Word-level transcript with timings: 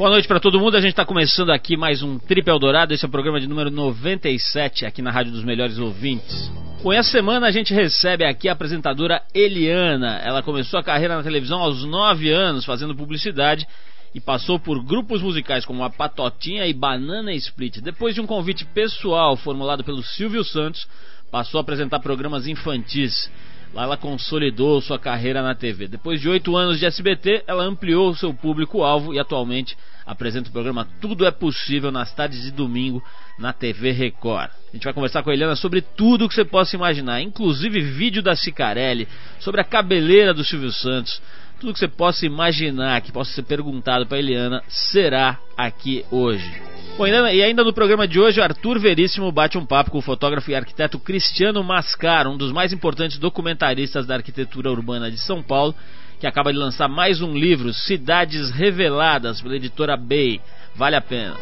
Boa 0.00 0.08
noite 0.08 0.26
para 0.26 0.40
todo 0.40 0.58
mundo. 0.58 0.78
A 0.78 0.80
gente 0.80 0.92
está 0.92 1.04
começando 1.04 1.50
aqui 1.50 1.76
mais 1.76 2.02
um 2.02 2.18
Trip 2.18 2.48
Eldorado. 2.48 2.94
Esse 2.94 3.04
é 3.04 3.06
o 3.06 3.10
programa 3.10 3.38
de 3.38 3.46
número 3.46 3.70
97 3.70 4.86
aqui 4.86 5.02
na 5.02 5.10
Rádio 5.10 5.30
dos 5.30 5.44
Melhores 5.44 5.78
Ouvintes. 5.78 6.50
Bom, 6.82 6.90
essa 6.90 7.10
semana 7.10 7.46
a 7.46 7.50
gente 7.50 7.74
recebe 7.74 8.24
aqui 8.24 8.48
a 8.48 8.52
apresentadora 8.52 9.20
Eliana. 9.34 10.18
Ela 10.24 10.42
começou 10.42 10.80
a 10.80 10.82
carreira 10.82 11.18
na 11.18 11.22
televisão 11.22 11.60
aos 11.60 11.84
9 11.84 12.30
anos, 12.30 12.64
fazendo 12.64 12.96
publicidade 12.96 13.68
e 14.14 14.20
passou 14.20 14.58
por 14.58 14.82
grupos 14.82 15.20
musicais 15.20 15.66
como 15.66 15.84
a 15.84 15.90
Patotinha 15.90 16.66
e 16.66 16.72
Banana 16.72 17.34
Split. 17.34 17.82
Depois 17.82 18.14
de 18.14 18.22
um 18.22 18.26
convite 18.26 18.64
pessoal 18.64 19.36
formulado 19.36 19.84
pelo 19.84 20.02
Silvio 20.02 20.42
Santos, 20.42 20.88
passou 21.30 21.58
a 21.58 21.60
apresentar 21.60 22.00
programas 22.00 22.46
infantis. 22.46 23.30
Lá 23.72 23.84
ela 23.84 23.96
consolidou 23.96 24.80
sua 24.80 24.98
carreira 24.98 25.42
na 25.42 25.54
TV. 25.54 25.86
Depois 25.86 26.20
de 26.20 26.28
oito 26.28 26.56
anos 26.56 26.78
de 26.78 26.86
SBT, 26.86 27.44
ela 27.46 27.62
ampliou 27.62 28.14
seu 28.14 28.34
público-alvo 28.34 29.14
e 29.14 29.18
atualmente 29.18 29.76
apresenta 30.04 30.48
o 30.48 30.52
programa 30.52 30.88
Tudo 31.00 31.24
é 31.24 31.30
Possível 31.30 31.92
nas 31.92 32.12
tardes 32.12 32.42
de 32.42 32.50
domingo 32.50 33.02
na 33.38 33.52
TV 33.52 33.92
Record. 33.92 34.50
A 34.70 34.72
gente 34.76 34.84
vai 34.84 34.92
conversar 34.92 35.22
com 35.22 35.30
a 35.30 35.32
Eliana 35.32 35.54
sobre 35.54 35.80
tudo 35.80 36.28
que 36.28 36.34
você 36.34 36.44
possa 36.44 36.74
imaginar, 36.74 37.20
inclusive 37.20 37.80
vídeo 37.80 38.22
da 38.22 38.34
Cicarelli, 38.34 39.06
sobre 39.38 39.60
a 39.60 39.64
cabeleira 39.64 40.34
do 40.34 40.44
Silvio 40.44 40.72
Santos, 40.72 41.22
tudo 41.60 41.72
que 41.72 41.78
você 41.78 41.88
possa 41.88 42.26
imaginar 42.26 43.00
que 43.02 43.12
possa 43.12 43.30
ser 43.32 43.42
perguntado 43.42 44.06
para 44.06 44.18
Eliana 44.18 44.62
será 44.68 45.38
aqui 45.56 46.04
hoje. 46.10 46.69
Bom, 47.00 47.06
e 47.06 47.42
ainda 47.42 47.64
no 47.64 47.72
programa 47.72 48.06
de 48.06 48.20
hoje, 48.20 48.42
Arthur 48.42 48.78
Veríssimo 48.78 49.32
bate 49.32 49.56
um 49.56 49.64
papo 49.64 49.90
com 49.90 49.96
o 49.96 50.02
fotógrafo 50.02 50.50
e 50.50 50.54
arquiteto 50.54 50.98
Cristiano 50.98 51.64
Mascar, 51.64 52.28
um 52.28 52.36
dos 52.36 52.52
mais 52.52 52.74
importantes 52.74 53.16
documentaristas 53.16 54.06
da 54.06 54.16
arquitetura 54.16 54.70
urbana 54.70 55.10
de 55.10 55.16
São 55.16 55.42
Paulo, 55.42 55.74
que 56.20 56.26
acaba 56.26 56.52
de 56.52 56.58
lançar 56.58 56.88
mais 56.88 57.22
um 57.22 57.32
livro, 57.32 57.72
Cidades 57.72 58.50
Reveladas, 58.50 59.40
pela 59.40 59.56
editora 59.56 59.96
Bay. 59.96 60.42
Vale 60.74 60.94
a 60.94 61.00
pena. 61.00 61.38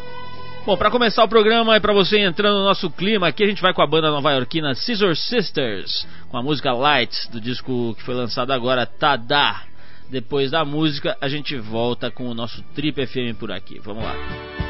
Bom, 0.65 0.77
para 0.77 0.93
começar 0.93 1.25
o 1.25 1.29
programa 1.29 1.77
e 1.77 1.81
para 1.81 1.93
você 1.93 2.21
entrando 2.21 2.59
no 2.59 2.65
nosso 2.65 2.89
clima, 2.89 3.27
aqui 3.27 3.43
a 3.43 3.49
gente 3.49 3.61
vai 3.61 3.75
com 3.75 3.83
a 3.83 3.87
banda 3.89 4.13
nova-iorquina 4.13 4.77
Scissor 4.77 5.17
Sisters, 5.17 6.07
com 6.29 6.37
a 6.37 6.43
música 6.43 6.73
Lights, 6.73 7.27
do 7.33 7.41
disco 7.41 7.97
que 7.99 8.05
foi 8.05 8.15
lançado 8.15 8.53
agora, 8.53 8.87
Tada. 8.87 9.63
Depois 10.09 10.53
da 10.53 10.65
música, 10.65 11.17
a 11.21 11.29
gente 11.29 11.57
volta 11.57 12.13
com 12.13 12.29
o 12.29 12.35
nosso 12.35 12.63
Trip 12.77 13.05
FM 13.05 13.37
por 13.37 13.51
aqui. 13.51 13.81
Vamos 13.81 14.05
lá. 14.05 14.68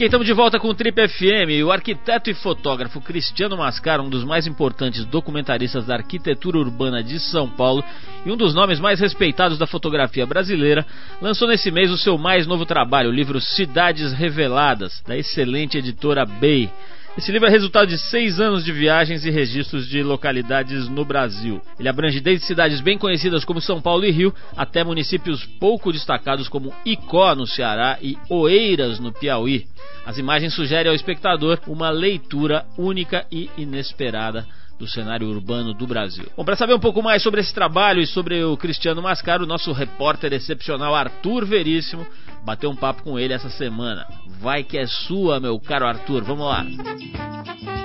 Ok, 0.00 0.06
estamos 0.06 0.26
de 0.26 0.32
volta 0.32 0.58
com 0.58 0.68
o 0.68 0.74
Trip 0.74 0.96
FM. 1.08 1.62
O 1.62 1.70
arquiteto 1.70 2.30
e 2.30 2.34
fotógrafo 2.34 3.02
Cristiano 3.02 3.54
Mascar, 3.54 4.00
um 4.00 4.08
dos 4.08 4.24
mais 4.24 4.46
importantes 4.46 5.04
documentaristas 5.04 5.84
da 5.84 5.96
arquitetura 5.96 6.56
urbana 6.56 7.04
de 7.04 7.20
São 7.20 7.46
Paulo 7.46 7.84
e 8.24 8.32
um 8.32 8.36
dos 8.36 8.54
nomes 8.54 8.80
mais 8.80 8.98
respeitados 8.98 9.58
da 9.58 9.66
fotografia 9.66 10.24
brasileira, 10.24 10.86
lançou 11.20 11.46
nesse 11.46 11.70
mês 11.70 11.90
o 11.90 11.98
seu 11.98 12.16
mais 12.16 12.46
novo 12.46 12.64
trabalho, 12.64 13.10
o 13.10 13.12
livro 13.12 13.42
Cidades 13.42 14.14
Reveladas, 14.14 15.02
da 15.06 15.18
excelente 15.18 15.76
editora 15.76 16.24
Bay. 16.24 16.70
Esse 17.18 17.32
livro 17.32 17.48
é 17.48 17.50
resultado 17.50 17.88
de 17.88 17.98
seis 17.98 18.38
anos 18.38 18.64
de 18.64 18.72
viagens 18.72 19.24
e 19.24 19.30
registros 19.30 19.88
de 19.88 20.00
localidades 20.00 20.88
no 20.88 21.04
Brasil. 21.04 21.60
Ele 21.78 21.88
abrange 21.88 22.20
desde 22.20 22.46
cidades 22.46 22.80
bem 22.80 22.96
conhecidas 22.96 23.44
como 23.44 23.60
São 23.60 23.82
Paulo 23.82 24.04
e 24.04 24.12
Rio, 24.12 24.32
até 24.56 24.84
municípios 24.84 25.44
pouco 25.58 25.92
destacados 25.92 26.48
como 26.48 26.72
Icó, 26.86 27.34
no 27.34 27.48
Ceará, 27.48 27.98
e 28.00 28.16
Oeiras, 28.28 29.00
no 29.00 29.12
Piauí. 29.12 29.66
As 30.06 30.18
imagens 30.18 30.54
sugerem 30.54 30.88
ao 30.88 30.94
espectador 30.94 31.58
uma 31.66 31.90
leitura 31.90 32.64
única 32.78 33.26
e 33.30 33.50
inesperada 33.58 34.46
do 34.80 34.88
cenário 34.88 35.28
urbano 35.28 35.74
do 35.74 35.86
Brasil. 35.86 36.24
Bom, 36.34 36.42
para 36.42 36.56
saber 36.56 36.72
um 36.72 36.80
pouco 36.80 37.02
mais 37.02 37.22
sobre 37.22 37.42
esse 37.42 37.52
trabalho 37.52 38.00
e 38.00 38.06
sobre 38.06 38.42
o 38.42 38.56
Cristiano 38.56 39.02
Mascaro, 39.02 39.46
nosso 39.46 39.70
repórter 39.72 40.32
excepcional 40.32 40.94
Arthur 40.94 41.44
Veríssimo 41.44 42.06
bateu 42.46 42.70
um 42.70 42.74
papo 42.74 43.02
com 43.02 43.18
ele 43.18 43.34
essa 43.34 43.50
semana. 43.50 44.06
Vai 44.40 44.64
que 44.64 44.78
é 44.78 44.86
sua, 44.86 45.38
meu 45.38 45.60
caro 45.60 45.86
Arthur. 45.86 46.24
Vamos 46.24 46.46
lá. 46.46 46.64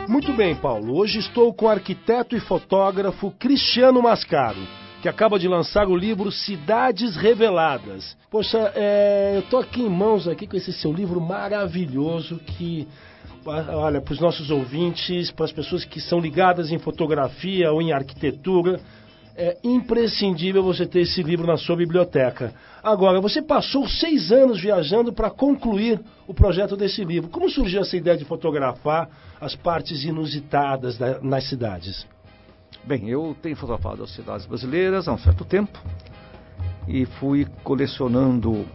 Muito 0.08 0.32
bem, 0.32 0.56
Paulo. 0.56 0.98
Hoje 0.98 1.20
estou 1.20 1.54
com 1.54 1.66
o 1.66 1.70
arquiteto 1.70 2.34
e 2.34 2.40
fotógrafo 2.40 3.30
Cristiano 3.32 4.02
Mascaro 4.02 4.66
que 5.02 5.10
acaba 5.10 5.38
de 5.38 5.48
lançar 5.48 5.88
o 5.88 5.96
livro 5.96 6.32
Cidades 6.32 7.16
Reveladas. 7.16 8.18
Poxa, 8.32 8.72
é, 8.74 9.34
eu 9.36 9.42
estou 9.42 9.60
aqui 9.60 9.84
em 9.84 9.90
mãos 9.90 10.28
aqui 10.28 10.48
com 10.48 10.58
esse 10.58 10.74
seu 10.74 10.92
livro 10.92 11.22
maravilhoso 11.22 12.40
que 12.40 12.88
olha, 13.46 14.02
para 14.02 14.14
os 14.14 14.20
nossos 14.20 14.50
ouvintes, 14.50 15.32
para 15.32 15.46
as 15.46 15.52
pessoas 15.52 15.86
que 15.86 16.02
são 16.02 16.20
ligadas 16.20 16.72
em 16.72 16.80
fotografia 16.80 17.72
ou 17.72 17.82
em 17.82 17.92
arquitetura, 17.92 18.80
é 19.38 19.58
imprescindível 19.64 20.64
você 20.64 20.86
ter 20.86 21.02
esse 21.02 21.22
livro 21.22 21.46
na 21.46 21.58
sua 21.58 21.76
biblioteca. 21.76 22.54
Agora, 22.82 23.20
você 23.20 23.42
passou 23.42 23.88
seis 23.88 24.32
anos 24.32 24.62
viajando 24.62 25.12
para 25.12 25.30
concluir 25.30 26.00
o 26.26 26.34
projeto 26.34 26.78
desse 26.78 27.04
livro. 27.04 27.30
Como 27.30 27.50
surgiu 27.50 27.82
essa 27.82 27.98
ideia 27.98 28.18
de 28.18 28.24
fotografar 28.24 29.10
as 29.40 29.54
partes 29.54 30.06
inusitadas 30.06 30.98
da, 30.98 31.20
nas 31.22 31.50
cidades? 31.50 32.08
Bem, 32.86 33.10
eu 33.10 33.36
tenho 33.42 33.56
fotografado 33.56 34.04
as 34.04 34.12
cidades 34.12 34.46
brasileiras 34.46 35.08
há 35.08 35.14
um 35.14 35.18
certo 35.18 35.44
tempo 35.44 35.78
e 36.88 37.06
fui 37.06 37.46
colecionando 37.64 38.66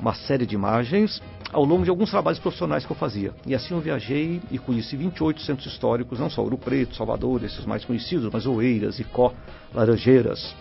uma 0.00 0.14
série 0.14 0.46
de 0.46 0.54
imagens 0.54 1.20
ao 1.52 1.64
longo 1.64 1.84
de 1.84 1.90
alguns 1.90 2.10
trabalhos 2.10 2.38
profissionais 2.38 2.84
que 2.84 2.92
eu 2.92 2.96
fazia. 2.96 3.32
E 3.46 3.54
assim 3.54 3.74
eu 3.74 3.80
viajei 3.80 4.40
e 4.50 4.58
conheci 4.58 4.96
28 4.96 5.40
centros 5.42 5.66
históricos, 5.72 6.18
não 6.18 6.28
só 6.28 6.42
Ouro 6.42 6.58
Preto, 6.58 6.94
Salvador, 6.94 7.42
esses 7.44 7.64
mais 7.64 7.84
conhecidos, 7.84 8.28
mas 8.32 8.46
Oeiras, 8.46 8.98
Icó, 8.98 9.32
Laranjeiras, 9.74 10.54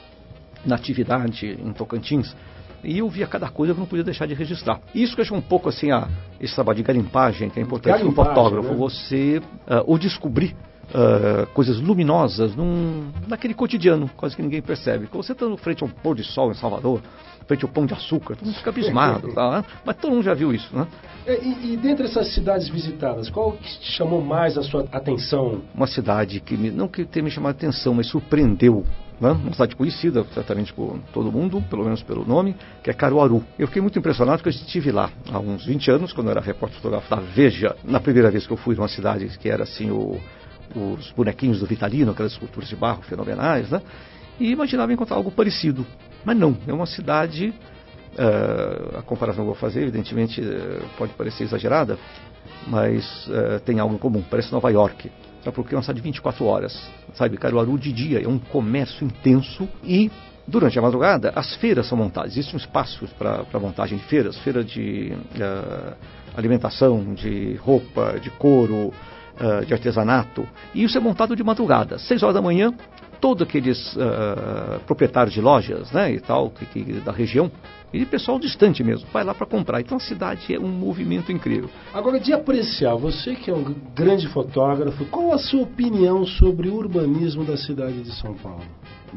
Natividade, 0.66 1.46
em 1.48 1.74
Tocantins. 1.74 2.36
E 2.84 3.00
eu 3.00 3.10
via 3.10 3.28
cada 3.28 3.50
coisa 3.50 3.74
que 3.74 3.80
eu 3.80 3.82
não 3.82 3.88
podia 3.88 4.04
deixar 4.04 4.28
de 4.28 4.34
registrar. 4.34 4.80
Isso 4.94 5.16
que 5.16 5.22
eu 5.22 5.26
acho 5.26 5.36
um 5.36 5.42
pouco 5.42 5.68
assim, 5.68 5.92
a, 5.92 6.08
esse 6.40 6.54
trabalho 6.54 6.78
de 6.78 6.84
garimpagem, 6.84 7.50
que 7.50 7.60
é 7.60 7.64
importante 7.64 8.00
para 8.00 8.08
um 8.08 8.14
fotógrafo, 8.14 8.70
né? 8.70 8.76
você 8.76 9.42
uh, 9.68 9.94
o 9.94 9.98
descobrir 9.98 10.56
Uh, 10.88 11.46
coisas 11.48 11.82
luminosas 11.82 12.56
num, 12.56 13.12
naquele 13.28 13.54
cotidiano, 13.54 14.10
quase 14.16 14.36
que 14.38 14.42
ninguém 14.42 14.62
percebe. 14.62 15.08
Quando 15.08 15.24
você 15.24 15.34
está 15.34 15.46
frente 15.58 15.84
ao 15.84 15.90
pôr 15.90 16.16
de 16.16 16.24
sol 16.24 16.50
em 16.50 16.54
Salvador, 16.54 17.02
frente 17.46 17.66
ao 17.66 17.70
pão 17.70 17.86
de 17.86 17.94
açúcar, 17.94 18.36
todo 18.36 18.46
mundo 18.46 18.58
fica 18.58 18.70
abismado, 18.70 19.32
tá, 19.36 19.52
né? 19.52 19.66
mas 19.86 19.98
todo 19.98 20.12
mundo 20.12 20.24
já 20.24 20.34
viu 20.34 20.54
isso, 20.54 20.74
né? 20.76 20.88
É, 21.26 21.44
e, 21.44 21.74
e 21.74 21.78
dentre 21.78 22.06
essas 22.06 22.34
cidades 22.34 22.70
visitadas, 22.70 23.30
qual 23.30 23.52
que 23.54 23.68
chamou 23.82 24.22
mais 24.22 24.58
a 24.58 24.64
sua 24.64 24.86
atenção? 24.92 25.62
Uma 25.76 25.88
cidade 25.88 26.40
que 26.40 26.56
me, 26.56 26.72
não 26.72 26.88
que 26.88 27.04
tenha 27.04 27.24
me 27.24 27.32
chamado 27.32 27.56
a 27.56 27.58
atenção, 27.58 27.94
mas 27.94 28.08
surpreendeu 28.08 28.86
né? 29.20 29.32
uma 29.32 29.52
cidade 29.52 29.76
conhecida 29.76 30.24
certamente 30.34 30.74
por 30.74 31.00
todo 31.14 31.32
mundo, 31.32 31.62
pelo 31.70 31.84
menos 31.84 32.04
pelo 32.04 32.26
nome, 32.26 32.56
que 32.84 32.90
é 32.90 32.94
Caruaru. 32.94 33.44
Eu 33.58 33.68
fiquei 33.68 33.82
muito 33.82 33.98
impressionado 33.98 34.38
porque 34.38 34.50
eu 34.50 34.62
estive 34.62 34.92
lá 34.92 35.10
há 35.32 35.40
uns 35.40 35.66
20 35.66 35.92
anos, 35.92 36.14
quando 36.14 36.28
eu 36.28 36.32
era 36.32 36.42
repórter 36.42 36.78
fotográfico 36.78 37.16
da 37.16 37.22
Veja, 37.22 37.76
na 37.84 38.00
primeira 38.00 38.30
vez 38.30 38.46
que 38.46 38.54
eu 38.54 38.58
fui 38.58 38.76
numa 38.76 38.88
cidade 38.88 39.28
que 39.40 39.50
era 39.50 39.64
assim 39.64 39.90
o, 39.90 40.20
os 40.76 41.12
bonequinhos 41.12 41.60
do 41.60 41.66
Vitalino, 41.66 42.12
aquelas 42.12 42.34
esculturas 42.34 42.70
de 42.70 42.76
barro 42.76 43.02
fenomenais, 43.04 43.70
né? 43.70 43.82
E 44.40 44.52
imaginava 44.52 44.94
encontrar 44.94 45.18
algo 45.18 45.32
parecido. 45.32 45.86
Mas 46.24 46.38
não, 46.38 46.58
é 46.68 46.74
uma 46.74 46.86
cidade. 46.86 47.54
Uh, 48.14 48.98
a 48.98 49.02
comparação 49.02 49.44
que 49.44 49.50
eu 49.50 49.54
vou 49.54 49.56
fazer, 49.56 49.82
evidentemente, 49.84 50.42
uh, 50.42 50.84
pode 50.98 51.14
parecer 51.14 51.44
exagerada, 51.44 51.98
mas 52.68 53.28
uh, 53.28 53.60
tem 53.66 53.80
algo 53.80 53.96
em 53.96 53.98
comum. 53.98 54.24
Parece 54.28 54.52
Nova 54.52 54.70
York. 54.72 55.12
Sabe 55.44 55.56
porque 55.56 55.76
é 55.76 55.78
uma 55.78 55.84
cidade 55.84 56.00
de 56.00 56.04
24 56.04 56.46
horas. 56.46 56.92
Sabe, 57.14 57.38
Caruaru 57.38 57.78
de 57.78 57.92
dia 57.92 58.24
é 58.24 58.28
um 58.28 58.40
comércio 58.40 59.06
intenso 59.06 59.68
e 59.84 60.12
Durante 60.48 60.80
a 60.80 60.82
madrugada, 60.82 61.34
as 61.36 61.56
feiras 61.56 61.90
são 61.90 61.98
montadas. 61.98 62.32
Existe 62.32 62.56
um 62.56 62.58
espaço 62.58 63.06
para 63.18 63.60
montagem 63.60 63.98
de 63.98 64.06
feiras, 64.06 64.38
feira 64.38 64.64
de 64.64 65.12
uh, 65.12 65.94
alimentação, 66.38 67.14
de 67.14 67.56
roupa, 67.56 68.18
de 68.22 68.30
couro, 68.30 68.94
uh, 69.40 69.66
de 69.66 69.74
artesanato. 69.74 70.48
E 70.74 70.84
isso 70.84 70.98
é 70.98 71.02
montado 71.02 71.36
de 71.36 71.44
madrugada. 71.44 71.98
Seis 71.98 72.24
horas 72.24 72.36
da 72.36 72.42
manhã, 72.42 72.74
todos 73.20 73.48
aqueles 73.48 73.96
uh, 73.96 74.80
proprietários 74.86 75.34
de 75.34 75.42
lojas 75.42 75.92
né, 75.92 76.12
e 76.12 76.20
tal, 76.20 76.50
que, 76.50 76.66
que, 76.66 76.94
da 77.02 77.12
região, 77.12 77.52
e 77.94 78.06
pessoal 78.06 78.38
distante 78.38 78.84
mesmo, 78.84 79.08
vai 79.14 79.24
lá 79.24 79.34
para 79.34 79.46
comprar. 79.46 79.80
Então 79.80 79.98
a 79.98 80.00
cidade 80.00 80.54
é 80.54 80.60
um 80.60 80.68
movimento 80.68 81.32
incrível. 81.32 81.70
Agora, 81.94 82.20
de 82.20 82.34
apreciar, 82.34 82.96
você 82.96 83.36
que 83.36 83.50
é 83.50 83.54
um 83.54 83.76
grande 83.96 84.28
fotógrafo, 84.28 85.06
qual 85.06 85.34
a 85.34 85.38
sua 85.38 85.62
opinião 85.62 86.26
sobre 86.26 86.70
o 86.70 86.76
urbanismo 86.76 87.44
da 87.44 87.56
cidade 87.56 88.02
de 88.02 88.12
São 88.14 88.34
Paulo? 88.34 88.64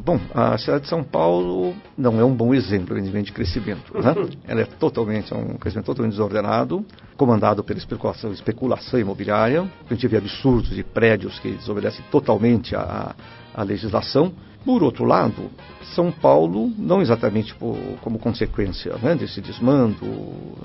Bom, 0.03 0.19
a 0.33 0.57
cidade 0.57 0.83
de 0.83 0.89
São 0.89 1.03
Paulo 1.03 1.75
não 1.95 2.19
é 2.19 2.23
um 2.23 2.33
bom 2.33 2.55
exemplo, 2.55 2.99
de 2.99 3.31
crescimento. 3.31 3.93
Né? 3.93 4.15
Ela 4.47 4.61
é 4.61 4.65
totalmente, 4.65 5.31
é 5.31 5.37
um 5.37 5.57
crescimento 5.57 5.85
totalmente 5.85 6.13
desordenado, 6.13 6.83
comandado 7.15 7.63
pela 7.63 7.77
especulação, 7.77 8.31
especulação 8.31 8.99
imobiliária. 8.99 9.69
A 9.87 9.93
gente 9.93 10.07
vê 10.07 10.17
absurdos 10.17 10.71
de 10.71 10.83
prédios 10.83 11.37
que 11.39 11.51
desobedecem 11.51 12.03
totalmente 12.09 12.75
à, 12.75 13.15
à 13.53 13.63
legislação. 13.63 14.33
Por 14.65 14.81
outro 14.81 15.05
lado, 15.05 15.51
São 15.95 16.11
Paulo, 16.11 16.71
não 16.77 16.99
exatamente 17.01 17.53
por, 17.53 17.77
como 18.01 18.17
consequência 18.17 18.95
né, 19.01 19.13
desse 19.15 19.39
desmando 19.39 20.05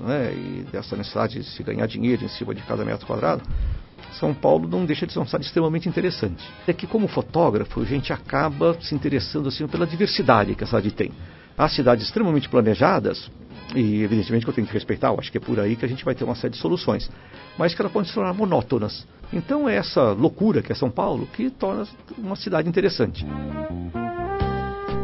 né, 0.01 0.33
e 0.33 0.65
dessa 0.71 0.95
necessidade 0.95 1.39
de 1.39 1.45
se 1.45 1.61
ganhar 1.61 1.85
dinheiro 1.87 2.25
em 2.25 2.27
cima 2.27 2.55
de 2.55 2.61
cada 2.63 2.83
metro 2.83 3.05
quadrado, 3.05 3.43
São 4.19 4.33
Paulo 4.33 4.67
não 4.67 4.85
deixa 4.85 5.05
de 5.05 5.13
ser 5.13 5.19
uma 5.19 5.25
cidade 5.25 5.45
extremamente 5.45 5.87
interessante. 5.87 6.43
É 6.67 6.73
que, 6.73 6.87
como 6.87 7.07
fotógrafo, 7.07 7.81
a 7.81 7.85
gente 7.85 8.11
acaba 8.11 8.77
se 8.81 8.93
interessando 8.95 9.47
assim, 9.47 9.67
pela 9.67 9.85
diversidade 9.85 10.55
que 10.55 10.63
a 10.63 10.67
cidade 10.67 10.91
tem. 10.91 11.11
Há 11.57 11.69
cidades 11.69 12.05
extremamente 12.05 12.49
planejadas, 12.49 13.31
e 13.75 14.03
evidentemente 14.03 14.45
que 14.45 14.49
eu 14.49 14.53
tenho 14.53 14.67
que 14.67 14.73
respeitar, 14.73 15.09
eu 15.09 15.19
acho 15.19 15.31
que 15.31 15.37
é 15.37 15.41
por 15.41 15.59
aí 15.59 15.75
que 15.75 15.85
a 15.85 15.87
gente 15.87 16.05
vai 16.05 16.15
ter 16.15 16.23
uma 16.23 16.35
série 16.35 16.53
de 16.53 16.59
soluções, 16.59 17.09
mas 17.57 17.73
que 17.73 17.81
elas 17.81 17.91
podem 17.91 18.07
se 18.07 18.13
tornar 18.13 18.33
monótonas. 18.33 19.07
Então 19.33 19.67
é 19.67 19.75
essa 19.75 20.11
loucura 20.11 20.61
que 20.61 20.71
é 20.71 20.75
São 20.75 20.89
Paulo 20.89 21.27
que 21.27 21.49
torna 21.49 21.87
uma 22.17 22.35
cidade 22.35 22.69
interessante. 22.69 23.25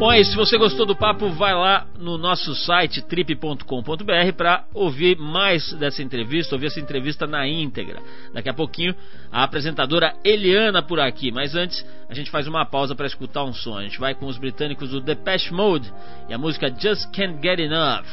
Bom, 0.04 0.12
é 0.12 0.20
isso. 0.20 0.32
Se 0.32 0.36
você 0.36 0.58
gostou 0.58 0.86
do 0.86 0.98
papo, 0.98 1.30
vai 1.30 1.54
lá 1.54 1.88
no 1.98 2.18
nosso 2.18 2.54
site 2.54 3.02
trip.com.br 3.02 4.34
para 4.36 4.66
ouvir 4.74 5.18
mais 5.18 5.72
dessa 5.76 6.04
entrevista, 6.04 6.56
ouvir 6.56 6.66
essa 6.66 6.82
entrevista 6.82 7.26
na 7.26 7.48
íntegra. 7.48 8.02
Daqui 8.34 8.50
a 8.50 8.54
pouquinho, 8.54 8.94
a 9.32 9.44
apresentadora 9.44 10.14
Eliana 10.22 10.82
por 10.82 11.00
aqui. 11.00 11.32
Mas 11.32 11.56
antes, 11.56 11.86
a 12.10 12.14
gente 12.14 12.30
faz 12.30 12.48
uma 12.48 12.66
pausa 12.66 12.94
para 12.94 13.08
escutar 13.08 13.46
um 13.46 13.54
som. 13.54 13.78
A 13.78 13.84
gente 13.84 13.98
vai 13.98 14.14
com 14.14 14.26
os 14.26 14.38
britânicos 14.38 14.90
do 14.90 15.00
Depeche 15.00 15.54
Mode 15.54 15.90
e 16.28 16.34
a 16.34 16.38
música 16.38 16.68
Just 16.68 17.10
Can't 17.16 17.42
Get 17.42 17.60
Enough, 17.60 18.04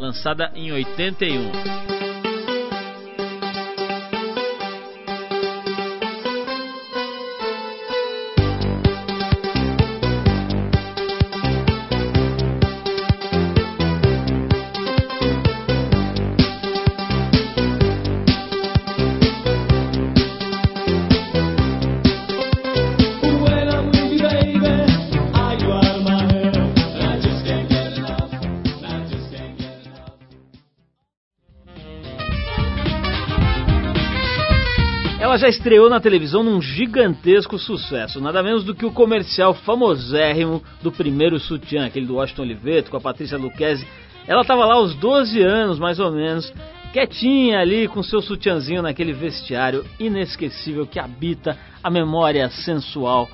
lançada 0.00 0.50
em 0.52 0.72
81. 0.72 2.15
Já 35.46 35.50
estreou 35.50 35.88
na 35.88 36.00
televisão 36.00 36.42
num 36.42 36.60
gigantesco 36.60 37.56
sucesso, 37.56 38.20
nada 38.20 38.42
menos 38.42 38.64
do 38.64 38.74
que 38.74 38.84
o 38.84 38.90
comercial 38.90 39.54
famosérrimo 39.54 40.60
do 40.82 40.90
primeiro 40.90 41.38
sutiã, 41.38 41.86
aquele 41.86 42.04
do 42.04 42.16
Washington 42.16 42.42
Oliveto 42.42 42.90
com 42.90 42.96
a 42.96 43.00
Patrícia 43.00 43.38
Luquezzi. 43.38 43.86
Ela 44.26 44.40
estava 44.40 44.64
lá 44.64 44.74
aos 44.74 44.96
12 44.96 45.40
anos, 45.40 45.78
mais 45.78 46.00
ou 46.00 46.10
menos, 46.10 46.52
quietinha 46.92 47.60
ali 47.60 47.86
com 47.86 48.02
seu 48.02 48.20
sutiãzinho 48.20 48.82
naquele 48.82 49.12
vestiário 49.12 49.84
inesquecível 50.00 50.84
que 50.84 50.98
habita 50.98 51.56
a 51.80 51.88
memória 51.88 52.48
sensual, 52.50 53.28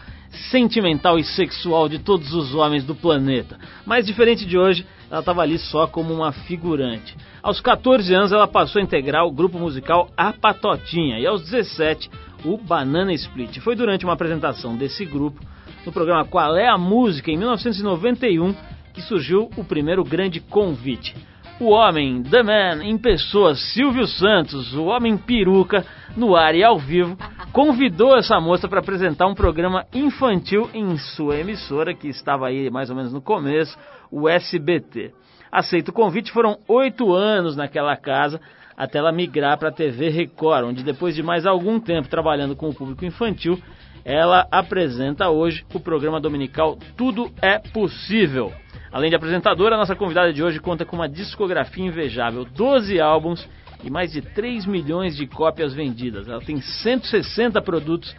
sentimental 0.50 1.18
e 1.18 1.24
sexual 1.24 1.88
de 1.88 1.98
todos 1.98 2.34
os 2.34 2.54
homens 2.54 2.84
do 2.84 2.94
planeta. 2.94 3.58
Mas 3.86 4.04
diferente 4.04 4.44
de 4.44 4.58
hoje, 4.58 4.84
ela 5.12 5.20
estava 5.20 5.42
ali 5.42 5.58
só 5.58 5.86
como 5.86 6.14
uma 6.14 6.32
figurante. 6.32 7.14
Aos 7.42 7.60
14 7.60 8.14
anos, 8.14 8.32
ela 8.32 8.48
passou 8.48 8.80
a 8.80 8.82
integrar 8.82 9.26
o 9.26 9.30
grupo 9.30 9.58
musical 9.58 10.08
A 10.16 10.32
Patotinha 10.32 11.18
e 11.18 11.26
aos 11.26 11.42
17, 11.42 12.10
o 12.46 12.56
Banana 12.56 13.12
Split. 13.12 13.58
Foi 13.60 13.76
durante 13.76 14.06
uma 14.06 14.14
apresentação 14.14 14.74
desse 14.74 15.04
grupo 15.04 15.38
no 15.84 15.92
programa 15.92 16.24
Qual 16.24 16.56
é 16.56 16.66
a 16.66 16.78
Música, 16.78 17.30
em 17.30 17.36
1991, 17.36 18.54
que 18.94 19.02
surgiu 19.02 19.50
o 19.54 19.62
primeiro 19.62 20.02
grande 20.02 20.40
convite. 20.40 21.14
O 21.60 21.72
homem, 21.72 22.22
The 22.22 22.42
Man, 22.42 22.82
em 22.82 22.96
pessoa, 22.96 23.54
Silvio 23.54 24.06
Santos, 24.06 24.72
o 24.72 24.84
homem 24.84 25.18
peruca, 25.18 25.84
no 26.16 26.34
ar 26.34 26.54
e 26.54 26.64
ao 26.64 26.78
vivo, 26.78 27.18
convidou 27.52 28.16
essa 28.16 28.40
moça 28.40 28.66
para 28.66 28.80
apresentar 28.80 29.26
um 29.26 29.34
programa 29.34 29.84
infantil 29.92 30.70
em 30.72 30.96
sua 30.96 31.36
emissora, 31.36 31.94
que 31.94 32.08
estava 32.08 32.48
aí 32.48 32.70
mais 32.70 32.88
ou 32.88 32.96
menos 32.96 33.12
no 33.12 33.20
começo, 33.20 33.78
o 34.10 34.28
SBT. 34.28 35.12
Aceito 35.50 35.90
o 35.90 35.92
convite, 35.92 36.32
foram 36.32 36.58
oito 36.66 37.12
anos 37.12 37.54
naquela 37.54 37.94
casa, 37.94 38.40
até 38.74 38.98
ela 38.98 39.12
migrar 39.12 39.58
para 39.58 39.68
a 39.68 39.72
TV 39.72 40.08
Record, 40.08 40.64
onde 40.64 40.82
depois 40.82 41.14
de 41.14 41.22
mais 41.22 41.44
algum 41.44 41.78
tempo 41.78 42.08
trabalhando 42.08 42.56
com 42.56 42.70
o 42.70 42.74
público 42.74 43.04
infantil, 43.04 43.60
ela 44.02 44.48
apresenta 44.50 45.28
hoje 45.28 45.64
o 45.74 45.78
programa 45.78 46.18
dominical 46.18 46.78
Tudo 46.96 47.30
é 47.42 47.58
Possível. 47.58 48.50
Além 48.90 49.10
de 49.10 49.16
apresentadora, 49.16 49.74
a 49.74 49.78
nossa 49.78 49.94
convidada 49.94 50.32
de 50.32 50.42
hoje 50.42 50.58
conta 50.58 50.86
com 50.86 50.96
uma 50.96 51.08
discografia 51.08 51.84
invejável, 51.84 52.46
12 52.46 52.98
álbuns 52.98 53.46
e 53.82 53.90
mais 53.90 54.12
de 54.12 54.22
3 54.22 54.66
milhões 54.66 55.16
de 55.16 55.26
cópias 55.26 55.74
vendidas. 55.74 56.28
Ela 56.28 56.40
tem 56.40 56.60
160 56.60 57.60
produtos 57.62 58.14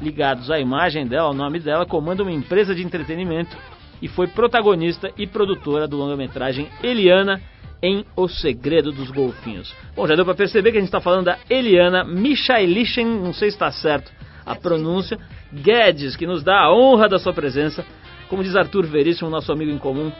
ligados 0.00 0.50
à 0.50 0.58
imagem 0.58 1.06
dela, 1.06 1.28
ao 1.28 1.34
nome 1.34 1.58
dela, 1.58 1.84
comanda 1.84 2.22
uma 2.22 2.32
empresa 2.32 2.74
de 2.74 2.82
entretenimento 2.82 3.56
e 4.00 4.06
foi 4.06 4.28
protagonista 4.28 5.10
e 5.16 5.26
produtora 5.26 5.88
do 5.88 5.96
longa-metragem 5.96 6.68
Eliana 6.82 7.40
em 7.82 8.04
O 8.16 8.28
Segredo 8.28 8.92
dos 8.92 9.10
Golfinhos. 9.10 9.74
Bom, 9.94 10.06
já 10.06 10.14
deu 10.14 10.24
para 10.24 10.34
perceber 10.34 10.70
que 10.70 10.78
a 10.78 10.80
gente 10.80 10.88
está 10.88 11.00
falando 11.00 11.26
da 11.26 11.38
Eliana 11.50 12.04
Michailichen, 12.04 13.06
não 13.06 13.32
sei 13.32 13.50
se 13.50 13.56
está 13.56 13.70
certo 13.70 14.12
a 14.46 14.54
pronúncia, 14.54 15.18
Guedes, 15.52 16.16
que 16.16 16.26
nos 16.26 16.42
dá 16.42 16.58
a 16.58 16.72
honra 16.72 17.08
da 17.08 17.18
sua 17.18 17.34
presença 17.34 17.84
como 18.28 18.42
diz 18.42 18.54
Arthur 18.54 18.86
Veríssimo, 18.86 19.30
nosso 19.30 19.50
amigo 19.50 19.70
em 19.70 19.78
comum, 19.78 20.12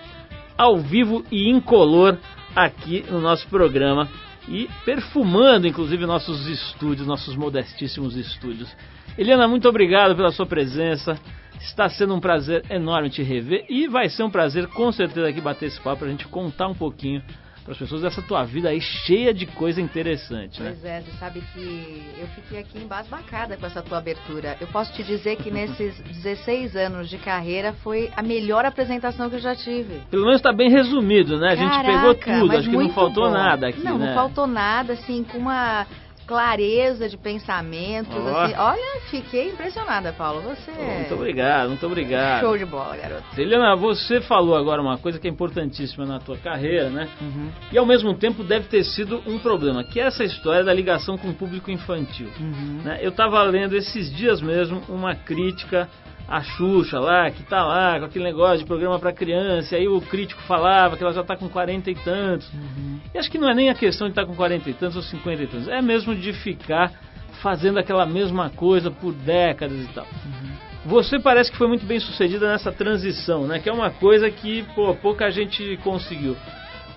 ao 0.56 0.79
vivo 0.79 1.25
e 1.31 1.49
incolor 1.49 2.17
aqui 2.56 3.05
no 3.09 3.21
nosso 3.21 3.47
programa 3.49 4.09
e 4.49 4.69
perfumando 4.85 5.67
inclusive 5.67 6.06
nossos 6.06 6.47
estúdios, 6.47 7.06
nossos 7.06 7.37
modestíssimos 7.37 8.17
estúdios. 8.17 8.75
Eliana, 9.17 9.47
muito 9.49 9.69
obrigado 9.69 10.17
pela 10.17 10.31
sua 10.31 10.47
presença. 10.47 11.19
Está 11.61 11.89
sendo 11.89 12.15
um 12.15 12.21
prazer 12.21 12.65
enorme 12.71 13.11
te 13.11 13.23
rever 13.23 13.67
e 13.69 13.88
vai 13.88 14.09
ser 14.09 14.23
um 14.23 14.31
prazer 14.31 14.69
com 14.69 14.93
certeza 14.93 15.28
aqui 15.28 15.40
bater 15.40 15.67
esse 15.67 15.81
papo 15.81 15.99
para 15.99 16.09
a 16.09 16.11
gente 16.11 16.26
contar 16.28 16.69
um 16.69 16.75
pouquinho 16.75 17.23
para 17.68 17.75
as 17.75 17.78
pessoas 17.78 18.00
dessa 18.00 18.22
tua 18.22 18.44
vida 18.44 18.70
aí 18.70 18.80
cheia 18.80 19.34
de 19.34 19.44
coisa 19.44 19.78
interessante, 19.78 20.62
né? 20.62 20.70
Pois 20.70 20.84
é, 20.87 21.02
você 21.02 21.10
sabe 21.18 21.42
que 21.52 22.02
eu 22.18 22.26
fiquei 22.28 22.60
aqui 22.60 22.78
embasbacada 22.78 23.58
com 23.58 23.66
essa 23.66 23.82
tua 23.82 23.98
abertura. 23.98 24.56
Eu 24.58 24.66
posso 24.68 24.90
te 24.94 25.02
dizer 25.02 25.37
que 25.37 25.50
nesses 25.50 26.00
16 26.22 26.75
anos 26.76 27.10
de 27.10 27.18
carreira 27.18 27.75
foi 27.84 28.10
a 28.16 28.22
melhor 28.22 28.64
apresentação 28.64 29.28
que 29.28 29.37
eu 29.37 29.40
já 29.40 29.54
tive. 29.54 30.00
Pelo 30.10 30.25
menos 30.25 30.38
está 30.38 30.50
bem 30.50 30.70
resumido, 30.70 31.38
né? 31.38 31.52
A 31.52 31.56
gente 31.56 31.84
pegou 31.84 32.14
tudo, 32.14 32.56
acho 32.56 32.70
que 32.70 32.76
não 32.76 32.88
faltou 32.88 33.25
bom. 33.25 33.32
nada 33.32 33.68
aqui, 33.68 33.84
não, 33.84 33.98
né? 33.98 34.06
Não, 34.06 34.14
faltou 34.14 34.46
nada, 34.46 34.94
assim, 34.94 35.22
com 35.25 35.37
uma 35.37 35.87
clareza 36.28 37.08
de 37.08 37.16
pensamentos. 37.16 38.14
Oh. 38.14 38.28
Assim. 38.28 38.54
Olha, 38.56 39.00
fiquei 39.11 39.49
impressionada, 39.49 40.12
Paulo. 40.12 40.42
Você. 40.42 40.70
Oh, 40.78 40.99
muito 40.99 41.14
obrigado, 41.14 41.68
muito 41.68 41.87
obrigado. 41.87 42.40
Show 42.42 42.58
de 42.58 42.66
bola, 42.66 42.97
garoto. 42.97 43.25
Helena, 43.40 43.75
você 43.75 44.20
falou 44.20 44.54
agora 44.54 44.82
uma 44.82 44.99
coisa 44.99 45.18
que 45.18 45.26
é 45.26 45.30
importantíssima 45.30 46.04
na 46.04 46.20
tua 46.20 46.37
carreira, 46.37 46.90
né? 46.90 47.08
Uhum. 47.20 47.50
E 47.73 47.78
ao 47.78 47.87
mesmo 47.87 48.12
tempo 48.14 48.44
deve 48.44 48.68
ter 48.68 48.85
sido 48.85 49.23
um 49.26 49.38
problema, 49.38 49.82
que 49.82 49.99
é 49.99 50.04
essa 50.04 50.23
história 50.23 50.62
da 50.62 50.75
ligação 50.75 51.16
com 51.16 51.30
o 51.30 51.35
público 51.35 51.70
infantil. 51.70 52.28
Uhum. 52.38 52.82
Né? 52.85 52.99
Eu 53.00 53.08
estava 53.08 53.42
lendo 53.44 53.75
esses 53.75 54.14
dias 54.14 54.42
mesmo 54.42 54.82
uma 54.88 55.14
crítica 55.14 55.88
a 56.28 56.42
Xuxa 56.42 57.00
lá, 57.00 57.30
que 57.30 57.42
tá 57.42 57.64
lá 57.64 57.99
com 57.99 58.04
aquele 58.04 58.25
negócio 58.25 58.58
de 58.58 58.66
programa 58.66 58.99
para 58.99 59.12
criança, 59.12 59.75
e 59.75 59.78
aí 59.78 59.88
o 59.88 60.00
crítico 60.00 60.42
falava 60.42 60.97
que 60.97 61.02
ela 61.02 61.12
já 61.12 61.25
tá 61.25 61.35
com 61.35 61.49
40 61.49 61.90
e 61.90 61.94
tantos. 61.94 62.52
Uhum. 62.52 63.00
E 63.14 63.18
acho 63.18 63.30
que 63.30 63.38
não 63.38 63.49
é 63.49 63.54
nem 63.54 63.70
a 63.70 63.75
questão 63.75 64.06
de 64.06 64.12
estar 64.12 64.23
tá 64.23 64.28
com 64.28 64.37
40 64.37 64.68
e 64.68 64.75
tantos 64.75 64.97
ou 64.97 65.02
50 65.02 65.42
e 65.42 65.47
tantos, 65.47 65.68
é 65.68 65.80
mesmo 65.80 66.14
de 66.14 66.32
ficar 66.35 66.92
fazendo 67.40 67.78
aquela 67.78 68.04
mesma 68.04 68.50
coisa 68.50 68.90
por 68.90 69.14
décadas 69.14 69.78
e 69.78 69.88
tal. 69.94 70.04
Uhum. 70.04 70.68
Você 70.85 71.18
parece 71.18 71.50
que 71.50 71.56
foi 71.56 71.66
muito 71.66 71.87
bem 71.87 71.99
sucedida 71.99 72.50
nessa 72.50 72.73
transição, 72.73 73.47
né? 73.47 73.58
Que 73.58 73.68
é 73.68 73.73
uma 73.73 73.90
coisa 73.90 74.30
que 74.30 74.64
pô, 74.75 74.94
pouca 74.94 75.30
gente 75.30 75.78
conseguiu. 75.82 76.37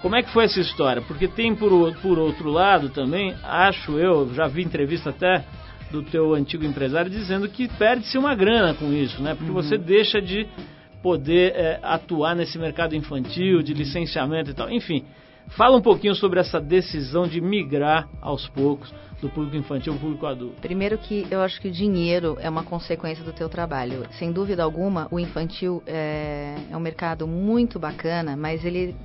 Como 0.01 0.15
é 0.15 0.23
que 0.23 0.31
foi 0.31 0.45
essa 0.45 0.59
história? 0.59 1.01
Porque 1.01 1.27
tem 1.27 1.55
por, 1.55 1.93
por 2.01 2.17
outro 2.17 2.49
lado 2.49 2.89
também, 2.89 3.35
acho 3.43 3.99
eu, 3.99 4.33
já 4.33 4.47
vi 4.47 4.63
entrevista 4.63 5.11
até 5.11 5.45
do 5.91 6.01
teu 6.03 6.33
antigo 6.33 6.65
empresário 6.65 7.11
dizendo 7.11 7.47
que 7.49 7.67
perde-se 7.67 8.17
uma 8.17 8.33
grana 8.33 8.73
com 8.73 8.91
isso, 8.93 9.21
né? 9.21 9.35
Porque 9.35 9.51
uhum. 9.51 9.61
você 9.61 9.77
deixa 9.77 10.21
de 10.21 10.47
poder 11.01 11.53
é, 11.55 11.79
atuar 11.83 12.35
nesse 12.35 12.57
mercado 12.57 12.95
infantil, 12.95 13.61
de 13.61 13.73
licenciamento 13.73 14.51
e 14.51 14.53
tal. 14.53 14.69
Enfim, 14.69 15.03
Fala 15.49 15.75
um 15.75 15.81
pouquinho 15.81 16.15
sobre 16.15 16.39
essa 16.39 16.61
decisão 16.61 17.27
de 17.27 17.41
migrar 17.41 18.07
aos 18.21 18.47
poucos 18.49 18.93
do 19.21 19.29
público 19.29 19.55
infantil 19.55 19.93
ao 19.93 19.99
público 19.99 20.25
adulto. 20.25 20.55
Primeiro 20.59 20.97
que 20.97 21.27
eu 21.29 21.41
acho 21.41 21.61
que 21.61 21.69
dinheiro 21.69 22.37
é 22.41 22.49
uma 22.49 22.63
consequência 22.63 23.23
do 23.23 23.31
teu 23.31 23.47
trabalho. 23.47 24.05
Sem 24.17 24.31
dúvida 24.31 24.63
alguma, 24.63 25.07
o 25.11 25.19
infantil 25.19 25.83
é, 25.85 26.55
é 26.69 26.75
um 26.75 26.79
mercado 26.79 27.27
muito 27.27 27.79
bacana, 27.79 28.35
mas 28.35 28.65
ele 28.65 28.95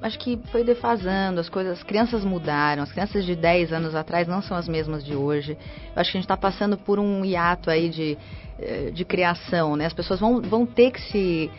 acho 0.00 0.18
que 0.18 0.38
foi 0.50 0.64
defasando, 0.64 1.40
as 1.40 1.48
coisas, 1.48 1.78
as 1.78 1.82
crianças 1.82 2.24
mudaram, 2.24 2.82
as 2.82 2.92
crianças 2.92 3.24
de 3.24 3.36
10 3.36 3.72
anos 3.72 3.94
atrás 3.94 4.26
não 4.26 4.40
são 4.40 4.56
as 4.56 4.66
mesmas 4.66 5.04
de 5.04 5.14
hoje. 5.14 5.52
Eu 5.52 6.00
acho 6.00 6.10
que 6.10 6.16
a 6.16 6.20
gente 6.20 6.24
está 6.24 6.36
passando 6.36 6.78
por 6.78 6.98
um 6.98 7.24
hiato 7.24 7.70
aí 7.70 7.88
de 7.88 8.16
eh, 8.58 8.90
de 8.90 9.04
criação, 9.04 9.76
né? 9.76 9.84
As 9.84 9.92
pessoas 9.92 10.18
vão, 10.18 10.40
vão 10.40 10.64
ter 10.64 10.90
que 10.90 11.00
se, 11.02 11.50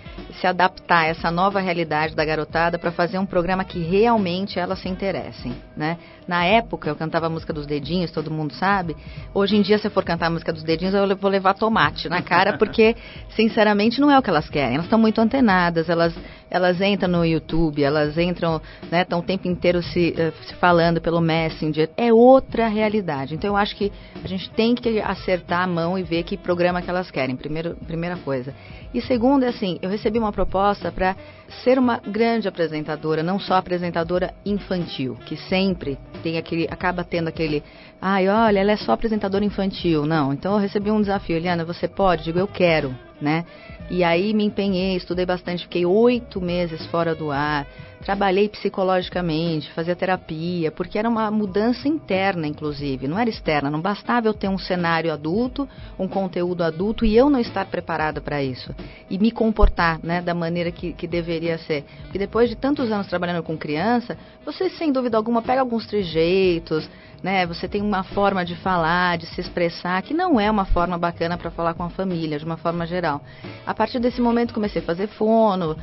se 0.42 0.48
adaptar 0.48 1.02
a 1.02 1.06
essa 1.06 1.30
nova 1.30 1.60
realidade 1.60 2.16
da 2.16 2.26
garotada 2.26 2.80
para 2.80 2.92
fazer 2.92 3.20
um 3.20 3.26
programa 3.26 3.64
que 3.64 3.78
realmente 3.78 4.58
elas 4.58 4.80
se 4.80 4.90
interessem, 4.90 5.54
né? 5.76 6.00
Na 6.28 6.44
época 6.44 6.90
eu 6.90 6.96
cantava 6.96 7.28
a 7.28 7.30
música 7.30 7.54
dos 7.54 7.66
dedinhos, 7.66 8.12
todo 8.12 8.30
mundo 8.30 8.54
sabe. 8.54 8.96
Hoje 9.34 9.56
em 9.56 9.62
dia 9.62 9.78
se 9.78 9.88
eu 9.88 9.92
for 9.92 10.04
cantar 10.04 10.28
a 10.28 10.30
música 10.30 10.52
dos 10.52 10.64
dedinhos 10.64 10.94
eu 10.94 11.16
vou 11.16 11.32
levar 11.32 11.54
tomate 11.54 12.10
na 12.10 12.22
cara 12.22 12.58
porque 12.60 12.96
sinceramente 13.36 14.02
não 14.02 14.12
é 14.12 14.18
o 14.18 14.22
que 14.22 14.30
elas 14.30 14.50
querem. 14.50 14.76
Elas 14.76 14.86
estão 14.86 15.00
muito 15.00 15.22
antenadas, 15.22 15.90
elas 15.90 16.14
elas 16.50 16.80
entram 16.82 17.10
no 17.10 17.26
YouTube, 17.26 17.84
elas 17.84 18.18
entram, 18.18 18.62
né, 18.90 19.02
estão 19.02 19.20
o 19.20 19.24
tempo 19.24 19.48
inteiro 19.48 19.82
se, 19.84 20.14
uh, 20.18 20.46
se 20.46 20.56
falando 20.56 21.02
pelo 21.02 21.20
Messenger. 21.20 21.90
É 21.98 22.14
outra 22.14 22.68
realidade. 22.68 23.36
Então 23.36 23.52
eu 23.52 23.58
acho 23.58 23.76
que 23.76 23.92
a 24.24 24.28
gente 24.28 24.50
tem 24.52 24.74
que 24.74 25.00
acertar 25.00 25.64
a 25.64 25.68
mão 25.68 25.98
e 25.98 26.04
ver 26.04 26.24
que 26.24 26.38
programa 26.38 26.82
que 26.82 26.90
elas 26.90 27.12
querem, 27.12 27.36
primeiro, 27.36 27.76
primeira 27.86 28.16
coisa. 28.18 28.54
E 28.94 29.02
segundo, 29.02 29.44
é 29.44 29.50
assim, 29.50 29.78
eu 29.82 29.90
recebi 29.90 30.18
uma 30.18 30.32
proposta 30.32 30.92
para 30.92 31.16
ser 31.64 31.78
uma 31.78 31.98
grande 31.98 32.48
apresentadora, 32.48 33.22
não 33.22 33.40
só 33.40 33.56
apresentadora 33.56 34.34
infantil, 34.46 35.18
que 35.26 35.36
sempre 35.36 35.98
tem 36.24 36.38
aquele, 36.38 36.68
acaba 36.70 37.04
tendo 37.04 37.28
aquele, 37.28 37.64
ai, 38.02 38.28
olha, 38.28 38.60
ela 38.60 38.72
é 38.72 38.78
só 38.78 38.94
apresentadora 38.94 39.44
infantil. 39.44 40.06
Não, 40.06 40.34
então 40.34 40.54
eu 40.54 40.60
recebi 40.60 40.90
um 40.90 41.02
desafio, 41.02 41.36
Eliana, 41.36 41.66
você 41.66 41.88
pode? 41.88 42.24
Digo, 42.24 42.40
eu 42.40 42.48
quero, 42.48 42.96
né? 43.22 43.46
E 43.90 44.04
aí 44.04 44.34
me 44.34 44.46
empenhei, 44.46 44.96
estudei 44.96 45.26
bastante, 45.26 45.64
fiquei 45.64 45.86
oito 45.86 46.42
meses 46.42 46.86
fora 46.88 47.16
do 47.16 47.32
ar, 47.32 47.66
trabalhei 48.02 48.48
psicologicamente, 48.50 49.72
fazia 49.74 49.96
terapia, 49.96 50.72
porque 50.72 50.98
era 50.98 51.10
uma 51.10 51.30
mudança 51.32 51.88
interna, 51.88 52.48
inclusive, 52.48 53.08
não 53.08 53.20
era 53.20 53.30
externa. 53.30 53.70
Não 53.70 53.82
bastava 53.82 54.28
eu 54.28 54.34
ter 54.34 54.48
um 54.48 54.58
cenário 54.58 55.12
adulto, 55.12 55.68
um 55.98 56.08
conteúdo 56.08 56.64
adulto 56.64 57.06
e 57.06 57.16
eu 57.16 57.30
não 57.30 57.40
estar 57.40 57.66
preparada 57.66 58.22
para 58.22 58.42
isso 58.44 58.74
e 59.10 59.18
me 59.18 59.32
comportar, 59.32 60.00
né, 60.04 60.22
da 60.22 60.34
maneira 60.34 60.72
que, 60.72 60.94
que 60.94 61.08
deveria 61.08 61.58
ser. 61.58 61.84
Porque 62.04 62.20
depois 62.20 62.50
de 62.50 62.56
tantos 62.56 62.92
anos 62.92 63.08
trabalhando 63.08 63.44
com 63.44 63.58
criança, 63.58 64.18
você 64.46 64.70
sem 64.70 64.92
dúvida 64.92 65.18
alguma 65.18 65.42
pega 65.42 65.62
alguns 65.62 65.86
trejeitos, 65.86 66.90
né? 67.22 67.46
Você 67.48 67.68
tem 67.68 67.82
uma 67.82 68.04
forma 68.04 68.46
de 68.46 68.56
falar, 68.56 69.18
de 69.18 69.26
se 69.28 69.42
expressar, 69.42 70.02
que 70.02 70.14
não 70.14 70.40
é 70.40 70.50
uma 70.50 70.66
forma 70.66 70.98
bacana 70.98 71.38
para 71.38 71.50
falar 71.50 71.74
com 71.74 71.84
a 71.84 71.90
família, 71.90 72.38
de 72.38 72.46
uma 72.46 72.58
forma 72.58 72.86
geral. 72.86 73.22
A 73.66 73.74
partir 73.74 74.00
desse 74.00 74.22
momento 74.22 74.54
comecei 74.54 74.82
a 74.82 74.86
fazer 74.86 75.08
fono, 75.08 75.72
uh, 75.72 75.78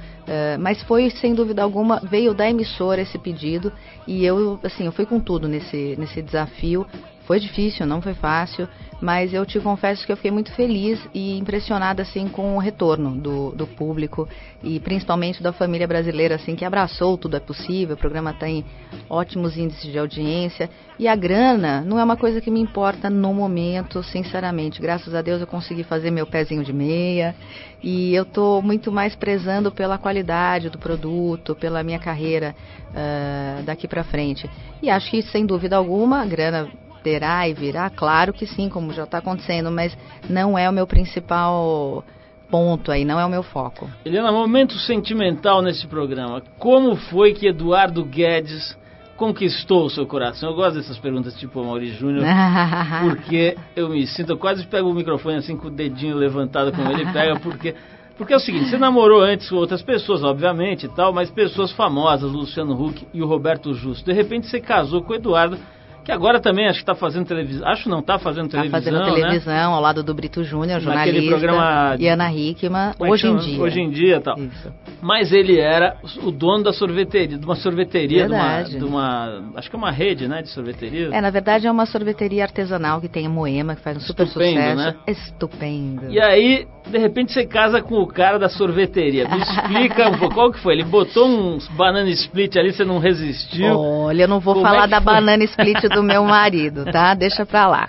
mas 0.61 0.83
foi 0.83 1.11
sem 1.11 1.35
dúvida 1.35 1.62
alguma 1.62 2.00
veio 2.04 2.34
da 2.34 2.49
emissora 2.49 3.00
esse 3.00 3.18
pedido 3.18 3.73
e 4.06 4.25
eu 4.25 4.58
assim 4.62 4.87
eu 4.87 4.92
fui 4.92 5.06
com 5.06 5.18
tudo 5.20 5.49
nesse 5.49 5.96
nesse 5.99 6.23
desafio. 6.23 6.87
Foi 7.26 7.40
difícil, 7.40 7.87
não 7.87 8.02
foi 8.02 8.12
fácil, 8.12 8.69
mas 9.00 9.33
eu 9.33 9.47
te 9.47 9.59
confesso 9.59 10.04
que 10.04 10.12
eu 10.12 10.16
fiquei 10.16 10.31
muito 10.31 10.52
feliz 10.52 11.00
e 11.14 11.38
impressionada 11.38 12.02
assim 12.02 12.28
com 12.28 12.54
o 12.57 12.59
retorno 12.59 13.14
do, 13.16 13.50
do 13.52 13.66
público 13.66 14.28
e 14.62 14.78
principalmente 14.81 15.43
da 15.43 15.52
família 15.52 15.87
brasileira 15.87 16.35
assim 16.35 16.54
que 16.54 16.64
abraçou 16.64 17.16
tudo 17.16 17.37
é 17.37 17.40
possível. 17.40 17.95
O 17.95 17.99
programa 17.99 18.35
tem 18.35 18.64
ótimos 19.09 19.57
índices 19.57 19.90
de 19.90 19.99
audiência 19.99 20.69
e 20.99 21.09
a 21.09 21.16
grana 21.16 21.81
não 21.81 21.99
é 21.99 22.04
uma 22.04 22.16
coisa 22.16 22.43
que 22.43 22.50
me 22.50 22.61
importa 22.61 23.09
no 23.09 23.33
momento, 23.33 24.02
sinceramente. 24.02 24.81
Graças 24.81 25.14
a 25.14 25.23
Deus 25.23 25.40
eu 25.40 25.47
consegui 25.47 25.83
fazer 25.83 26.11
meu 26.11 26.26
pezinho 26.26 26.62
de 26.62 26.75
meia 26.75 27.35
e 27.83 28.14
eu 28.14 28.25
estou 28.25 28.61
muito 28.61 28.93
mais 28.93 29.14
prezando 29.14 29.73
pela 29.73 29.97
qualidade 29.97 30.69
do 30.69 30.78
produto, 30.78 31.54
pela 31.54 31.83
minha 31.83 31.99
carreira 31.99 32.54
uh, 32.90 33.62
daqui 33.64 33.88
para 33.88 34.04
frente. 34.04 34.49
E 34.83 34.90
acho 34.90 35.11
que 35.11 35.23
sem 35.23 35.47
dúvida 35.47 35.76
alguma 35.76 36.21
a 36.21 36.26
grana 36.26 36.71
terá 37.04 37.46
e 37.46 37.52
virá? 37.52 37.90
Claro 37.90 38.32
que 38.32 38.46
sim, 38.46 38.70
como 38.70 38.92
já 38.92 39.04
está 39.04 39.18
acontecendo, 39.18 39.70
mas 39.70 39.96
não 40.28 40.58
é 40.58 40.68
o 40.68 40.73
meu 40.73 40.87
principal 40.87 42.02
ponto 42.50 42.90
aí, 42.90 43.04
não 43.04 43.20
é 43.20 43.26
o 43.26 43.28
meu 43.28 43.42
foco. 43.42 43.88
Helena, 44.04 44.32
momento 44.32 44.75
sentimental 44.78 45.61
nesse 45.61 45.87
programa. 45.87 46.42
Como 46.58 46.96
foi 46.96 47.34
que 47.34 47.46
Eduardo 47.46 48.02
Guedes 48.04 48.76
conquistou 49.16 49.84
o 49.84 49.90
seu 49.90 50.06
coração? 50.06 50.50
Eu 50.50 50.56
gosto 50.56 50.76
dessas 50.76 50.99
perguntas 50.99 51.34
tipo 51.34 51.62
Maurício 51.62 51.99
Júnior, 51.99 52.25
porque 53.04 53.56
eu 53.76 53.90
me 53.90 54.06
sinto, 54.06 54.30
eu 54.30 54.38
quase 54.38 54.66
pego 54.66 54.88
o 54.88 54.94
microfone 54.94 55.37
assim 55.37 55.56
com 55.56 55.68
o 55.68 55.70
dedinho 55.70 56.16
levantado 56.16 56.73
como 56.73 56.90
ele 56.90 57.04
pega, 57.12 57.38
porque 57.38 57.75
porque 58.16 58.32
é 58.32 58.37
o 58.37 58.40
seguinte, 58.40 58.70
você 58.70 58.78
namorou 58.78 59.20
antes 59.20 59.50
com 59.50 59.56
outras 59.56 59.82
pessoas, 59.82 60.23
obviamente, 60.23 60.87
e 60.87 60.88
tal, 60.88 61.12
mas 61.12 61.30
pessoas 61.30 61.73
famosas, 61.73 62.30
Luciano 62.30 62.80
Huck 62.80 63.04
e 63.12 63.20
o 63.20 63.26
Roberto 63.26 63.75
Justo. 63.75 64.04
De 64.04 64.12
repente 64.12 64.46
você 64.46 64.61
casou 64.61 65.02
com 65.02 65.12
o 65.12 65.16
Eduardo, 65.16 65.58
que 66.04 66.12
agora 66.12 66.38
também 66.38 66.66
acho 66.66 66.78
que 66.78 66.82
está 66.82 66.94
fazendo 66.94 67.26
televisão. 67.26 67.66
Acho 67.66 67.88
não, 67.88 68.00
está 68.00 68.18
fazendo 68.18 68.49
televisão. 68.49 68.78
Está 68.78 68.92
fazendo 68.92 69.14
televisão 69.14 69.54
né? 69.54 69.62
ao 69.62 69.80
lado 69.80 70.02
do 70.02 70.14
Brito 70.14 70.44
Júnior, 70.44 70.80
jornalista. 70.80 71.12
Naquele 71.12 71.28
programa. 71.28 71.96
E 71.99 72.08
Ana 72.08 72.32
Hickman, 72.32 72.92
é 73.00 73.11
hoje 73.11 73.26
em 73.26 73.37
dia. 73.37 73.62
Hoje 73.62 73.80
em 73.80 73.90
dia 73.90 74.20
tal. 74.20 74.38
Isso. 74.38 74.73
Mas 75.00 75.32
ele 75.32 75.58
era 75.58 75.96
o 76.23 76.30
dono 76.30 76.64
da 76.64 76.73
sorveteria, 76.73 77.38
de 77.38 77.44
uma 77.44 77.56
sorveteria, 77.56 78.26
de 78.26 78.32
uma, 78.32 78.62
de 78.62 78.84
uma, 78.84 79.42
Acho 79.54 79.70
que 79.70 79.76
é 79.76 79.78
uma 79.78 79.90
rede, 79.90 80.28
né? 80.28 80.42
De 80.42 80.50
sorveteria. 80.50 81.08
É, 81.12 81.20
na 81.20 81.30
verdade 81.30 81.66
é 81.66 81.70
uma 81.70 81.87
sorveteria 81.87 82.42
artesanal 82.44 83.00
que 83.00 83.08
tem 83.08 83.25
em 83.25 83.28
Moema, 83.28 83.75
que 83.75 83.80
faz 83.80 83.96
um 83.96 84.00
super 84.00 84.26
Estupendo, 84.26 84.61
sucesso. 84.61 84.76
Né? 84.76 84.94
Estupendo. 85.06 86.11
E 86.11 86.20
aí, 86.20 86.66
de 86.87 86.99
repente, 86.99 87.32
você 87.32 87.46
casa 87.46 87.80
com 87.80 87.96
o 87.96 88.06
cara 88.06 88.38
da 88.38 88.49
sorveteria. 88.49 89.28
Me 89.28 89.40
explica 89.40 90.08
um 90.08 90.18
pouco 90.18 90.34
qual 90.34 90.52
que 90.52 90.58
foi. 90.58 90.75
Ele 90.75 90.84
botou 90.84 91.26
uns 91.26 91.66
banana 91.68 92.11
split 92.11 92.56
ali, 92.56 92.73
você 92.73 92.84
não 92.84 92.99
resistiu. 92.99 93.78
Olha, 93.78 94.23
eu 94.23 94.28
não 94.28 94.40
vou 94.40 94.54
Como 94.54 94.66
falar 94.66 94.84
é 94.84 94.88
da 94.88 95.00
foi? 95.00 95.14
banana 95.14 95.44
split 95.44 95.88
do 95.94 96.02
meu 96.02 96.24
marido, 96.24 96.84
tá? 96.90 97.14
Deixa 97.14 97.46
pra 97.46 97.66
lá. 97.66 97.88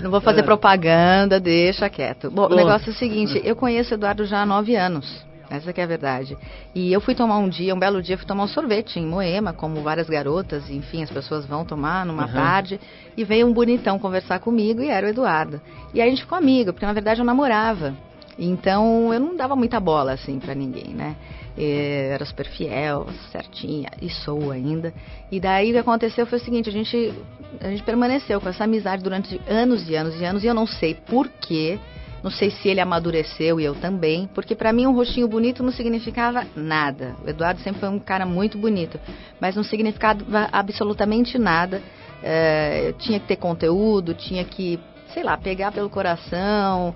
Não 0.00 0.10
vou 0.10 0.20
fazer 0.20 0.40
é. 0.40 0.42
propaganda, 0.42 1.40
deixa 1.40 1.88
quieto. 1.88 2.30
Bom, 2.30 2.46
o 2.46 2.54
negócio 2.54 2.90
é 2.90 2.92
o 2.92 2.96
seguinte, 2.96 3.40
eu 3.44 3.56
conheço 3.56 3.92
o 3.92 3.94
Eduardo 3.94 4.24
já 4.24 4.42
há 4.42 4.46
nove 4.46 4.76
anos. 4.76 5.24
Essa 5.50 5.72
que 5.72 5.80
é 5.80 5.84
a 5.84 5.86
verdade. 5.86 6.36
E 6.74 6.92
eu 6.92 7.00
fui 7.00 7.14
tomar 7.14 7.38
um 7.38 7.48
dia, 7.48 7.74
um 7.74 7.78
belo 7.78 8.02
dia, 8.02 8.16
fui 8.16 8.26
tomar 8.26 8.44
um 8.44 8.48
sorvete 8.48 8.98
em 8.98 9.06
Moema, 9.06 9.52
como 9.52 9.82
várias 9.82 10.08
garotas, 10.08 10.68
enfim, 10.70 11.02
as 11.02 11.10
pessoas 11.10 11.46
vão 11.46 11.64
tomar 11.64 12.04
numa 12.04 12.26
uhum. 12.26 12.32
tarde. 12.32 12.80
E 13.16 13.24
veio 13.24 13.46
um 13.46 13.52
bonitão 13.52 13.98
conversar 13.98 14.40
comigo 14.40 14.82
e 14.82 14.88
era 14.88 15.06
o 15.06 15.10
Eduardo. 15.10 15.60
E 15.92 16.00
aí 16.00 16.08
a 16.08 16.10
gente 16.10 16.22
ficou 16.22 16.38
amigo, 16.38 16.72
porque 16.72 16.86
na 16.86 16.92
verdade 16.92 17.20
eu 17.20 17.24
namorava. 17.24 17.94
Então 18.38 19.12
eu 19.12 19.20
não 19.20 19.36
dava 19.36 19.54
muita 19.54 19.78
bola 19.78 20.12
assim 20.12 20.38
para 20.38 20.54
ninguém, 20.54 20.88
né? 20.92 21.14
Era 21.56 22.24
super 22.24 22.46
fiel, 22.46 23.06
certinha, 23.30 23.90
e 24.02 24.10
sou 24.10 24.50
ainda. 24.50 24.92
E 25.30 25.38
daí 25.38 25.70
o 25.70 25.72
que 25.72 25.78
aconteceu 25.78 26.26
foi 26.26 26.38
o 26.38 26.42
seguinte, 26.42 26.68
a 26.68 26.72
gente, 26.72 27.12
a 27.60 27.68
gente 27.68 27.82
permaneceu 27.82 28.40
com 28.40 28.48
essa 28.48 28.64
amizade 28.64 29.02
durante 29.02 29.40
anos 29.48 29.88
e 29.88 29.94
anos 29.94 30.20
e 30.20 30.24
anos, 30.24 30.42
e 30.42 30.46
eu 30.46 30.54
não 30.54 30.66
sei 30.66 30.94
porquê, 30.94 31.78
não 32.24 32.30
sei 32.30 32.50
se 32.50 32.68
ele 32.68 32.80
amadureceu 32.80 33.60
e 33.60 33.64
eu 33.64 33.74
também, 33.74 34.28
porque 34.34 34.54
para 34.54 34.72
mim 34.72 34.86
um 34.86 34.94
rostinho 34.94 35.28
bonito 35.28 35.62
não 35.62 35.70
significava 35.70 36.46
nada. 36.56 37.14
O 37.24 37.28
Eduardo 37.28 37.60
sempre 37.60 37.80
foi 37.80 37.88
um 37.90 37.98
cara 37.98 38.24
muito 38.24 38.56
bonito, 38.56 38.98
mas 39.38 39.54
não 39.54 39.62
significava 39.62 40.48
absolutamente 40.50 41.38
nada. 41.38 41.82
É, 42.22 42.94
tinha 42.98 43.20
que 43.20 43.26
ter 43.26 43.36
conteúdo, 43.36 44.14
tinha 44.14 44.42
que, 44.42 44.80
sei 45.12 45.22
lá, 45.22 45.36
pegar 45.36 45.70
pelo 45.70 45.90
coração, 45.90 46.94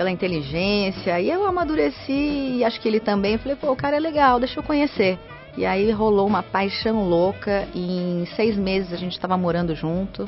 pela 0.00 0.10
inteligência. 0.10 1.20
E 1.20 1.28
eu 1.28 1.44
amadureci 1.46 2.56
e 2.56 2.64
acho 2.64 2.80
que 2.80 2.88
ele 2.88 3.00
também. 3.00 3.36
Falei, 3.36 3.54
pô, 3.54 3.70
o 3.70 3.76
cara 3.76 3.98
é 3.98 4.00
legal, 4.00 4.40
deixa 4.40 4.58
eu 4.58 4.62
conhecer. 4.62 5.18
E 5.58 5.66
aí 5.66 5.90
rolou 5.90 6.26
uma 6.26 6.42
paixão 6.42 7.06
louca. 7.06 7.68
Em 7.74 8.24
seis 8.34 8.56
meses 8.56 8.94
a 8.94 8.96
gente 8.96 9.12
estava 9.12 9.36
morando 9.36 9.74
junto. 9.74 10.26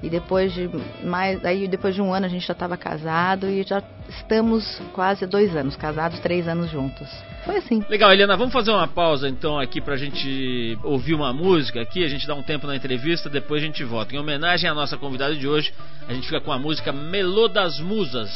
E 0.00 0.08
depois 0.08 0.52
de 0.52 0.70
mais, 1.02 1.44
aí 1.44 1.66
depois 1.66 1.96
de 1.96 2.00
um 2.00 2.14
ano 2.14 2.26
a 2.26 2.28
gente 2.28 2.46
já 2.46 2.52
estava 2.52 2.76
casado 2.76 3.48
e 3.48 3.64
já 3.64 3.82
estamos 4.08 4.80
quase 4.92 5.26
dois 5.26 5.56
anos 5.56 5.74
casados, 5.74 6.20
três 6.20 6.46
anos 6.46 6.70
juntos. 6.70 7.08
Foi 7.44 7.56
assim. 7.56 7.84
Legal, 7.88 8.12
Helena, 8.12 8.36
vamos 8.36 8.52
fazer 8.52 8.70
uma 8.70 8.86
pausa 8.86 9.28
então 9.28 9.58
aqui 9.58 9.80
pra 9.80 9.96
gente 9.96 10.78
ouvir 10.84 11.14
uma 11.14 11.32
música 11.32 11.82
aqui, 11.82 12.04
a 12.04 12.08
gente 12.08 12.24
dá 12.24 12.36
um 12.36 12.42
tempo 12.44 12.68
na 12.68 12.76
entrevista, 12.76 13.28
depois 13.28 13.60
a 13.60 13.66
gente 13.66 13.82
volta. 13.82 14.14
Em 14.14 14.18
homenagem 14.18 14.70
à 14.70 14.74
nossa 14.74 14.96
convidada 14.96 15.34
de 15.34 15.48
hoje, 15.48 15.74
a 16.06 16.14
gente 16.14 16.28
fica 16.28 16.40
com 16.40 16.52
a 16.52 16.58
música 16.60 16.92
Melô 16.92 17.48
das 17.48 17.80
Musas 17.80 18.30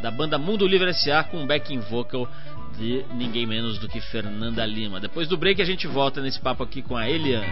da 0.00 0.10
banda 0.10 0.38
Mundo 0.38 0.66
Livre 0.66 0.90
S.A. 0.90 1.22
com 1.24 1.46
backing 1.46 1.80
vocal 1.80 2.28
de 2.78 3.04
ninguém 3.14 3.46
menos 3.46 3.78
do 3.78 3.88
que 3.88 4.00
Fernanda 4.00 4.64
Lima. 4.64 5.00
Depois 5.00 5.28
do 5.28 5.36
break 5.36 5.60
a 5.60 5.64
gente 5.64 5.86
volta 5.86 6.20
nesse 6.20 6.40
papo 6.40 6.62
aqui 6.62 6.82
com 6.82 6.96
a 6.96 7.08
Eliana. 7.08 7.46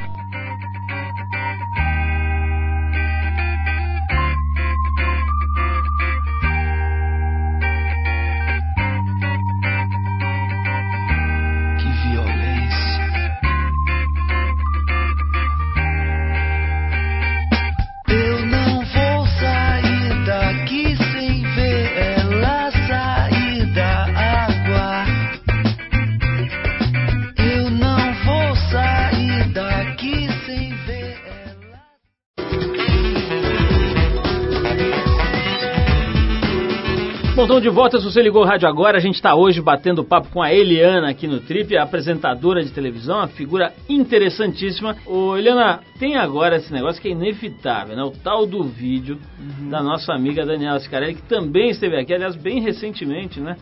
Então 37.49 37.63
de 37.63 37.71
volta, 37.71 37.99
se 37.99 38.05
você 38.05 38.21
ligou 38.21 38.43
o 38.43 38.45
rádio 38.45 38.69
agora, 38.69 38.99
a 38.99 39.01
gente 39.01 39.15
está 39.15 39.35
hoje 39.35 39.63
batendo 39.63 40.05
papo 40.05 40.29
com 40.29 40.43
a 40.43 40.53
Eliana 40.53 41.09
aqui 41.09 41.27
no 41.27 41.41
Trip, 41.41 41.75
apresentadora 41.79 42.63
de 42.63 42.71
televisão, 42.71 43.17
uma 43.17 43.27
figura 43.27 43.73
interessantíssima. 43.89 44.95
Ô, 45.07 45.35
Eliana, 45.35 45.81
tem 45.99 46.15
agora 46.19 46.57
esse 46.57 46.71
negócio 46.71 47.01
que 47.01 47.09
é 47.09 47.13
inevitável, 47.13 47.97
né? 47.97 48.03
O 48.03 48.11
tal 48.11 48.45
do 48.45 48.63
vídeo 48.65 49.19
uhum. 49.41 49.71
da 49.71 49.83
nossa 49.83 50.13
amiga 50.13 50.45
Daniela 50.45 50.79
Scarelli, 50.79 51.15
que 51.15 51.23
também 51.23 51.71
esteve 51.71 51.97
aqui, 51.97 52.13
aliás, 52.13 52.37
bem 52.37 52.61
recentemente, 52.61 53.41
né? 53.41 53.57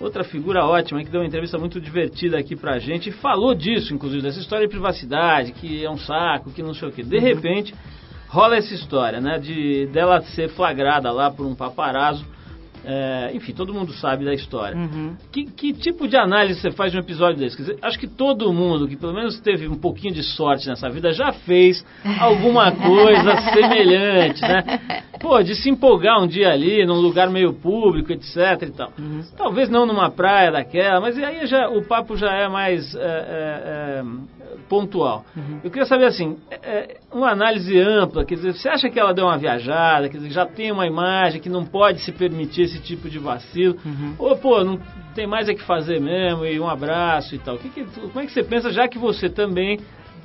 Outra 0.00 0.24
figura 0.24 0.64
ótima 0.64 1.00
que 1.04 1.08
deu 1.08 1.20
uma 1.20 1.26
entrevista 1.28 1.56
muito 1.56 1.80
divertida 1.80 2.36
aqui 2.36 2.56
pra 2.56 2.80
gente 2.80 3.10
e 3.10 3.12
falou 3.12 3.54
disso, 3.54 3.94
inclusive, 3.94 4.22
dessa 4.22 4.40
história 4.40 4.66
de 4.66 4.72
privacidade, 4.72 5.52
que 5.52 5.84
é 5.84 5.88
um 5.88 5.98
saco, 5.98 6.50
que 6.50 6.64
não 6.64 6.74
sei 6.74 6.88
o 6.88 6.90
quê. 6.90 7.04
De 7.04 7.16
uhum. 7.16 7.22
repente, 7.22 7.76
rola 8.26 8.56
essa 8.56 8.74
história, 8.74 9.20
né? 9.20 9.38
De 9.38 9.86
dela 9.86 10.20
ser 10.20 10.48
flagrada 10.48 11.12
lá 11.12 11.30
por 11.30 11.46
um 11.46 11.54
paparazzo 11.54 12.26
é, 12.84 13.30
enfim, 13.34 13.52
todo 13.52 13.72
mundo 13.74 13.92
sabe 13.92 14.24
da 14.24 14.32
história. 14.32 14.76
Uhum. 14.76 15.16
Que, 15.32 15.44
que, 15.44 15.72
tipo 15.72 16.08
de 16.08 16.16
análise 16.16 16.60
você 16.60 16.70
faz 16.70 16.92
de 16.92 16.98
um 16.98 17.00
episódio 17.00 17.38
desse? 17.38 17.56
Dizer, 17.56 17.78
acho 17.82 17.98
que 17.98 18.06
todo 18.06 18.52
mundo 18.52 18.88
que 18.88 18.96
pelo 18.96 19.12
menos 19.12 19.38
teve 19.40 19.68
um 19.68 19.76
pouquinho 19.76 20.14
de 20.14 20.22
sorte 20.22 20.68
nessa 20.68 20.88
vida 20.88 21.12
já 21.12 21.32
fez 21.32 21.84
alguma 22.20 22.72
coisa 22.72 23.36
semelhante, 23.52 24.42
né? 24.42 25.02
Pô, 25.20 25.42
de 25.42 25.54
se 25.54 25.68
empolgar 25.68 26.22
um 26.22 26.26
dia 26.26 26.50
ali, 26.50 26.86
num 26.86 26.98
lugar 26.98 27.28
meio 27.28 27.52
público, 27.52 28.10
etc 28.10 28.62
e 28.62 28.70
tal. 28.70 28.92
Uhum. 28.98 29.22
Talvez 29.36 29.68
não 29.68 29.84
numa 29.84 30.10
praia 30.10 30.50
daquela, 30.50 31.00
mas 31.00 31.18
aí 31.18 31.46
já, 31.46 31.68
o 31.68 31.82
papo 31.82 32.16
já 32.16 32.32
é 32.32 32.48
mais... 32.48 32.94
É, 32.94 33.00
é, 33.00 34.02
é 34.02 34.40
pontual. 34.70 35.24
Uhum. 35.36 35.60
Eu 35.64 35.70
queria 35.70 35.84
saber 35.84 36.06
assim, 36.06 36.38
é, 36.48 36.54
é, 36.62 36.96
uma 37.12 37.30
análise 37.30 37.76
ampla, 37.76 38.24
quer 38.24 38.36
dizer, 38.36 38.54
você 38.54 38.68
acha 38.68 38.88
que 38.88 39.00
ela 39.00 39.12
deu 39.12 39.24
uma 39.24 39.36
viajada, 39.36 40.08
quer 40.08 40.18
dizer, 40.18 40.30
já 40.30 40.46
tem 40.46 40.70
uma 40.70 40.86
imagem 40.86 41.40
que 41.40 41.48
não 41.48 41.66
pode 41.66 42.00
se 42.00 42.12
permitir 42.12 42.62
esse 42.70 42.80
tipo 42.80 43.08
de 43.08 43.18
vacilo, 43.18 43.76
uhum. 43.84 44.14
ou 44.18 44.36
pô, 44.36 44.64
não 44.64 44.78
tem 45.14 45.26
mais 45.26 45.48
é 45.48 45.54
que 45.54 45.62
fazer 45.62 46.00
mesmo, 46.00 46.44
e 46.44 46.58
um 46.58 46.68
abraço 46.68 47.34
e 47.34 47.38
tal. 47.38 47.58
Que 47.58 47.68
que, 47.68 47.84
como 47.84 48.20
é 48.20 48.26
que 48.26 48.32
você 48.32 48.42
pensa, 48.42 48.72
já 48.72 48.88
que 48.88 48.98
você 48.98 49.28
também 49.28 49.78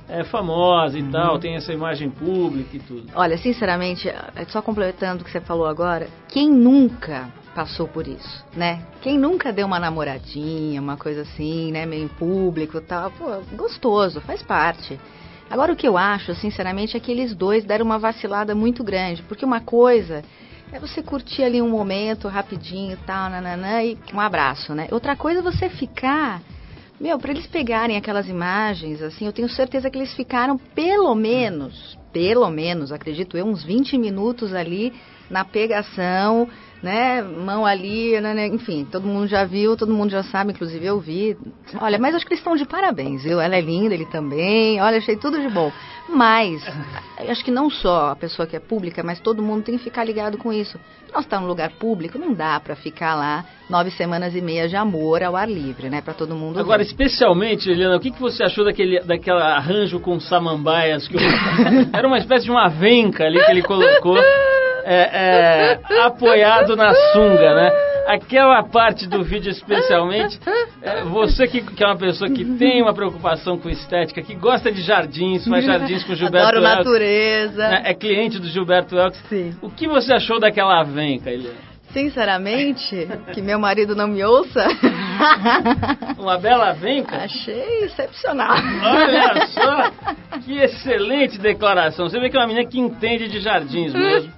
é 0.07 0.23
famosa 0.23 0.97
e 0.97 1.01
uhum. 1.01 1.11
tal, 1.11 1.39
tem 1.39 1.55
essa 1.55 1.73
imagem 1.73 2.09
pública 2.09 2.77
e 2.77 2.79
tudo? 2.79 3.07
Olha, 3.15 3.37
sinceramente, 3.37 4.07
só 4.49 4.61
complementando 4.61 5.21
o 5.21 5.25
que 5.25 5.31
você 5.31 5.41
falou 5.41 5.65
agora, 5.65 6.07
quem 6.29 6.49
nunca 6.49 7.29
passou 7.55 7.87
por 7.87 8.05
isso, 8.07 8.45
né? 8.55 8.83
Quem 9.01 9.17
nunca 9.17 9.51
deu 9.51 9.65
uma 9.65 9.79
namoradinha, 9.79 10.81
uma 10.81 10.97
coisa 10.97 11.21
assim, 11.21 11.71
né, 11.71 11.85
meio 11.85 12.03
em 12.03 12.07
público 12.07 12.77
e 12.77 12.81
tal, 12.81 13.09
pô, 13.11 13.25
gostoso, 13.55 14.19
faz 14.21 14.43
parte. 14.43 14.99
Agora 15.49 15.71
o 15.71 15.75
que 15.75 15.87
eu 15.87 15.97
acho, 15.97 16.35
sinceramente, 16.35 16.97
é 16.97 16.99
que 16.99 17.11
eles 17.11 17.33
dois 17.33 17.63
deram 17.63 17.85
uma 17.85 17.97
vacilada 17.97 18.53
muito 18.53 18.83
grande, 18.83 19.23
porque 19.23 19.45
uma 19.45 19.61
coisa 19.61 20.23
é 20.75 20.79
você 20.79 21.01
curtir 21.01 21.41
ali 21.41 21.61
um 21.61 21.69
momento 21.69 22.27
rapidinho 22.27 22.93
e 22.93 22.97
tal, 22.97 23.29
nananã, 23.29 23.81
e 23.81 23.97
um 24.13 24.19
abraço, 24.19 24.75
né? 24.75 24.87
Outra 24.91 25.15
coisa 25.15 25.39
é 25.39 25.43
você 25.43 25.69
ficar 25.69 26.41
meu, 26.99 27.19
para 27.19 27.31
eles 27.31 27.47
pegarem 27.47 27.97
aquelas 27.97 28.27
imagens, 28.29 29.01
assim, 29.01 29.25
eu 29.25 29.33
tenho 29.33 29.49
certeza 29.49 29.89
que 29.89 29.97
eles 29.97 30.13
ficaram 30.13 30.57
pelo 30.57 31.13
menos, 31.13 31.97
pelo 32.13 32.49
menos, 32.49 32.91
acredito 32.91 33.37
eu, 33.37 33.45
uns 33.45 33.63
20 33.63 33.97
minutos 33.97 34.53
ali 34.53 34.93
na 35.29 35.43
pegação, 35.43 36.47
né? 36.81 37.21
Mão 37.21 37.65
ali, 37.65 38.19
né, 38.21 38.33
né? 38.33 38.47
enfim, 38.47 38.87
todo 38.89 39.07
mundo 39.07 39.27
já 39.27 39.43
viu, 39.43 39.75
todo 39.75 39.93
mundo 39.93 40.11
já 40.11 40.23
sabe, 40.23 40.51
inclusive 40.51 40.85
eu 40.85 40.99
vi. 40.99 41.37
Olha, 41.79 41.97
mas 41.97 42.15
acho 42.15 42.25
que 42.25 42.33
eles 42.33 42.39
estão 42.39 42.55
de 42.55 42.65
parabéns, 42.65 43.23
viu? 43.23 43.39
Ela 43.39 43.55
é 43.55 43.61
linda, 43.61 43.93
ele 43.93 44.05
também. 44.05 44.81
Olha, 44.81 44.97
achei 44.97 45.15
tudo 45.15 45.39
de 45.39 45.49
bom. 45.49 45.71
Mas, 46.07 46.63
acho 47.27 47.43
que 47.43 47.49
não 47.49 47.69
só 47.69 48.11
a 48.11 48.15
pessoa 48.15 48.47
que 48.47 48.55
é 48.55 48.59
pública, 48.59 49.01
mas 49.03 49.19
todo 49.19 49.41
mundo 49.41 49.63
tem 49.63 49.77
que 49.77 49.83
ficar 49.83 50.03
ligado 50.03 50.37
com 50.37 50.53
isso. 50.53 50.79
Nós 51.11 51.23
estamos 51.23 51.29
tá 51.29 51.39
num 51.39 51.47
lugar 51.47 51.71
público, 51.71 52.19
não 52.19 52.33
dá 52.33 52.59
para 52.59 52.75
ficar 52.75 53.15
lá 53.15 53.43
nove 53.69 53.89
semanas 53.91 54.35
e 54.35 54.41
meia 54.41 54.67
de 54.67 54.75
amor 54.75 55.23
ao 55.23 55.35
ar 55.35 55.49
livre, 55.49 55.89
né? 55.89 56.01
Para 56.01 56.13
todo 56.13 56.35
mundo. 56.35 56.59
Agora, 56.59 56.83
ver. 56.83 56.89
especialmente, 56.89 57.69
Eliana, 57.69 57.95
o 57.95 57.99
que, 57.99 58.11
que 58.11 58.19
você 58.19 58.43
achou 58.43 58.63
daquele, 58.63 58.99
daquele 58.99 59.41
arranjo 59.41 59.99
com 59.99 60.19
samambaias? 60.19 61.07
Que 61.07 61.15
eu... 61.15 61.21
Era 61.91 62.07
uma 62.07 62.17
espécie 62.17 62.45
de 62.45 62.51
uma 62.51 62.67
venca 62.67 63.25
ali 63.25 63.43
que 63.43 63.51
ele 63.51 63.63
colocou 63.63 64.17
é, 64.85 65.79
é, 65.89 66.01
apoiado 66.03 66.75
na 66.75 66.93
sunga, 67.11 67.55
né? 67.55 67.71
Aquela 68.07 68.61
parte 68.61 69.07
do 69.07 69.23
vídeo 69.23 69.49
especialmente, 69.49 70.39
é, 70.83 71.01
você 71.05 71.47
que, 71.47 71.61
que, 71.61 71.83
é 71.83 71.87
uma 71.87 71.97
pessoa 71.97 72.29
que 72.29 72.45
tem 72.45 72.79
uma 72.83 72.93
preocupação 72.93 73.57
com 73.57 73.67
estética, 73.67 74.21
que 74.21 74.35
gosta 74.35 74.71
de 74.71 74.83
jardins, 74.83 75.47
faz 75.47 75.65
jardins 75.65 76.03
com 76.03 76.13
o 76.13 76.15
Gilberto 76.15 76.49
Adoro 76.49 76.63
Elks, 76.63 76.77
natureza. 76.77 77.67
Né, 77.67 77.81
é 77.85 77.93
cliente 77.95 78.37
do 78.37 78.47
Gilberto 78.47 78.95
Elks. 78.95 79.19
Sim. 79.27 79.55
O 79.59 79.71
que 79.71 79.87
você 79.87 80.13
achou 80.13 80.39
daquela 80.39 80.81
avenca, 80.81 81.31
Eliane? 81.31 81.57
Sinceramente, 81.91 83.07
que 83.33 83.41
meu 83.41 83.57
marido 83.57 83.95
não 83.95 84.07
me 84.07 84.23
ouça. 84.23 84.67
Uma 86.19 86.37
bela 86.37 86.73
venca? 86.73 87.23
Achei 87.23 87.85
excepcional. 87.85 88.51
Olha 88.83 89.47
só, 89.47 89.91
que 90.45 90.57
excelente 90.57 91.39
declaração. 91.39 92.09
Você 92.09 92.19
vê 92.19 92.29
que 92.29 92.35
é 92.35 92.39
uma 92.41 92.47
menina 92.47 92.69
que 92.69 92.77
entende 92.77 93.29
de 93.29 93.39
jardins 93.39 93.93
mesmo 93.93 94.31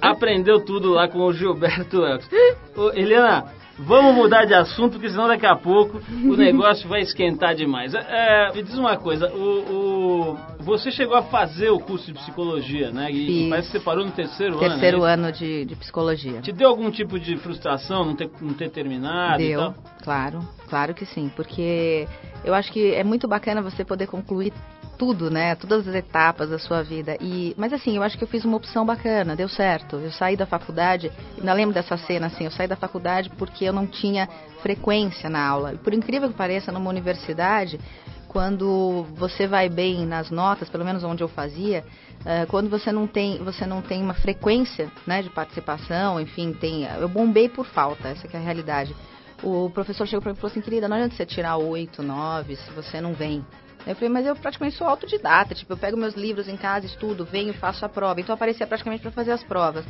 aprendeu 0.00 0.60
tudo 0.64 0.90
lá 0.90 1.08
com 1.08 1.18
o 1.18 1.32
Gilberto 1.32 2.04
Elks. 2.04 2.28
Ô, 2.76 2.90
Helena, 2.90 3.46
vamos 3.78 4.14
mudar 4.14 4.44
de 4.44 4.54
assunto, 4.54 4.92
porque 4.92 5.10
senão 5.10 5.28
daqui 5.28 5.46
a 5.46 5.56
pouco 5.56 6.00
o 6.24 6.36
negócio 6.36 6.88
vai 6.88 7.00
esquentar 7.00 7.54
demais. 7.54 7.94
É, 7.94 8.52
me 8.54 8.62
diz 8.62 8.76
uma 8.76 8.96
coisa, 8.96 9.32
o, 9.32 10.32
o, 10.32 10.38
você 10.60 10.90
chegou 10.90 11.16
a 11.16 11.22
fazer 11.22 11.70
o 11.70 11.78
curso 11.78 12.06
de 12.06 12.14
psicologia, 12.14 12.90
né? 12.90 13.10
E 13.10 13.42
Isso. 13.42 13.50
parece 13.50 13.68
que 13.68 13.78
você 13.78 13.84
parou 13.84 14.04
no 14.04 14.10
terceiro, 14.10 14.58
terceiro 14.58 14.64
ano. 14.64 14.80
Terceiro 14.80 15.06
é 15.06 15.12
ano 15.12 15.32
de, 15.32 15.64
de 15.64 15.76
psicologia. 15.76 16.40
Te 16.40 16.52
deu 16.52 16.68
algum 16.68 16.90
tipo 16.90 17.18
de 17.18 17.36
frustração 17.36 18.04
não 18.04 18.16
ter, 18.16 18.30
não 18.40 18.54
ter 18.54 18.70
terminado? 18.70 19.38
Deu, 19.38 19.74
claro, 20.02 20.40
claro 20.68 20.94
que 20.94 21.04
sim, 21.06 21.30
porque 21.34 22.06
eu 22.44 22.54
acho 22.54 22.72
que 22.72 22.94
é 22.94 23.04
muito 23.04 23.28
bacana 23.28 23.62
você 23.62 23.84
poder 23.84 24.06
concluir 24.06 24.52
tudo, 24.98 25.30
né? 25.30 25.54
Todas 25.54 25.86
as 25.86 25.94
etapas 25.94 26.50
da 26.50 26.58
sua 26.58 26.82
vida. 26.82 27.16
E, 27.20 27.54
mas 27.56 27.72
assim, 27.72 27.96
eu 27.96 28.02
acho 28.02 28.18
que 28.18 28.24
eu 28.24 28.28
fiz 28.28 28.44
uma 28.44 28.56
opção 28.56 28.84
bacana, 28.84 29.36
deu 29.36 29.48
certo. 29.48 29.96
Eu 29.96 30.10
saí 30.10 30.36
da 30.36 30.44
faculdade, 30.44 31.10
ainda 31.38 31.52
lembro 31.52 31.72
dessa 31.72 31.96
cena 31.96 32.26
assim, 32.26 32.44
eu 32.44 32.50
saí 32.50 32.66
da 32.66 32.76
faculdade 32.76 33.30
porque 33.30 33.64
eu 33.64 33.72
não 33.72 33.86
tinha 33.86 34.28
frequência 34.60 35.30
na 35.30 35.46
aula. 35.46 35.72
E 35.74 35.78
por 35.78 35.94
incrível 35.94 36.28
que 36.28 36.34
pareça, 36.34 36.72
numa 36.72 36.90
universidade, 36.90 37.78
quando 38.26 39.06
você 39.14 39.46
vai 39.46 39.68
bem 39.68 40.04
nas 40.04 40.30
notas, 40.30 40.68
pelo 40.68 40.84
menos 40.84 41.02
onde 41.04 41.22
eu 41.22 41.28
fazia, 41.28 41.84
uh, 42.20 42.46
quando 42.48 42.68
você 42.68 42.92
não 42.92 43.06
tem, 43.06 43.38
você 43.42 43.64
não 43.64 43.80
tem 43.80 44.02
uma 44.02 44.14
frequência, 44.14 44.90
né, 45.06 45.22
de 45.22 45.30
participação, 45.30 46.20
enfim, 46.20 46.52
tem, 46.52 46.84
eu 46.84 47.08
bombei 47.08 47.48
por 47.48 47.64
falta, 47.64 48.08
essa 48.08 48.26
é 48.26 48.36
a 48.36 48.40
realidadade. 48.40 48.94
O 49.42 49.70
professor 49.70 50.06
chegou 50.06 50.20
para 50.20 50.32
mim 50.32 50.36
e 50.36 50.40
falou 50.40 50.50
assim, 50.50 50.60
querida, 50.60 50.88
não 50.88 50.96
adianta 50.96 51.14
você 51.14 51.24
tirar 51.24 51.56
oito, 51.56 52.02
nove, 52.02 52.56
se 52.56 52.70
você 52.72 53.00
não 53.00 53.14
vem. 53.14 53.44
Eu 53.86 53.94
falei, 53.94 54.08
mas 54.08 54.26
eu 54.26 54.36
praticamente 54.36 54.76
sou 54.76 54.86
autodidata, 54.86 55.54
tipo, 55.54 55.72
eu 55.72 55.76
pego 55.76 55.96
meus 55.96 56.14
livros 56.14 56.48
em 56.48 56.56
casa, 56.56 56.86
estudo, 56.86 57.24
venho, 57.24 57.54
faço 57.54 57.84
a 57.84 57.88
prova. 57.88 58.20
Então 58.20 58.34
aparecia 58.34 58.66
praticamente 58.66 59.02
para 59.02 59.10
fazer 59.10 59.32
as 59.32 59.42
provas. 59.42 59.84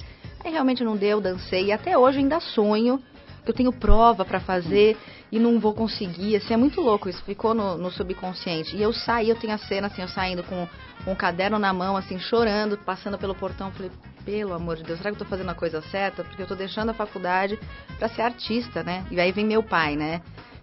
Aí 0.45 0.53
realmente 0.53 0.85
não 0.85 0.97
deu, 0.97 1.21
dancei, 1.21 1.67
e 1.67 1.73
até 1.73 1.99
hoje 1.99 2.19
ainda 2.19 2.39
sonho 2.41 3.03
eu 3.47 3.55
tenho 3.55 3.73
prova 3.73 4.25
para 4.25 4.41
fazer 4.41 4.97
e 5.33 5.39
não 5.39 5.59
vou 5.59 5.75
conseguir. 5.75 6.37
Assim, 6.37 6.55
é 6.55 6.57
muito 6.57 6.81
louco, 6.81 7.09
isso 7.09 7.23
ficou 7.25 7.55
no, 7.55 7.79
no, 7.79 7.91
subconsciente. 7.91 8.77
E 8.77 8.83
eu 8.83 8.93
saí, 8.93 9.29
eu 9.29 9.37
tenho 9.37 9.55
a 9.55 9.59
cena 9.59 9.87
assim, 9.87 10.03
eu 10.03 10.09
saindo 10.09 10.43
com, 10.43 10.69
com 11.05 11.13
um 11.13 11.17
caderno 11.17 11.59
na 11.59 11.73
mão, 11.73 11.97
assim, 11.97 12.19
chorando, 12.19 12.77
passando 12.79 13.19
pelo 13.19 13.35
portão. 13.35 13.71
Falei, 13.73 13.91
pelo 14.25 14.53
amor 14.53 14.77
de 14.77 14.83
Deus, 14.83 14.99
será 14.99 15.11
que 15.11 15.17
eu 15.17 15.25
tô 15.25 15.31
fazendo 15.31 15.51
a 15.51 15.55
coisa 15.55 15.81
certa? 15.83 16.25
Porque 16.25 16.43
eu 16.43 16.47
tô 16.47 16.55
deixando 16.55 16.91
a 16.91 16.95
faculdade 16.95 17.59
para 17.99 18.09
ser 18.09 18.23
artista, 18.23 18.83
né? 18.83 19.07
E 19.11 19.19
aí 19.19 19.33
vem 19.33 19.47
meu 19.47 19.63
pai, 19.63 19.97
né? 19.97 20.21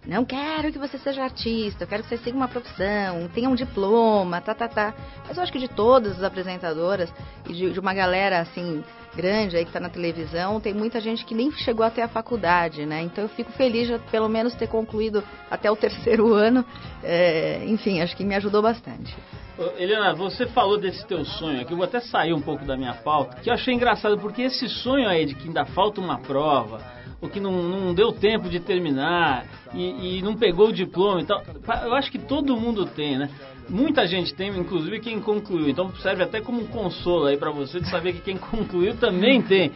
Não 0.07 0.23
quero 0.23 0.71
que 0.71 0.77
você 0.77 0.97
seja 0.99 1.23
artista, 1.23 1.83
eu 1.83 1.87
quero 1.87 2.03
que 2.03 2.09
você 2.09 2.17
siga 2.17 2.37
uma 2.37 2.47
profissão, 2.47 3.27
tenha 3.33 3.49
um 3.49 3.55
diploma, 3.55 4.39
tá, 4.39 4.53
tá, 4.53 4.67
tá. 4.67 4.93
Mas 5.27 5.37
eu 5.37 5.43
acho 5.43 5.51
que 5.51 5.59
de 5.59 5.67
todas 5.67 6.17
as 6.17 6.23
apresentadoras 6.23 7.11
e 7.49 7.53
de, 7.53 7.71
de 7.71 7.79
uma 7.79 7.93
galera 7.93 8.39
assim 8.39 8.83
grande 9.15 9.55
aí 9.55 9.63
que 9.63 9.69
está 9.69 9.79
na 9.79 9.89
televisão, 9.89 10.59
tem 10.59 10.73
muita 10.73 10.99
gente 10.99 11.25
que 11.25 11.33
nem 11.33 11.51
chegou 11.51 11.85
até 11.85 12.03
a 12.03 12.07
faculdade, 12.07 12.85
né? 12.85 13.01
Então 13.01 13.23
eu 13.23 13.29
fico 13.29 13.51
feliz 13.53 13.87
de 13.87 13.97
pelo 14.11 14.29
menos 14.29 14.53
ter 14.53 14.67
concluído 14.67 15.23
até 15.49 15.71
o 15.71 15.75
terceiro 15.75 16.33
ano. 16.35 16.63
É, 17.03 17.63
enfim, 17.65 18.01
acho 18.01 18.15
que 18.15 18.23
me 18.23 18.35
ajudou 18.35 18.61
bastante. 18.61 19.15
Helena, 19.77 20.13
você 20.13 20.45
falou 20.47 20.77
desse 20.77 21.05
teu 21.07 21.23
sonho 21.23 21.61
aqui, 21.61 21.71
eu 21.71 21.77
vou 21.77 21.85
até 21.85 22.01
sair 22.01 22.33
um 22.33 22.41
pouco 22.41 22.65
da 22.65 22.75
minha 22.75 22.93
pauta, 22.93 23.37
que 23.37 23.49
eu 23.49 23.53
achei 23.53 23.73
engraçado, 23.73 24.17
porque 24.17 24.41
esse 24.41 24.67
sonho 24.67 25.07
aí 25.07 25.25
de 25.25 25.33
que 25.33 25.47
ainda 25.47 25.65
falta 25.65 26.01
uma 26.01 26.19
prova, 26.19 26.81
ou 27.21 27.29
que 27.29 27.39
não, 27.39 27.51
não 27.63 27.93
deu 27.93 28.11
tempo 28.11 28.49
de 28.49 28.59
terminar 28.59 29.45
e, 29.73 30.17
e, 30.17 30.21
não 30.21 30.35
pegou 30.35 30.69
o 30.69 30.73
diploma 30.73 31.21
e 31.21 31.25
tal. 31.25 31.43
Eu 31.83 31.93
acho 31.93 32.11
que 32.11 32.19
todo 32.19 32.55
mundo 32.57 32.85
tem, 32.85 33.17
né? 33.17 33.29
Muita 33.67 34.05
gente 34.05 34.33
tem, 34.33 34.49
inclusive 34.49 34.99
quem 34.99 35.19
concluiu. 35.19 35.69
Então 35.69 35.93
serve 35.95 36.23
até 36.23 36.39
como 36.39 36.61
um 36.61 36.67
consolo 36.67 37.25
aí 37.25 37.37
para 37.37 37.51
você 37.51 37.79
de 37.79 37.89
saber 37.89 38.13
que 38.13 38.21
quem 38.21 38.37
concluiu 38.37 38.95
também 38.95 39.41
tem. 39.41 39.71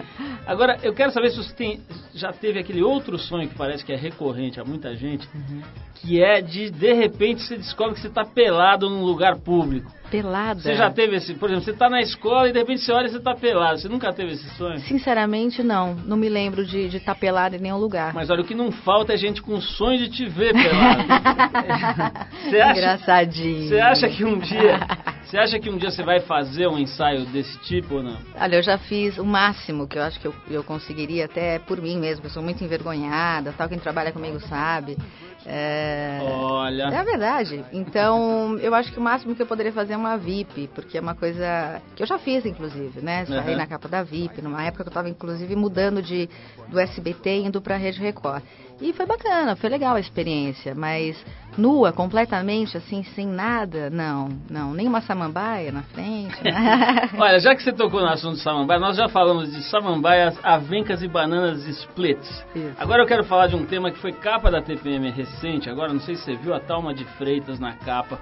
Agora, 0.50 0.80
eu 0.82 0.96
quero 0.96 1.12
saber 1.12 1.30
se 1.30 1.38
você 1.38 1.54
tem, 1.54 1.80
já 2.16 2.34
teve 2.34 2.58
aquele 2.58 2.82
outro 2.82 3.20
sonho 3.20 3.48
que 3.48 3.54
parece 3.54 3.86
que 3.86 3.94
é 3.94 3.96
recorrente 3.96 4.60
a 4.60 4.64
muita 4.66 4.96
gente, 4.96 5.30
uhum. 5.32 5.62
que 5.94 6.24
é 6.24 6.42
de 6.42 6.72
de 6.72 6.92
repente 6.92 7.44
você 7.44 7.56
descobre 7.56 7.94
que 7.94 8.02
você 8.02 8.08
está 8.08 8.26
pelado 8.26 8.90
num 8.90 9.04
lugar 9.04 9.38
público. 9.38 9.92
Pelada? 10.10 10.60
Você 10.60 10.74
já 10.74 10.90
teve 10.90 11.18
esse, 11.18 11.36
por 11.36 11.50
exemplo, 11.50 11.66
você 11.66 11.70
está 11.70 11.88
na 11.88 12.02
escola 12.02 12.50
e 12.50 12.52
de 12.52 12.58
repente 12.58 12.82
você 12.82 12.92
olha 12.92 13.06
e 13.06 13.12
você 13.12 13.18
está 13.18 13.36
pelado. 13.36 13.80
Você 13.80 13.88
nunca 13.88 14.12
teve 14.12 14.32
esse 14.32 14.50
sonho? 14.56 14.80
Sinceramente, 14.80 15.62
não. 15.62 15.94
Não 15.94 16.18
me 16.18 16.28
lembro 16.28 16.66
de 16.66 16.88
estar 16.88 17.14
tá 17.14 17.20
pelado 17.20 17.56
em 17.56 17.60
nenhum 17.60 17.78
lugar. 17.78 18.12
Mas 18.12 18.32
olha, 18.32 18.42
o 18.42 18.44
que 18.44 18.56
não 18.56 18.72
falta 18.72 19.14
é 19.14 19.18
gente 19.18 19.44
com 19.44 19.62
sonho 19.62 20.00
de 20.00 20.10
te 20.10 20.26
ver 20.26 20.52
pelado. 20.54 21.04
você 22.50 22.60
acha, 22.60 22.80
Engraçadinho. 22.80 23.70
Você 23.70 23.80
acha 23.80 24.10
que 24.10 24.26
um 24.26 24.40
dia 24.40 24.80
você 25.30 25.38
acha 25.38 25.60
que 25.60 25.70
um 25.70 25.78
dia 25.78 25.92
você 25.92 26.02
vai 26.02 26.22
fazer 26.22 26.68
um 26.68 26.80
ensaio 26.80 27.24
desse 27.28 27.56
tipo 27.60 27.96
ou 27.96 28.04
não? 28.04 28.18
Olha, 28.36 28.56
eu 28.56 28.64
já 28.64 28.80
fiz 28.80 29.16
o 29.20 29.24
máximo 29.24 29.88
que 29.88 29.96
eu 29.96 30.02
acho 30.02 30.20
que 30.20 30.26
eu, 30.26 30.34
eu 30.50 30.64
conseguiria, 30.64 31.26
até 31.26 31.60
por 31.60 31.80
mim 31.80 32.00
mesmo. 32.00 32.26
Eu 32.26 32.32
sou 32.32 32.42
muito 32.42 32.64
envergonhada, 32.64 33.54
tal. 33.56 33.70
Quem 33.70 33.78
trabalha 33.78 34.12
comigo 34.12 34.40
sabe. 34.40 34.98
É... 35.46 36.20
Olha. 36.24 36.86
É 36.86 36.98
a 36.98 37.04
verdade. 37.04 37.64
Então, 37.72 38.58
eu 38.58 38.74
acho 38.74 38.92
que 38.92 38.98
o 38.98 39.02
máximo 39.02 39.36
que 39.36 39.42
eu 39.44 39.46
poderia 39.46 39.72
fazer 39.72 39.94
é 39.94 39.98
uma 39.98 40.18
VIP, 40.18 40.68
porque 40.74 40.98
é 40.98 41.02
uma 41.02 41.14
coisa 41.14 41.80
que 41.96 42.02
eu 42.02 42.08
já 42.08 42.18
fiz, 42.18 42.44
inclusive, 42.44 43.00
né? 43.00 43.24
Saí 43.26 43.52
uhum. 43.52 43.58
na 43.58 43.68
capa 43.68 43.88
da 43.88 44.02
VIP, 44.02 44.42
numa 44.42 44.64
época 44.64 44.84
que 44.84 44.90
eu 44.90 44.92
estava, 44.92 45.10
inclusive, 45.10 45.56
mudando 45.56 46.02
de, 46.02 46.28
do 46.70 46.80
SBT 46.80 47.44
indo 47.46 47.62
para 47.62 47.76
a 47.76 47.78
Rede 47.78 48.00
Record. 48.00 48.42
E 48.82 48.94
foi 48.94 49.06
bacana, 49.06 49.56
foi 49.58 49.70
legal 49.70 49.96
a 49.96 50.00
experiência, 50.00 50.74
mas 50.74 51.18
nua, 51.60 51.92
completamente, 51.92 52.78
assim, 52.78 53.04
sem 53.16 53.28
nada, 53.28 53.90
não, 53.90 54.30
não, 54.50 54.74
nem 54.74 54.88
uma 54.88 55.02
samambaia 55.02 55.72
na 55.72 55.84
frente. 55.84 56.44
Né? 56.44 57.10
Olha, 57.18 57.40
já 57.40 57.54
que 57.56 57.62
você 57.62 57.72
tocou 57.72 58.02
no 58.02 58.08
assunto 58.08 58.36
de 58.36 58.42
samambaia, 58.42 58.80
nós 58.80 58.96
já 58.96 59.08
falamos 59.10 59.52
de 59.52 59.62
samambaias, 59.64 60.40
avencas 60.44 61.04
e 61.04 61.08
bananas 61.08 61.66
splits. 61.68 62.30
Isso. 62.56 62.76
Agora 62.80 63.04
eu 63.04 63.08
quero 63.08 63.24
falar 63.24 63.48
de 63.48 63.56
um 63.56 63.66
tema 63.66 63.92
que 63.92 64.00
foi 64.00 64.14
capa 64.14 64.50
da 64.50 64.62
TPM 64.62 65.10
recente, 65.12 65.70
agora 65.70 65.94
não 65.94 66.00
sei 66.00 66.16
se 66.16 66.24
você 66.24 66.36
viu 66.36 66.54
a 66.54 66.60
Talma 66.60 66.94
de 66.94 67.04
Freitas 67.18 67.60
na 67.60 67.74
capa, 67.74 68.20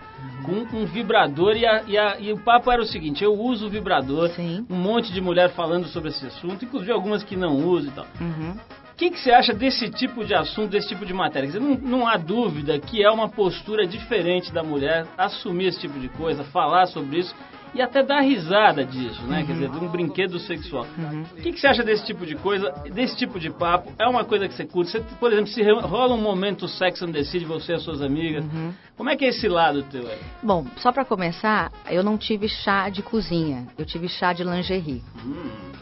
uhum. 0.48 0.66
com 0.66 0.78
um 0.78 0.86
vibrador 0.86 1.56
e, 1.56 1.66
a, 1.66 1.84
e, 1.88 1.98
a, 1.98 2.20
e, 2.20 2.34
o 2.34 2.38
papo 2.38 2.72
era 2.72 2.82
o 2.82 2.86
seguinte, 2.86 3.24
eu 3.24 3.34
uso 3.34 3.68
o 3.68 3.70
vibrador, 3.70 4.30
Sim. 4.30 4.66
um 4.70 4.76
monte 4.76 5.14
de 5.14 5.22
mulher 5.22 5.50
falando 5.52 5.88
sobre 5.88 6.10
esse 6.10 6.26
assunto, 6.26 6.66
inclusive 6.66 6.92
algumas 6.92 7.24
que 7.24 7.36
não 7.36 7.56
usam 7.58 7.92
e 7.92 7.96
tal. 7.96 8.06
Uhum. 8.20 8.56
O 8.98 9.00
que, 9.00 9.12
que, 9.12 9.20
você 9.20 9.30
acha 9.30 9.54
desse 9.54 9.92
tipo 9.92 10.26
de 10.26 10.34
assunto, 10.34 10.72
desse 10.72 10.88
tipo 10.88 11.06
de 11.06 11.14
matéria? 11.14 11.46
Dizer, 11.46 11.60
não, 11.60 11.76
não, 11.76 12.08
há 12.08 12.18
dúvida 12.18 12.80
que 12.80 13.04
é 13.04 13.12
uma 13.12 13.30
postura 13.30 13.86
diferente 13.86 14.52
da 14.52 14.64
mulher 14.64 15.06
assumir 15.16 15.68
esse 15.68 15.82
tipo 15.82 16.00
de 16.00 16.10
coisa, 16.10 16.44
falar 16.46 16.88
sobre 16.88 17.20
isso 17.20 17.36
e 17.74 17.82
até 17.82 18.04
dar 18.04 18.22
risada 18.22 18.84
disso, 18.84 19.22
né? 19.24 19.40
Uhum. 19.40 19.46
Quer 19.46 19.54
dizer, 19.54 19.70
de 19.70 19.78
um 19.78 19.88
brinquedo 19.88 20.40
sexual. 20.40 20.86
Uhum. 20.98 21.22
O 21.22 21.42
que, 21.42 21.52
que, 21.52 21.60
você 21.60 21.68
acha 21.68 21.84
desse 21.84 22.06
tipo 22.06 22.26
de 22.26 22.36
coisa, 22.36 22.72
desse 22.94 23.16
tipo 23.18 23.40
de 23.40 23.50
papo? 23.50 23.92
É 23.98 24.08
uma 24.08 24.24
coisa 24.24 24.48
que 24.48 24.54
você 24.54 24.66
curte? 24.66 24.92
Você, 24.92 25.00
por 25.20 25.32
exemplo, 25.32 25.52
se 25.52 25.62
rola 25.64 26.14
um 26.14 26.22
momento 26.22 26.68
Sex 26.68 27.02
and 27.02 27.12
the 27.12 27.24
City, 27.24 27.46
você 27.46 27.74
e 27.74 27.76
as 27.76 27.84
suas 27.84 28.02
amigas, 28.02 28.44
uhum. 28.46 28.74
como 28.96 29.10
é 29.10 29.16
que 29.16 29.26
é 29.26 29.30
esse 29.30 29.48
lado 29.48 29.84
teu 29.84 30.08
aí? 30.08 30.20
Bom, 30.42 30.66
só 30.78 30.92
para 30.92 31.06
começar, 31.06 31.72
eu 31.90 32.04
não 32.04 32.18
tive 32.18 32.48
chá 32.48 32.90
de 32.90 33.02
cozinha, 33.02 33.68
eu 33.78 33.86
tive 33.86 34.08
chá 34.08 34.34
de 34.34 34.44
lingerie. 34.44 35.04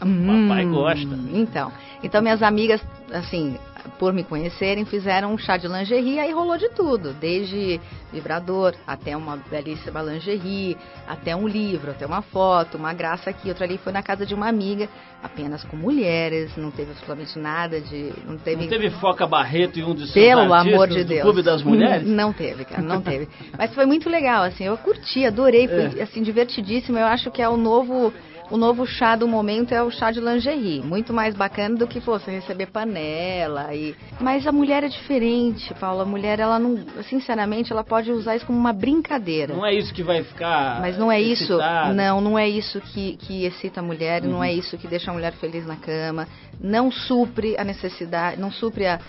Hum, 0.02 0.48
papai 0.48 0.64
gosta. 0.66 1.18
Então, 1.32 1.72
então 2.02 2.22
minhas 2.22 2.42
amigas, 2.42 2.82
assim, 3.12 3.56
por 3.98 4.12
me 4.12 4.24
conhecerem, 4.24 4.84
fizeram 4.84 5.32
um 5.32 5.38
chá 5.38 5.56
de 5.56 5.68
lingerie, 5.68 6.18
aí 6.18 6.32
rolou 6.32 6.56
de 6.56 6.68
tudo, 6.70 7.12
desde 7.14 7.80
vibrador 8.12 8.74
até 8.86 9.16
uma 9.16 9.36
belíssima 9.36 10.02
lingerie, 10.02 10.76
até 11.06 11.34
um 11.34 11.46
livro, 11.46 11.90
até 11.90 12.06
uma 12.06 12.22
foto, 12.22 12.76
uma 12.76 12.92
graça 12.92 13.30
aqui, 13.30 13.48
outra 13.48 13.64
ali 13.64 13.78
foi 13.78 13.92
na 13.92 14.02
casa 14.02 14.24
de 14.24 14.34
uma 14.34 14.48
amiga, 14.48 14.88
apenas 15.22 15.64
com 15.64 15.76
mulheres, 15.76 16.56
não 16.56 16.70
teve 16.70 16.90
absolutamente 16.90 17.38
nada 17.38 17.80
de, 17.80 18.12
não 18.26 18.36
teve 18.38 18.62
Não 18.62 18.68
teve 18.68 18.90
Foca 18.90 19.26
Barreto 19.26 19.78
e 19.78 19.84
um 19.84 19.94
dos 19.94 20.12
Pelo 20.12 20.52
amor 20.52 20.88
de 20.88 21.04
Deus. 21.04 21.22
Clube 21.22 21.42
das 21.42 21.62
Mulheres? 21.62 22.06
Não 22.06 22.32
teve, 22.32 22.64
cara, 22.64 22.82
não 22.82 23.00
teve. 23.00 23.28
Mas 23.58 23.74
foi 23.74 23.86
muito 23.86 24.08
legal, 24.08 24.44
assim, 24.44 24.64
eu 24.64 24.76
curti, 24.78 25.24
adorei, 25.24 25.66
foi 25.68 26.00
é. 26.00 26.02
assim 26.02 26.22
divertidíssimo, 26.22 26.98
eu 26.98 27.06
acho 27.06 27.30
que 27.30 27.42
é 27.42 27.48
o 27.48 27.56
novo 27.56 28.12
o 28.50 28.56
novo 28.56 28.86
chá 28.86 29.16
do 29.16 29.26
momento 29.26 29.72
é 29.72 29.82
o 29.82 29.90
chá 29.90 30.10
de 30.10 30.20
lingerie. 30.20 30.80
Muito 30.80 31.12
mais 31.12 31.34
bacana 31.34 31.76
do 31.76 31.86
que 31.86 32.00
pô, 32.00 32.18
você 32.18 32.30
receber 32.30 32.66
panela. 32.66 33.74
E... 33.74 33.94
Mas 34.20 34.46
a 34.46 34.52
mulher 34.52 34.84
é 34.84 34.88
diferente, 34.88 35.72
Paula. 35.74 36.02
A 36.02 36.06
mulher, 36.06 36.38
ela 36.38 36.58
não. 36.58 36.76
Sinceramente, 37.04 37.72
ela 37.72 37.82
pode 37.82 38.10
usar 38.12 38.36
isso 38.36 38.46
como 38.46 38.58
uma 38.58 38.72
brincadeira. 38.72 39.54
Não 39.54 39.66
é 39.66 39.74
isso 39.74 39.92
que 39.92 40.02
vai 40.02 40.22
ficar. 40.22 40.80
Mas 40.80 40.96
não 40.96 41.10
é 41.10 41.20
excitada. 41.20 41.88
isso. 41.88 41.96
Não, 41.96 42.20
não 42.20 42.38
é 42.38 42.48
isso 42.48 42.80
que, 42.80 43.16
que 43.16 43.44
excita 43.44 43.80
a 43.80 43.82
mulher, 43.82 44.22
uhum. 44.22 44.30
não 44.30 44.44
é 44.44 44.52
isso 44.52 44.78
que 44.78 44.86
deixa 44.86 45.10
a 45.10 45.14
mulher 45.14 45.32
feliz 45.34 45.66
na 45.66 45.76
cama. 45.76 46.28
Não 46.60 46.90
supre 46.90 47.56
a 47.58 47.64
necessidade, 47.64 48.40
não 48.40 48.50
supre 48.50 48.86
a, 48.86 49.00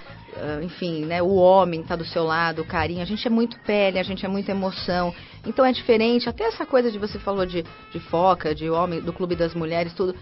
enfim, 0.64 1.06
né, 1.06 1.22
o 1.22 1.36
homem 1.36 1.82
está 1.82 1.96
do 1.96 2.06
seu 2.06 2.24
lado, 2.24 2.62
o 2.62 2.66
carinho. 2.66 3.02
A 3.02 3.06
gente 3.06 3.26
é 3.28 3.30
muito 3.30 3.60
pele, 3.60 4.00
a 4.00 4.04
gente 4.04 4.26
é 4.26 4.30
muita 4.30 4.52
emoção. 4.52 5.14
Então 5.46 5.66
é 5.66 5.72
diferente. 5.72 6.30
Até 6.30 6.46
essa 6.46 6.66
coisa 6.66 6.92
de 6.92 6.98
você 6.98 7.18
falou 7.20 7.46
de, 7.46 7.64
de 7.92 8.00
foca, 8.00 8.54
de 8.54 8.70
homem, 8.70 9.02
do 9.02 9.14
clube 9.14 9.36
das 9.36 9.54
mulheres, 9.54 9.94
tudo. 9.94 10.16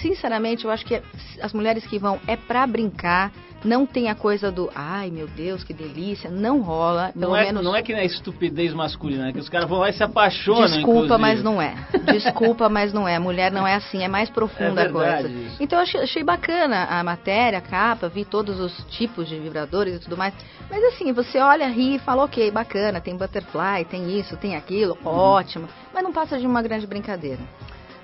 Sinceramente, 0.00 0.64
eu 0.64 0.70
acho 0.70 0.84
que 0.84 0.96
é, 0.96 1.02
as 1.40 1.52
mulheres 1.52 1.86
que 1.86 1.98
vão 1.98 2.20
é 2.26 2.36
para 2.36 2.66
brincar 2.66 3.32
não 3.64 3.86
tem 3.86 4.08
a 4.08 4.14
coisa 4.14 4.50
do, 4.50 4.70
ai 4.74 5.10
meu 5.10 5.26
Deus, 5.26 5.62
que 5.64 5.72
delícia, 5.72 6.30
não 6.30 6.60
rola. 6.60 7.12
Pelo 7.12 7.32
não, 7.32 7.36
é, 7.36 7.44
menos... 7.44 7.64
não 7.64 7.76
é 7.76 7.82
que 7.82 7.92
é 7.92 8.04
estupidez 8.04 8.72
masculina, 8.74 9.28
é 9.28 9.32
que 9.32 9.38
os 9.38 9.48
caras 9.48 9.68
vão 9.68 9.78
lá 9.78 9.90
e 9.90 9.92
se 9.92 10.02
apaixonam. 10.02 10.62
Desculpa, 10.62 10.90
inclusive. 10.90 11.18
mas 11.18 11.42
não 11.42 11.62
é. 11.62 11.74
Desculpa, 12.12 12.68
mas 12.68 12.92
não 12.92 13.06
é. 13.06 13.18
Mulher 13.18 13.52
não 13.52 13.66
é 13.66 13.74
assim, 13.74 14.02
é 14.02 14.08
mais 14.08 14.28
profunda 14.30 14.82
é 14.82 14.86
a 14.86 14.90
coisa. 14.90 15.28
Isso. 15.28 15.56
Então 15.60 15.78
eu 15.78 15.82
achei, 15.82 16.00
achei, 16.00 16.24
bacana 16.24 16.84
a 16.84 17.02
matéria, 17.04 17.58
a 17.58 17.62
capa, 17.62 18.08
vi 18.08 18.24
todos 18.24 18.58
os 18.58 18.76
tipos 18.90 19.28
de 19.28 19.38
vibradores 19.38 19.96
e 19.96 19.98
tudo 19.98 20.16
mais. 20.16 20.34
Mas 20.70 20.82
assim, 20.84 21.12
você 21.12 21.38
olha, 21.38 21.68
ri 21.68 21.96
e 21.96 21.98
fala, 21.98 22.24
ok, 22.24 22.50
bacana, 22.50 23.00
tem 23.00 23.16
butterfly, 23.16 23.84
tem 23.88 24.18
isso, 24.18 24.36
tem 24.36 24.56
aquilo, 24.56 24.96
uhum. 25.04 25.10
ótimo. 25.10 25.68
Mas 25.92 26.02
não 26.02 26.12
passa 26.12 26.38
de 26.38 26.46
uma 26.46 26.62
grande 26.62 26.86
brincadeira. 26.86 27.40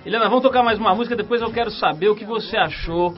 Helena, 0.04 0.28
vamos 0.28 0.42
tocar 0.42 0.62
mais 0.62 0.78
uma 0.78 0.94
música, 0.94 1.16
depois 1.16 1.42
eu 1.42 1.50
quero 1.50 1.70
saber 1.70 2.08
o 2.08 2.14
que 2.14 2.24
você 2.24 2.56
achou 2.56 3.14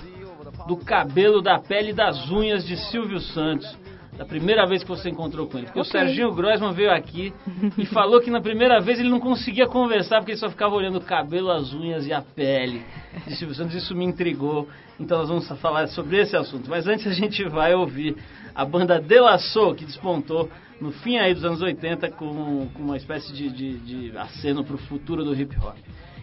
do 0.71 0.77
cabelo, 0.77 1.43
da 1.43 1.59
pele 1.59 1.91
e 1.91 1.93
das 1.93 2.31
unhas 2.31 2.65
de 2.65 2.77
Silvio 2.77 3.19
Santos. 3.19 3.77
Da 4.17 4.25
primeira 4.25 4.65
vez 4.67 4.85
que 4.85 4.89
você 4.89 5.11
encontrou 5.11 5.49
com 5.49 5.59
ele. 5.59 5.67
Porque 5.67 5.81
okay. 5.81 5.91
o 5.91 5.93
Serginho 5.93 6.33
Grossman 6.33 6.73
veio 6.73 6.93
aqui 6.93 7.33
e 7.77 7.87
falou 7.87 8.21
que 8.21 8.31
na 8.31 8.41
primeira 8.41 8.81
vez 8.81 9.01
ele 9.01 9.09
não 9.09 9.19
conseguia 9.19 9.67
conversar 9.67 10.19
porque 10.19 10.33
ele 10.33 10.39
só 10.39 10.49
ficava 10.49 10.75
olhando 10.77 10.99
o 10.99 11.01
cabelo, 11.01 11.51
as 11.51 11.73
unhas 11.73 12.07
e 12.07 12.13
a 12.13 12.23
pele 12.23 12.85
de 13.27 13.35
Silvio 13.35 13.57
Santos. 13.57 13.75
Isso 13.75 13.97
me 13.97 14.05
intrigou. 14.05 14.69
Então 15.01 15.19
nós 15.19 15.29
vamos 15.29 15.49
falar 15.61 15.89
sobre 15.89 16.21
esse 16.21 16.37
assunto. 16.37 16.71
Mas 16.71 16.87
antes 16.87 17.05
a 17.05 17.13
gente 17.13 17.43
vai 17.49 17.75
ouvir 17.75 18.15
a 18.55 18.65
banda 18.65 19.01
Delasso, 19.01 19.75
que 19.75 19.85
despontou 19.85 20.49
no 20.81 20.93
fim 20.93 21.17
aí 21.17 21.35
dos 21.35 21.45
anos 21.45 21.61
80 21.61 22.11
com, 22.11 22.69
com 22.73 22.83
uma 22.83 22.97
espécie 22.97 23.33
de, 23.33 23.49
de, 23.49 23.79
de 23.79 24.17
aceno 24.17 24.63
para 24.63 24.77
o 24.77 24.79
futuro 24.79 25.25
do 25.25 25.35
hip 25.35 25.57
hop. 25.57 25.77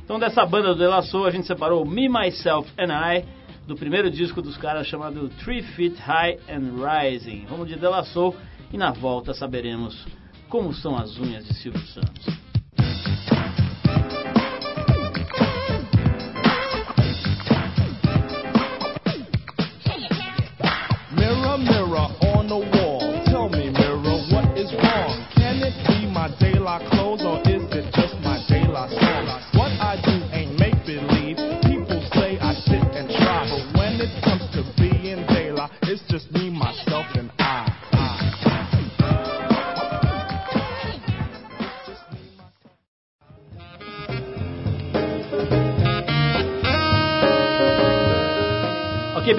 Então 0.05 0.17
dessa 0.17 0.45
banda 0.45 0.69
do 0.69 0.79
Delasso 0.79 1.25
a 1.25 1.31
gente 1.31 1.45
separou 1.45 1.85
Me, 1.85 2.07
Myself 2.07 2.71
and 2.77 2.93
I 2.93 3.25
do 3.67 3.75
primeiro 3.75 4.09
disco 4.09 4.41
dos 4.41 4.55
caras 4.55 4.87
chamado 4.87 5.27
Three 5.43 5.61
Feet 5.61 5.97
High 5.99 6.39
and 6.47 6.71
Rising. 6.81 7.45
Vamos 7.49 7.67
de 7.67 7.75
Soul 8.05 8.33
e 8.71 8.77
na 8.77 8.91
volta 8.91 9.33
saberemos 9.33 10.07
como 10.47 10.73
são 10.73 10.97
as 10.97 11.17
unhas 11.19 11.45
de 11.45 11.53
Silvio 11.53 11.85
Santos. 11.87 12.46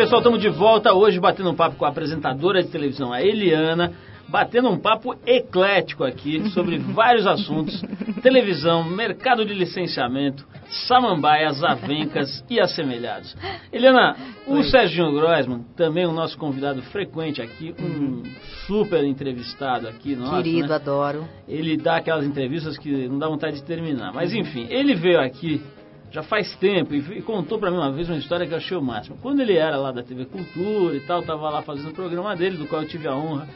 Pessoal, 0.08 0.20
estamos 0.20 0.40
de 0.40 0.48
volta 0.48 0.94
hoje 0.94 1.20
batendo 1.20 1.50
um 1.50 1.54
papo 1.54 1.76
com 1.76 1.84
a 1.84 1.88
apresentadora 1.88 2.62
de 2.62 2.70
televisão, 2.70 3.12
a 3.12 3.22
Eliana. 3.22 3.92
batendo 4.26 4.70
um 4.70 4.78
papo 4.78 5.14
eclético 5.26 6.02
aqui 6.02 6.48
sobre 6.50 6.78
vários 6.94 7.26
assuntos: 7.26 7.82
televisão, 8.22 8.84
mercado 8.84 9.44
de 9.44 9.52
licenciamento, 9.52 10.46
samambaias, 10.86 11.62
avencas 11.62 12.42
e 12.48 12.58
assemelhados. 12.58 13.36
Helena, 13.70 14.16
o 14.46 14.62
Serginho 14.62 15.12
Groisman, 15.12 15.62
também 15.76 16.06
o 16.06 16.12
nosso 16.12 16.38
convidado 16.38 16.80
frequente 16.84 17.42
aqui, 17.42 17.74
um 17.78 18.22
super 18.66 19.04
entrevistado 19.04 19.86
aqui, 19.88 20.16
nosso, 20.16 20.36
Querido, 20.36 20.68
né? 20.68 20.74
adoro. 20.74 21.28
Ele 21.46 21.76
dá 21.76 21.96
aquelas 21.96 22.24
entrevistas 22.24 22.78
que 22.78 23.08
não 23.08 23.18
dá 23.18 23.28
vontade 23.28 23.56
de 23.56 23.64
terminar. 23.64 24.12
Mas 24.14 24.32
enfim, 24.32 24.66
ele 24.70 24.94
veio 24.94 25.20
aqui 25.20 25.62
já 26.10 26.22
faz 26.22 26.54
tempo 26.56 26.94
e, 26.94 27.22
contou 27.22 27.58
para 27.58 27.70
mim 27.70 27.76
uma 27.76 27.92
vez 27.92 28.08
uma 28.08 28.18
história 28.18 28.46
que 28.46 28.52
eu 28.52 28.58
achei 28.58 28.76
o 28.76 28.82
máximo. 28.82 29.18
Quando 29.20 29.40
ele 29.40 29.56
era 29.56 29.76
lá 29.76 29.92
da 29.92 30.02
TV 30.02 30.24
Cultura 30.24 30.96
e 30.96 31.00
tal, 31.00 31.22
tava 31.22 31.50
lá 31.50 31.62
fazendo 31.62 31.90
o 31.90 31.94
programa 31.94 32.34
dele, 32.34 32.56
do 32.56 32.66
qual 32.66 32.82
eu 32.82 32.88
tive 32.88 33.06
a 33.06 33.14
honra, 33.14 33.48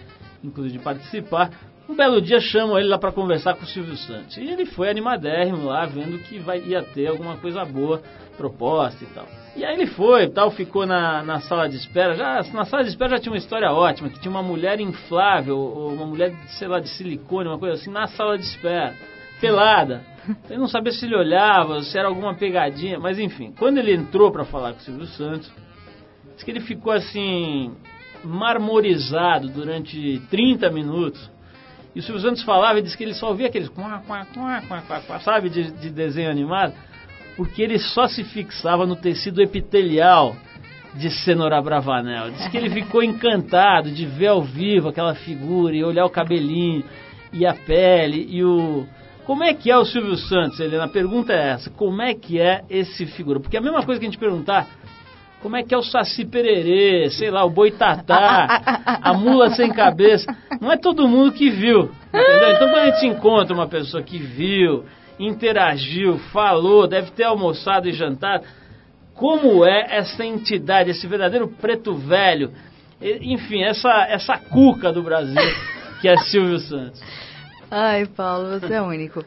inclusive, 0.45 0.79
de 0.79 0.85
participar. 0.85 1.51
Um 1.89 1.95
belo 1.95 2.21
dia 2.21 2.41
chamam 2.41 2.79
ele 2.79 2.89
lá 2.89 2.99
para 2.99 3.11
conversar 3.11 3.55
com 3.55 3.65
o 3.65 3.67
Silvio 3.67 3.97
Santos. 3.97 4.37
E 4.37 4.49
ele 4.49 4.67
foi 4.67 4.89
animadérrimo 4.89 5.65
lá, 5.65 5.85
vendo 5.85 6.19
que 6.19 6.39
vai, 6.39 6.61
ia 6.61 6.83
ter 6.83 7.09
alguma 7.09 7.37
coisa 7.37 7.65
boa 7.65 8.01
proposta 8.37 9.03
e 9.03 9.07
tal. 9.09 9.27
E 9.57 9.65
aí 9.65 9.75
ele 9.75 9.87
foi 9.87 10.29
tal, 10.29 10.51
ficou 10.51 10.87
na, 10.87 11.23
na 11.23 11.41
sala 11.41 11.69
de 11.69 11.77
espera. 11.77 12.15
Já, 12.15 12.43
na 12.53 12.65
sala 12.65 12.85
de 12.85 12.91
espera 12.91 13.11
já 13.11 13.19
tinha 13.19 13.33
uma 13.33 13.39
história 13.39 13.71
ótima, 13.71 14.09
que 14.09 14.21
tinha 14.21 14.31
uma 14.31 14.43
mulher 14.43 14.79
inflável, 14.81 15.59
ou 15.59 15.93
uma 15.93 16.07
mulher, 16.07 16.33
sei 16.59 16.69
lá, 16.69 16.81
de 16.81 16.89
silicone, 16.89 17.49
uma 17.49 17.59
coisa 17.59 17.75
assim, 17.75 17.91
na 17.91 18.07
sala 18.07 18.39
de 18.39 18.45
espera, 18.45 18.95
pelada. 19.41 20.12
Ele 20.49 20.59
não 20.59 20.69
sabia 20.69 20.93
se 20.93 21.05
ele 21.05 21.17
olhava, 21.17 21.83
se 21.83 21.99
era 21.99 22.09
alguma 22.09 22.35
pegadinha, 22.35 22.99
mas 22.99 23.19
enfim, 23.19 23.53
quando 23.59 23.79
ele 23.79 23.93
entrou 23.93 24.31
para 24.31 24.45
falar 24.45 24.73
com 24.73 24.79
o 24.79 24.83
Silvio 24.83 25.07
Santos, 25.07 25.51
disse 26.33 26.45
que 26.45 26.51
ele 26.51 26.61
ficou 26.61 26.93
assim, 26.93 27.73
marmorizado 28.25 29.49
durante 29.49 30.21
30 30.31 30.71
minutos. 30.71 31.31
E 31.95 31.99
o 31.99 32.03
Silvio 32.03 32.23
Santos 32.23 32.43
falava 32.43 32.79
e 32.79 32.83
disse 32.83 32.97
que 32.97 33.05
ele 33.05 33.15
só 33.15 33.29
ouvia 33.29 33.49
aqueles 33.49 33.69
quá, 33.69 34.03
quá, 34.07 34.27
quá, 34.33 34.63
quá, 34.67 34.83
quá, 34.83 35.01
quá, 35.01 35.21
sabe, 35.21 35.51
de, 35.51 35.71
de 35.71 35.91
desenho 35.91 36.31
animado, 36.31 36.73
porque 37.37 37.63
ele 37.63 37.79
só 37.79 38.07
se 38.07 38.25
fixava 38.25 38.87
no 38.87 38.97
tecido 38.97 39.43
epitelial 39.43 40.37
de 40.95 41.11
Cenoura 41.11 41.61
Bravanel. 41.61 42.31
Diz 42.31 42.49
que 42.49 42.57
ele 42.57 42.71
ficou 42.71 43.03
encantado 43.03 43.91
de 43.91 44.07
ver 44.07 44.29
ao 44.29 44.43
vivo 44.43 44.89
aquela 44.89 45.15
figura 45.15 45.75
e 45.75 45.85
olhar 45.85 46.05
o 46.05 46.11
cabelinho 46.11 46.85
e 47.33 47.47
a 47.47 47.55
pele 47.55 48.27
e 48.29 48.45
o 48.45 48.87
como 49.27 49.45
é 49.45 49.55
que 49.55 49.71
é 49.71 49.77
o 49.77 49.85
Silvio 49.85 50.17
Santos, 50.17 50.59
Helena? 50.59 50.85
A 50.85 50.89
pergunta 50.89 51.33
é 51.33 51.51
essa: 51.51 51.71
como 51.71 52.03
é 52.03 52.15
que 52.15 52.41
é 52.41 52.63
esse 52.69 53.07
figura? 53.07 53.41
Porque 53.41 53.57
é 53.57 53.61
a 53.61 53.63
mesma 53.63 53.85
coisa 53.85 54.01
que 54.01 54.07
a 54.07 54.11
gente 54.11 54.19
perguntar 54.19 54.67
como 55.41 55.57
é 55.57 55.63
que 55.63 55.75
é 55.75 55.79
o 55.79 55.83
Saci 55.83 56.25
Pererê, 56.25 57.11
sei 57.11 57.31
lá, 57.31 57.45
o 57.45 57.51
Boitatá, 57.51 58.47
a 59.03 59.13
mula 59.13 59.51
sem 59.51 59.73
cabeça. 59.73 60.25
Não 60.61 60.71
é 60.71 60.77
todo 60.77 61.09
mundo 61.09 61.33
que 61.33 61.51
viu, 61.51 61.91
entendeu? 62.09 62.53
Então 62.53 62.69
quando 62.69 62.83
a 62.83 62.91
gente 62.91 63.07
encontra 63.07 63.53
uma 63.53 63.67
pessoa 63.67 64.03
que 64.03 64.19
viu, 64.19 64.85
interagiu, 65.19 66.19
falou, 66.33 66.87
deve 66.87 67.11
ter 67.11 67.25
almoçado 67.25 67.89
e 67.89 67.93
jantado, 67.93 68.45
como 69.15 69.65
é 69.65 69.97
essa 69.97 70.25
entidade, 70.25 70.91
esse 70.91 71.07
verdadeiro 71.07 71.49
preto 71.49 71.95
velho, 71.95 72.53
enfim, 73.01 73.63
essa, 73.63 74.07
essa 74.09 74.39
cuca 74.39 74.93
do 74.93 75.03
Brasil, 75.03 75.43
que 76.01 76.09
é 76.09 76.17
Silvio 76.19 76.59
Santos. 76.61 77.03
Ai, 77.75 78.05
Paulo, 78.05 78.61
você 78.61 78.75
é 78.75 78.83
único. 78.83 79.25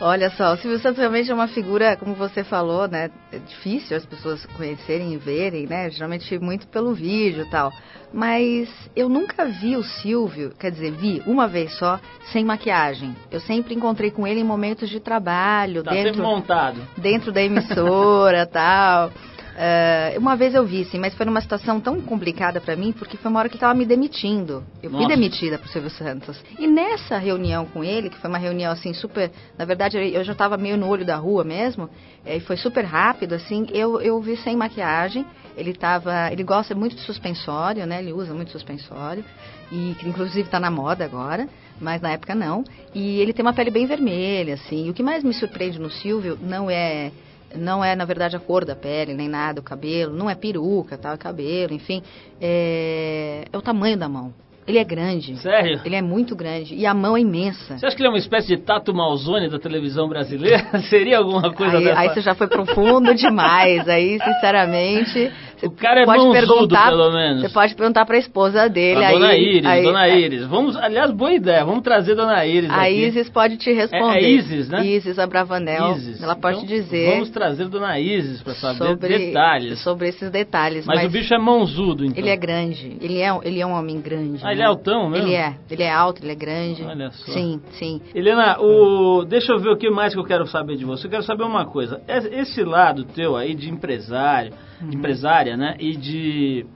Olha 0.00 0.28
só, 0.30 0.54
o 0.54 0.56
Silvio 0.56 0.80
Santos 0.80 0.98
realmente 0.98 1.30
é 1.30 1.34
uma 1.34 1.46
figura, 1.46 1.96
como 1.96 2.12
você 2.16 2.42
falou, 2.42 2.88
né? 2.88 3.08
É 3.30 3.38
difícil 3.38 3.96
as 3.96 4.04
pessoas 4.04 4.44
conhecerem 4.46 5.12
e 5.14 5.16
verem, 5.16 5.68
né? 5.68 5.88
Geralmente 5.90 6.36
muito 6.40 6.66
pelo 6.66 6.92
vídeo 6.92 7.44
e 7.44 7.50
tal. 7.50 7.72
Mas 8.12 8.68
eu 8.96 9.08
nunca 9.08 9.44
vi 9.44 9.76
o 9.76 9.84
Silvio, 9.84 10.50
quer 10.58 10.72
dizer, 10.72 10.90
vi 10.90 11.22
uma 11.24 11.46
vez 11.46 11.72
só, 11.78 12.00
sem 12.32 12.44
maquiagem. 12.44 13.14
Eu 13.30 13.38
sempre 13.38 13.74
encontrei 13.74 14.10
com 14.10 14.26
ele 14.26 14.40
em 14.40 14.44
momentos 14.44 14.88
de 14.90 14.98
trabalho, 14.98 15.84
tá 15.84 15.92
dentro, 15.92 16.14
sempre 16.14 16.22
montado. 16.22 16.80
dentro 16.96 17.30
da 17.30 17.42
emissora 17.42 18.44
tal. 18.50 19.12
Uh, 19.54 20.18
uma 20.18 20.36
vez 20.36 20.52
eu 20.52 20.66
vi, 20.66 20.84
sim, 20.84 20.98
mas 20.98 21.14
foi 21.14 21.24
numa 21.24 21.40
situação 21.40 21.80
tão 21.80 22.00
complicada 22.00 22.60
para 22.60 22.74
mim, 22.74 22.90
porque 22.92 23.16
foi 23.16 23.30
uma 23.30 23.38
hora 23.38 23.48
que 23.48 23.54
ele 23.54 23.58
estava 23.58 23.72
me 23.72 23.86
demitindo. 23.86 24.64
Eu 24.82 24.90
Nossa. 24.90 25.04
fui 25.04 25.14
demitida 25.14 25.58
pro 25.58 25.68
Silvio 25.68 25.90
Santos. 25.90 26.42
E 26.58 26.66
nessa 26.66 27.18
reunião 27.18 27.64
com 27.64 27.84
ele, 27.84 28.10
que 28.10 28.18
foi 28.18 28.28
uma 28.28 28.38
reunião 28.38 28.72
assim 28.72 28.92
super. 28.92 29.30
Na 29.56 29.64
verdade, 29.64 29.96
eu 29.96 30.24
já 30.24 30.32
estava 30.32 30.56
meio 30.56 30.76
no 30.76 30.88
olho 30.88 31.04
da 31.04 31.16
rua 31.16 31.44
mesmo, 31.44 31.88
e 32.26 32.40
foi 32.40 32.56
super 32.56 32.84
rápido, 32.84 33.34
assim. 33.34 33.66
Eu, 33.70 34.00
eu 34.00 34.20
vi 34.20 34.36
sem 34.38 34.56
maquiagem. 34.56 35.24
Ele 35.56 35.72
tava. 35.72 36.32
Ele 36.32 36.42
gosta 36.42 36.74
muito 36.74 36.96
de 36.96 37.02
suspensório, 37.02 37.86
né? 37.86 38.00
Ele 38.00 38.12
usa 38.12 38.34
muito 38.34 38.50
suspensório. 38.50 39.24
E 39.70 39.94
que 40.00 40.08
inclusive 40.08 40.42
está 40.42 40.58
na 40.58 40.70
moda 40.70 41.04
agora, 41.04 41.48
mas 41.80 42.00
na 42.00 42.10
época 42.10 42.34
não. 42.34 42.64
E 42.92 43.20
ele 43.20 43.32
tem 43.32 43.44
uma 43.44 43.52
pele 43.52 43.70
bem 43.70 43.86
vermelha, 43.86 44.54
assim. 44.54 44.86
E 44.86 44.90
o 44.90 44.94
que 44.94 45.02
mais 45.02 45.22
me 45.22 45.32
surpreende 45.32 45.78
no 45.78 45.90
Silvio 45.90 46.36
não 46.42 46.68
é 46.68 47.12
não 47.56 47.84
é 47.84 47.94
na 47.94 48.04
verdade 48.04 48.36
a 48.36 48.40
cor 48.40 48.64
da 48.64 48.76
pele 48.76 49.14
nem 49.14 49.28
nada, 49.28 49.60
o 49.60 49.64
cabelo, 49.64 50.14
não 50.14 50.28
é 50.28 50.34
peruca, 50.34 50.98
tal, 50.98 51.14
é 51.14 51.16
cabelo, 51.16 51.72
enfim, 51.72 52.02
é, 52.40 53.44
é 53.52 53.56
o 53.56 53.62
tamanho 53.62 53.96
da 53.96 54.08
mão. 54.08 54.32
Ele 54.66 54.78
é 54.78 54.84
grande. 54.84 55.36
Sério? 55.36 55.80
Ele 55.84 55.94
é 55.94 56.00
muito 56.00 56.34
grande. 56.34 56.74
E 56.74 56.86
a 56.86 56.94
mão 56.94 57.16
é 57.16 57.20
imensa. 57.20 57.76
Você 57.76 57.86
acha 57.86 57.94
que 57.94 58.00
ele 58.00 58.08
é 58.08 58.10
uma 58.10 58.18
espécie 58.18 58.48
de 58.48 58.56
Tato 58.56 58.94
Malzone 58.94 59.50
da 59.50 59.58
televisão 59.58 60.08
brasileira? 60.08 60.80
Seria 60.88 61.18
alguma 61.18 61.52
coisa 61.52 61.76
aí, 61.76 61.84
dessa? 61.84 62.00
Aí 62.00 62.08
você 62.08 62.20
já 62.22 62.34
foi 62.34 62.46
profundo 62.46 63.14
demais. 63.14 63.86
Aí, 63.88 64.18
sinceramente... 64.18 65.32
O 65.62 65.70
cara 65.70 66.02
é 66.02 66.04
pode 66.04 66.32
perguntar, 66.32 66.90
pelo 66.90 67.12
menos. 67.12 67.42
Você 67.42 67.48
pode 67.48 67.74
perguntar 67.74 68.04
para 68.04 68.16
a 68.16 68.18
esposa 68.18 68.68
dele. 68.68 69.04
A 69.04 69.08
aí, 69.08 69.14
dona 69.14 69.36
Iris, 69.36 69.66
aí, 69.66 69.82
Dona 69.82 70.06
é. 70.06 70.20
Iris. 70.20 70.46
Vamos, 70.46 70.76
aliás, 70.76 71.10
boa 71.10 71.32
ideia. 71.32 71.64
Vamos 71.64 71.82
trazer 71.82 72.14
Dona 72.14 72.44
Iris 72.44 72.70
A 72.70 72.82
aqui. 72.82 73.06
Isis 73.06 73.30
pode 73.30 73.56
te 73.56 73.72
responder. 73.72 74.18
É, 74.18 74.24
é 74.24 74.30
Isis, 74.30 74.68
né? 74.68 74.86
Isis 74.86 75.18
Abravanel. 75.18 75.92
Isis. 75.96 76.22
Ela 76.22 76.34
pode 76.34 76.58
então, 76.58 76.68
dizer... 76.68 77.10
Vamos 77.12 77.30
trazer 77.30 77.68
Dona 77.68 77.98
Isis 78.00 78.42
para 78.42 78.54
saber 78.54 78.76
sobre, 78.76 79.18
detalhes. 79.18 79.82
Sobre 79.82 80.08
esses 80.08 80.30
detalhes. 80.30 80.86
Mas, 80.86 80.96
mas, 80.96 81.08
o 81.08 81.10
bicho 81.10 81.34
é 81.34 81.38
mãozudo, 81.38 82.04
então. 82.04 82.18
Ele 82.18 82.30
é 82.30 82.36
grande. 82.36 82.96
Ele 83.00 83.20
é, 83.20 83.38
ele 83.44 83.60
é 83.60 83.66
um 83.66 83.72
homem 83.72 84.00
grande. 84.00 84.40
Ah, 84.42 84.46
né? 84.46 84.52
ele 84.52 84.62
é 84.62 84.66
altão 84.66 85.08
mesmo? 85.08 85.26
Ele 85.26 85.34
é. 85.34 85.54
Ele 85.70 85.82
é 85.82 85.92
alto, 85.92 86.22
ele 86.22 86.32
é 86.32 86.34
grande. 86.34 86.82
Olha 86.84 87.10
só. 87.10 87.32
Sim, 87.32 87.60
sim. 87.72 88.00
Helena, 88.14 88.58
o... 88.60 89.24
deixa 89.24 89.52
eu 89.52 89.58
ver 89.58 89.70
o 89.70 89.76
que 89.76 89.90
mais 89.90 90.12
que 90.12 90.20
eu 90.20 90.24
quero 90.24 90.46
saber 90.46 90.76
de 90.76 90.84
você. 90.84 91.06
Eu 91.06 91.10
quero 91.10 91.22
saber 91.22 91.44
uma 91.44 91.66
coisa. 91.66 92.00
Esse 92.08 92.62
lado 92.62 93.04
teu 93.04 93.36
aí 93.36 93.54
de 93.54 93.70
empresário, 93.70 94.52
Uhum. 94.80 94.90
de 94.90 94.96
empresária, 94.96 95.53
né? 95.56 95.76
E 95.78 95.96
de 95.96 96.66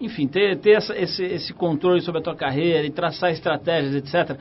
enfim, 0.00 0.26
ter, 0.26 0.58
ter 0.58 0.72
essa, 0.72 0.96
esse, 0.98 1.24
esse 1.24 1.52
controle 1.52 2.00
sobre 2.00 2.20
a 2.20 2.24
tua 2.24 2.34
carreira 2.34 2.86
e 2.86 2.90
traçar 2.90 3.30
estratégias, 3.30 3.94
etc., 3.94 4.38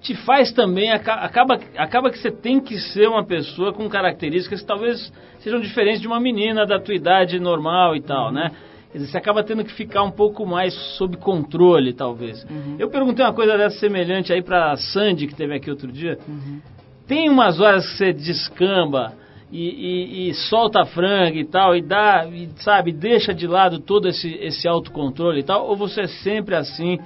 te 0.00 0.14
faz 0.14 0.52
também, 0.52 0.92
acaba, 0.92 1.58
acaba 1.78 2.10
que 2.10 2.18
você 2.18 2.30
tem 2.30 2.60
que 2.60 2.78
ser 2.78 3.08
uma 3.08 3.24
pessoa 3.24 3.72
com 3.72 3.88
características 3.88 4.60
que 4.60 4.66
talvez 4.66 5.10
sejam 5.38 5.58
diferentes 5.58 6.02
de 6.02 6.06
uma 6.06 6.20
menina 6.20 6.66
da 6.66 6.78
tua 6.78 6.94
idade 6.94 7.40
normal 7.40 7.96
e 7.96 8.02
tal, 8.02 8.30
né? 8.30 8.50
Quer 8.92 8.98
dizer, 8.98 9.10
você 9.10 9.16
acaba 9.16 9.42
tendo 9.42 9.64
que 9.64 9.72
ficar 9.72 10.02
um 10.02 10.10
pouco 10.10 10.44
mais 10.44 10.74
sob 10.98 11.16
controle, 11.16 11.94
talvez. 11.94 12.44
Uhum. 12.44 12.76
Eu 12.78 12.90
perguntei 12.90 13.24
uma 13.24 13.32
coisa 13.32 13.56
dessa 13.56 13.78
semelhante 13.78 14.30
aí 14.30 14.42
pra 14.42 14.76
Sandy, 14.76 15.26
que 15.26 15.34
teve 15.34 15.54
aqui 15.54 15.70
outro 15.70 15.90
dia. 15.90 16.18
Uhum. 16.28 16.60
Tem 17.08 17.30
umas 17.30 17.58
horas 17.58 17.90
que 17.90 17.96
você 17.96 18.12
descamba 18.12 19.14
e, 19.50 19.68
e, 19.68 20.30
e, 20.30 20.34
solta 20.34 20.82
a 20.82 20.86
franga 20.86 21.38
e 21.38 21.44
tal, 21.44 21.76
e 21.76 21.82
dá, 21.82 22.26
e, 22.26 22.48
sabe, 22.56 22.92
deixa 22.92 23.32
de 23.32 23.46
lado 23.46 23.78
todo 23.78 24.08
esse, 24.08 24.34
esse 24.34 24.66
autocontrole 24.66 25.40
e 25.40 25.42
tal, 25.44 25.66
ou 25.66 25.76
você 25.76 26.02
é 26.02 26.06
sempre 26.06 26.54
assim, 26.54 26.98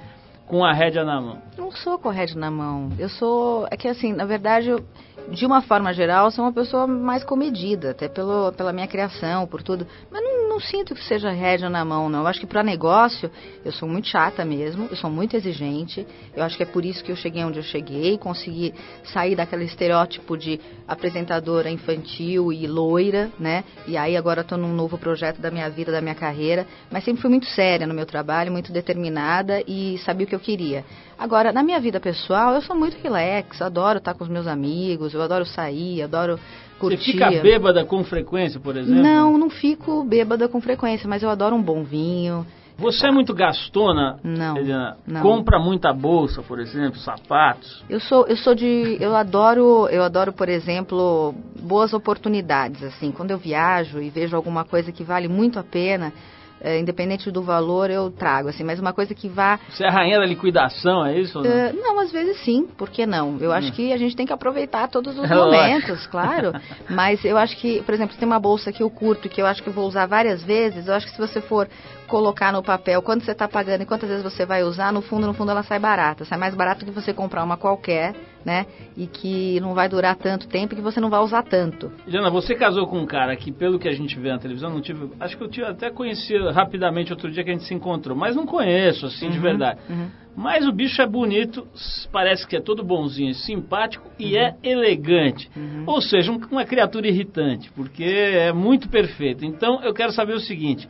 com 0.49 0.65
a 0.65 0.73
rédea 0.73 1.03
na 1.03 1.21
mão? 1.21 1.37
Não 1.55 1.71
sou 1.71 1.99
com 1.99 2.09
a 2.09 2.11
rédea 2.11 2.35
na 2.35 2.49
mão. 2.49 2.89
Eu 2.97 3.07
sou. 3.07 3.67
É 3.69 3.77
que 3.77 3.87
assim, 3.87 4.11
na 4.11 4.25
verdade, 4.25 4.69
eu, 4.69 4.83
de 5.29 5.45
uma 5.45 5.61
forma 5.61 5.93
geral, 5.93 6.31
sou 6.31 6.43
uma 6.43 6.51
pessoa 6.51 6.87
mais 6.87 7.23
comedida, 7.23 7.91
até 7.91 8.07
pelo, 8.07 8.51
pela 8.53 8.73
minha 8.73 8.87
criação, 8.87 9.45
por 9.45 9.61
tudo. 9.61 9.85
Mas 10.11 10.23
não, 10.23 10.38
não 10.59 10.65
sinto 10.65 10.93
que 10.93 11.01
seja 11.05 11.31
rédea 11.31 11.69
na 11.69 11.85
mão, 11.85 12.09
não. 12.09 12.19
Eu 12.19 12.27
acho 12.27 12.41
que 12.41 12.45
para 12.45 12.61
negócio, 12.61 13.31
eu 13.63 13.71
sou 13.71 13.87
muito 13.87 14.09
chata 14.09 14.43
mesmo, 14.43 14.89
eu 14.91 14.97
sou 14.97 15.09
muito 15.09 15.37
exigente. 15.37 16.05
Eu 16.35 16.43
acho 16.43 16.57
que 16.57 16.63
é 16.63 16.65
por 16.65 16.83
isso 16.83 17.01
que 17.01 17.09
eu 17.09 17.15
cheguei 17.15 17.45
onde 17.45 17.59
eu 17.59 17.63
cheguei, 17.63 18.17
consegui 18.17 18.73
sair 19.05 19.37
daquele 19.37 19.63
estereótipo 19.63 20.35
de 20.35 20.59
apresentadora 20.85 21.69
infantil 21.69 22.51
e 22.51 22.67
loira, 22.67 23.31
né? 23.39 23.63
E 23.87 23.95
aí 23.95 24.17
agora 24.17 24.41
estou 24.41 24.57
num 24.57 24.73
novo 24.73 24.97
projeto 24.97 25.39
da 25.39 25.49
minha 25.49 25.69
vida, 25.69 25.93
da 25.93 26.01
minha 26.01 26.15
carreira. 26.15 26.67
Mas 26.91 27.05
sempre 27.05 27.21
fui 27.21 27.29
muito 27.29 27.45
séria 27.45 27.87
no 27.87 27.93
meu 27.93 28.05
trabalho, 28.05 28.51
muito 28.51 28.73
determinada 28.73 29.63
e 29.65 29.97
sabia 29.99 30.25
o 30.25 30.29
que 30.29 30.35
eu 30.35 30.41
queria. 30.41 30.83
Agora, 31.17 31.53
na 31.53 31.63
minha 31.63 31.79
vida 31.79 32.01
pessoal, 32.01 32.53
eu 32.53 32.61
sou 32.61 32.75
muito 32.75 32.97
relax, 33.01 33.61
adoro 33.61 33.99
estar 33.99 34.13
com 34.13 34.25
os 34.25 34.29
meus 34.29 34.47
amigos, 34.47 35.13
eu 35.13 35.21
adoro 35.21 35.45
sair, 35.45 36.01
adoro 36.01 36.37
Você 36.79 36.97
fica 36.97 37.29
bêbada 37.41 37.83
com 37.85 38.03
frequência, 38.03 38.59
por 38.59 38.75
exemplo? 38.77 39.01
Não, 39.01 39.37
não 39.37 39.49
fico 39.49 40.03
bêbada 40.03 40.47
com 40.47 40.61
frequência, 40.61 41.07
mas 41.07 41.21
eu 41.23 41.29
adoro 41.29 41.55
um 41.55 41.61
bom 41.61 41.83
vinho. 41.83 42.45
Você 42.79 43.07
é 43.07 43.11
muito 43.11 43.33
gastona? 43.33 44.19
Não, 44.23 44.57
Eliana? 44.57 44.97
não. 45.05 45.21
Compra 45.21 45.59
muita 45.59 45.91
bolsa, 45.91 46.41
por 46.41 46.59
exemplo, 46.59 46.97
sapatos? 46.97 47.83
Eu 47.89 47.99
sou, 47.99 48.25
eu 48.25 48.37
sou 48.37 48.55
de, 48.55 48.97
eu 49.01 49.15
adoro, 49.15 49.87
eu 49.89 50.01
adoro, 50.01 50.31
por 50.31 50.47
exemplo, 50.47 51.35
boas 51.61 51.93
oportunidades 51.93 52.81
assim. 52.81 53.11
Quando 53.11 53.31
eu 53.31 53.37
viajo 53.37 54.01
e 54.01 54.09
vejo 54.09 54.35
alguma 54.35 54.63
coisa 54.63 54.93
que 54.93 55.03
vale 55.03 55.27
muito 55.27 55.59
a 55.59 55.63
pena, 55.63 56.13
é, 56.61 56.79
independente 56.79 57.31
do 57.31 57.41
valor, 57.41 57.89
eu 57.89 58.11
trago, 58.11 58.49
assim, 58.49 58.63
mas 58.63 58.79
uma 58.79 58.93
coisa 58.93 59.13
que 59.13 59.27
vá... 59.27 59.59
Você 59.69 59.83
é 59.83 59.87
a 59.87 59.91
rainha 59.91 60.19
da 60.19 60.25
liquidação, 60.25 61.05
é 61.05 61.19
isso? 61.19 61.41
Não? 61.41 61.49
Uh, 61.49 61.73
não? 61.81 61.99
às 61.99 62.11
vezes 62.11 62.37
sim, 62.43 62.67
por 62.77 62.89
que 62.89 63.05
não? 63.05 63.37
Eu 63.39 63.49
hum. 63.49 63.53
acho 63.53 63.71
que 63.71 63.93
a 63.93 63.97
gente 63.97 64.15
tem 64.15 64.25
que 64.25 64.33
aproveitar 64.33 64.87
todos 64.87 65.17
os 65.17 65.25
é 65.29 65.35
momentos, 65.35 66.05
claro, 66.07 66.53
mas 66.89 67.23
eu 67.23 67.37
acho 67.37 67.57
que, 67.57 67.81
por 67.83 67.93
exemplo, 67.93 68.15
tem 68.17 68.27
uma 68.27 68.39
bolsa 68.39 68.71
que 68.71 68.83
eu 68.83 68.89
curto, 68.89 69.29
que 69.29 69.41
eu 69.41 69.45
acho 69.45 69.63
que 69.63 69.69
eu 69.69 69.73
vou 69.73 69.87
usar 69.87 70.05
várias 70.05 70.43
vezes, 70.43 70.87
eu 70.87 70.93
acho 70.93 71.07
que 71.07 71.13
se 71.13 71.19
você 71.19 71.41
for 71.41 71.67
colocar 72.07 72.51
no 72.51 72.63
papel 72.63 73.01
quanto 73.01 73.23
você 73.23 73.31
está 73.31 73.47
pagando 73.47 73.83
e 73.83 73.85
quantas 73.85 74.09
vezes 74.09 74.23
você 74.23 74.45
vai 74.45 74.63
usar, 74.63 74.91
no 74.91 75.01
fundo, 75.01 75.27
no 75.27 75.33
fundo 75.33 75.51
ela 75.51 75.63
sai 75.63 75.79
barata, 75.79 76.25
sai 76.25 76.37
mais 76.37 76.55
barato 76.55 76.83
que 76.83 76.91
você 76.91 77.13
comprar 77.13 77.43
uma 77.43 77.55
qualquer, 77.55 78.15
né? 78.43 78.65
E 78.95 79.07
que 79.07 79.59
não 79.59 79.73
vai 79.73 79.89
durar 79.89 80.15
tanto 80.15 80.47
tempo 80.47 80.73
e 80.73 80.77
que 80.77 80.81
você 80.81 80.99
não 80.99 81.09
vai 81.09 81.19
usar 81.19 81.43
tanto. 81.43 81.91
Jana, 82.07 82.29
você 82.29 82.55
casou 82.55 82.87
com 82.87 82.99
um 82.99 83.05
cara 83.05 83.35
que, 83.35 83.51
pelo 83.51 83.79
que 83.79 83.87
a 83.87 83.93
gente 83.93 84.17
vê 84.19 84.29
na 84.29 84.37
televisão, 84.37 84.69
não 84.69 84.81
tive. 84.81 85.09
Acho 85.19 85.37
que 85.37 85.43
eu 85.43 85.49
tive, 85.49 85.67
até 85.67 85.89
conheci 85.89 86.37
rapidamente 86.51 87.11
outro 87.11 87.29
dia 87.31 87.43
que 87.43 87.49
a 87.49 87.53
gente 87.53 87.65
se 87.65 87.73
encontrou, 87.73 88.15
mas 88.15 88.35
não 88.35 88.45
conheço, 88.45 89.05
assim, 89.05 89.25
uhum, 89.25 89.31
de 89.31 89.39
verdade. 89.39 89.79
Uhum. 89.89 90.07
Mas 90.35 90.65
o 90.65 90.71
bicho 90.71 91.01
é 91.01 91.07
bonito, 91.07 91.67
parece 92.11 92.47
que 92.47 92.55
é 92.55 92.61
todo 92.61 92.83
bonzinho, 92.83 93.33
simpático 93.33 94.05
uhum. 94.07 94.25
e 94.25 94.37
é 94.37 94.55
elegante. 94.63 95.49
Uhum. 95.55 95.83
Ou 95.85 96.01
seja, 96.01 96.31
um, 96.31 96.39
uma 96.51 96.65
criatura 96.65 97.07
irritante, 97.07 97.69
porque 97.71 98.03
é 98.03 98.53
muito 98.53 98.87
perfeito. 98.89 99.43
Então 99.43 99.83
eu 99.83 99.93
quero 99.93 100.11
saber 100.11 100.33
o 100.33 100.39
seguinte: 100.39 100.87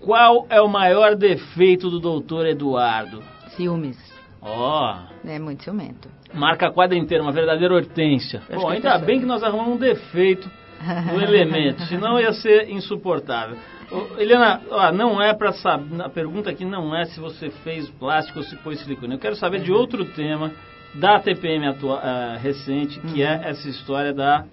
qual 0.00 0.46
é 0.48 0.60
o 0.60 0.68
maior 0.68 1.14
defeito 1.16 1.90
do 1.90 2.00
doutor 2.00 2.46
Eduardo? 2.46 3.22
Ciúmes. 3.56 4.17
Ó. 4.48 4.94
Oh. 4.96 5.28
É 5.28 5.38
muito 5.38 5.64
ciumento. 5.64 6.08
Marca 6.32 6.68
a 6.68 6.72
quadra 6.72 6.96
inteira, 6.96 7.22
uma 7.22 7.32
verdadeira 7.32 7.74
hortência. 7.74 8.42
Bom, 8.52 8.68
ainda 8.68 8.98
bem 8.98 9.20
que 9.20 9.26
nós 9.26 9.42
arrumamos 9.42 9.74
um 9.74 9.78
defeito 9.78 10.50
no 11.12 11.20
elemento, 11.20 11.82
senão 11.88 12.20
ia 12.20 12.32
ser 12.32 12.70
insuportável. 12.70 13.56
Ô, 13.90 14.20
Eliana, 14.20 14.60
ó, 14.70 14.92
não 14.92 15.20
é 15.20 15.32
para 15.34 15.52
saber, 15.52 16.02
a 16.02 16.08
pergunta 16.08 16.50
aqui 16.50 16.64
não 16.64 16.94
é 16.94 17.06
se 17.06 17.18
você 17.18 17.50
fez 17.50 17.88
plástico 17.90 18.38
ou 18.38 18.44
se 18.44 18.56
pôs 18.56 18.78
silicone. 18.80 19.14
Eu 19.14 19.18
quero 19.18 19.36
saber 19.36 19.60
de 19.60 19.72
outro 19.72 20.04
tema 20.04 20.52
da 20.94 21.18
TPM 21.18 21.66
atua, 21.66 21.96
uh, 21.96 22.38
recente, 22.38 23.00
que 23.00 23.22
é 23.22 23.36
uhum. 23.36 23.42
é 23.42 23.50
essa 23.50 23.68
história 23.68 24.12
da 24.12 24.44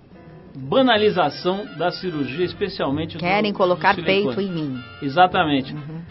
banalização 0.56 1.66
da 1.78 1.92
cirurgia, 1.92 2.46
especialmente 2.46 3.18
Querem 3.18 3.52
do, 3.52 3.58
colocar 3.58 3.96
do 3.96 4.04
peito 4.04 4.40
em 4.40 4.52
mim. 4.52 4.84
Exatamente. 5.02 5.74
Uhum. 5.74 6.02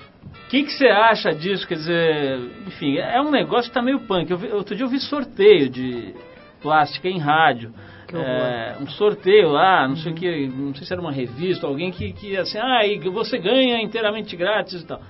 Que, 0.49 0.65
que 0.65 0.73
você 0.73 0.87
acha 0.87 1.33
disso? 1.33 1.67
Quer 1.67 1.77
dizer, 1.77 2.39
enfim, 2.67 2.99
é 2.99 3.21
um 3.21 3.31
negócio 3.31 3.65
que 3.65 3.71
está 3.71 3.83
meio 3.83 4.01
punk. 4.01 4.31
Eu 4.31 4.39
vi, 4.39 4.49
outro 4.49 4.75
dia 4.77 4.85
eu 4.85 4.89
vi 4.89 5.01
sorteio 5.01 5.69
de 5.69 6.15
plástica 6.61 7.09
em 7.09 7.19
rádio. 7.19 7.73
É, 8.13 8.77
um 8.81 8.87
sorteio 8.87 9.49
lá, 9.49 9.89
não 9.89 9.97
uhum. 9.97 9.97
sei 9.97 10.13
o 10.13 10.15
que, 10.15 10.47
não 10.47 10.75
sei 10.75 10.87
se 10.87 10.93
era 10.93 11.03
uma 11.03 11.11
revista, 11.11 11.67
alguém 11.67 11.91
que, 11.91 12.13
que 12.13 12.37
assim, 12.37 12.59
ah, 12.59 12.87
e 12.87 12.99
você 13.09 13.39
ganha 13.39 13.83
inteiramente 13.83 14.37
grátis 14.37 14.83
e 14.83 14.87
tal. 14.87 15.01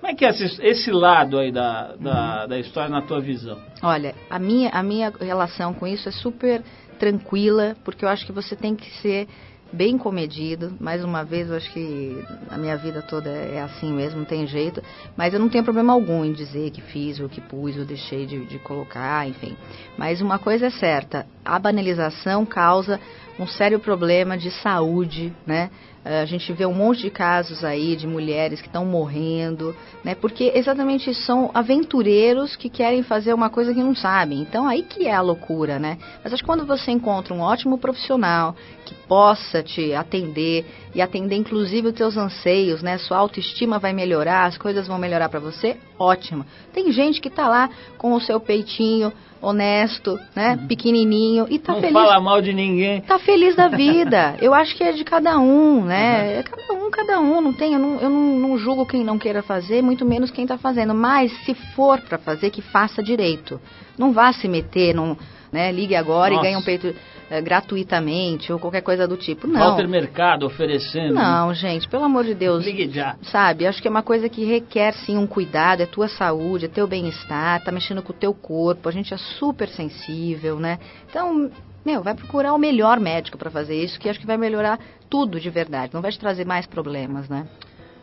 Como 0.00 0.12
é 0.12 0.14
que 0.14 0.24
é 0.24 0.28
esse, 0.28 0.62
esse 0.62 0.90
lado 0.92 1.38
aí 1.38 1.50
da, 1.50 1.96
da, 1.96 2.42
uhum. 2.42 2.48
da, 2.48 2.58
história 2.58 2.88
na 2.88 3.02
tua 3.02 3.20
visão? 3.20 3.58
Olha, 3.82 4.14
a 4.30 4.38
minha, 4.38 4.70
a 4.70 4.82
minha 4.82 5.12
relação 5.20 5.74
com 5.74 5.86
isso 5.86 6.08
é 6.08 6.12
super 6.12 6.62
tranquila, 7.00 7.74
porque 7.84 8.04
eu 8.04 8.08
acho 8.08 8.24
que 8.24 8.32
você 8.32 8.54
tem 8.54 8.76
que 8.76 8.88
ser 9.00 9.26
bem 9.72 9.96
comedido. 9.98 10.72
Mais 10.80 11.04
uma 11.04 11.24
vez, 11.24 11.48
eu 11.48 11.56
acho 11.56 11.70
que 11.72 12.22
a 12.48 12.56
minha 12.56 12.76
vida 12.76 13.02
toda 13.02 13.30
é 13.30 13.60
assim 13.60 13.92
mesmo, 13.92 14.20
não 14.20 14.24
tem 14.24 14.46
jeito. 14.46 14.82
Mas 15.16 15.32
eu 15.32 15.40
não 15.40 15.48
tenho 15.48 15.64
problema 15.64 15.92
algum 15.92 16.24
em 16.24 16.32
dizer 16.32 16.70
que 16.70 16.80
fiz, 16.80 17.20
ou 17.20 17.28
que 17.28 17.40
pus, 17.40 17.76
ou 17.76 17.84
deixei 17.84 18.26
de, 18.26 18.44
de 18.46 18.58
colocar, 18.58 19.28
enfim. 19.28 19.56
Mas 19.96 20.20
uma 20.20 20.38
coisa 20.38 20.66
é 20.66 20.70
certa: 20.70 21.26
a 21.44 21.58
banalização 21.58 22.44
causa 22.44 23.00
um 23.38 23.46
sério 23.46 23.80
problema 23.80 24.36
de 24.36 24.50
saúde, 24.50 25.32
né? 25.46 25.70
A 26.02 26.24
gente 26.24 26.50
vê 26.54 26.64
um 26.64 26.72
monte 26.72 27.02
de 27.02 27.10
casos 27.10 27.62
aí 27.62 27.94
de 27.94 28.06
mulheres 28.06 28.62
que 28.62 28.68
estão 28.68 28.86
morrendo, 28.86 29.76
né? 30.02 30.14
Porque 30.14 30.50
exatamente 30.54 31.12
são 31.12 31.50
aventureiros 31.52 32.56
que 32.56 32.70
querem 32.70 33.02
fazer 33.02 33.34
uma 33.34 33.50
coisa 33.50 33.74
que 33.74 33.82
não 33.82 33.94
sabem. 33.94 34.40
Então 34.40 34.66
aí 34.66 34.82
que 34.82 35.06
é 35.06 35.14
a 35.14 35.20
loucura, 35.20 35.78
né? 35.78 35.98
Mas 36.24 36.32
acho 36.32 36.42
que 36.42 36.46
quando 36.46 36.64
você 36.64 36.90
encontra 36.90 37.34
um 37.34 37.40
ótimo 37.40 37.76
profissional 37.76 38.56
que 38.86 38.94
possa 39.06 39.62
te 39.62 39.92
atender 39.92 40.64
e 40.94 41.02
atender 41.02 41.36
inclusive 41.36 41.88
os 41.88 41.94
teus 41.94 42.16
anseios, 42.16 42.82
né? 42.82 42.96
Sua 42.96 43.18
autoestima 43.18 43.78
vai 43.78 43.92
melhorar, 43.92 44.46
as 44.46 44.56
coisas 44.56 44.88
vão 44.88 44.98
melhorar 44.98 45.28
para 45.28 45.38
você, 45.38 45.76
ótimo. 45.98 46.46
Tem 46.72 46.90
gente 46.92 47.20
que 47.20 47.28
está 47.28 47.46
lá 47.46 47.68
com 47.98 48.14
o 48.14 48.20
seu 48.20 48.40
peitinho 48.40 49.12
honesto, 49.40 50.18
né? 50.34 50.58
Uhum. 50.60 50.66
Pequenininho 50.66 51.46
e 51.48 51.58
tá 51.58 51.72
não 51.72 51.80
feliz. 51.80 51.94
Não 51.94 52.02
fala 52.02 52.20
mal 52.20 52.42
de 52.42 52.52
ninguém. 52.52 53.00
Tá 53.00 53.18
feliz 53.18 53.56
da 53.56 53.68
vida. 53.68 54.36
Eu 54.40 54.52
acho 54.52 54.76
que 54.76 54.84
é 54.84 54.92
de 54.92 55.04
cada 55.04 55.38
um, 55.38 55.84
né? 55.84 55.99
Uhum. 56.00 56.38
É 56.38 56.42
cada 56.42 56.72
um, 56.72 56.90
cada 56.90 57.20
um. 57.20 57.40
Não 57.40 57.52
tem, 57.52 57.74
eu, 57.74 57.78
não, 57.78 58.00
eu 58.00 58.10
não, 58.10 58.38
não 58.38 58.58
julgo 58.58 58.86
quem 58.86 59.04
não 59.04 59.18
queira 59.18 59.42
fazer, 59.42 59.82
muito 59.82 60.04
menos 60.04 60.30
quem 60.30 60.46
tá 60.46 60.58
fazendo. 60.58 60.94
Mas 60.94 61.32
se 61.44 61.54
for 61.74 62.00
para 62.00 62.18
fazer, 62.18 62.50
que 62.50 62.62
faça 62.62 63.02
direito. 63.02 63.60
Não 63.98 64.12
vá 64.12 64.32
se 64.32 64.48
meter 64.48 64.94
num, 64.94 65.16
né? 65.52 65.70
Ligue 65.70 65.94
agora 65.94 66.34
Nossa. 66.34 66.46
e 66.46 66.48
ganhe 66.48 66.56
um 66.56 66.64
peito 66.64 66.94
é, 67.30 67.40
gratuitamente 67.40 68.52
ou 68.52 68.58
qualquer 68.58 68.82
coisa 68.82 69.06
do 69.06 69.16
tipo. 69.16 69.46
Não. 69.46 69.60
Walter 69.60 69.88
Mercado 69.88 70.44
oferecendo. 70.44 71.14
Não, 71.14 71.54
gente, 71.54 71.88
pelo 71.88 72.04
amor 72.04 72.24
de 72.24 72.34
Deus. 72.34 72.64
Ligue 72.64 72.90
já. 72.90 73.16
Sabe, 73.22 73.66
acho 73.66 73.80
que 73.80 73.86
é 73.86 73.90
uma 73.90 74.02
coisa 74.02 74.28
que 74.28 74.44
requer 74.44 74.92
sim 74.94 75.16
um 75.16 75.26
cuidado, 75.26 75.82
é 75.82 75.86
tua 75.86 76.08
saúde, 76.08 76.64
é 76.64 76.68
teu 76.68 76.86
bem-estar, 76.86 77.62
tá 77.62 77.70
mexendo 77.70 78.02
com 78.02 78.12
o 78.12 78.16
teu 78.16 78.34
corpo, 78.34 78.88
a 78.88 78.92
gente 78.92 79.14
é 79.14 79.16
super 79.16 79.68
sensível, 79.68 80.58
né? 80.58 80.78
Então, 81.08 81.50
meu, 81.84 82.02
vai 82.02 82.14
procurar 82.14 82.54
o 82.54 82.58
melhor 82.58 83.00
médico 83.00 83.38
para 83.38 83.50
fazer 83.50 83.82
isso, 83.82 83.98
que 83.98 84.08
acho 84.08 84.20
que 84.20 84.26
vai 84.26 84.36
melhorar 84.36 84.78
tudo 85.08 85.40
de 85.40 85.50
verdade, 85.50 85.94
não 85.94 86.02
vai 86.02 86.10
te 86.10 86.18
trazer 86.18 86.44
mais 86.44 86.66
problemas, 86.66 87.28
né? 87.28 87.46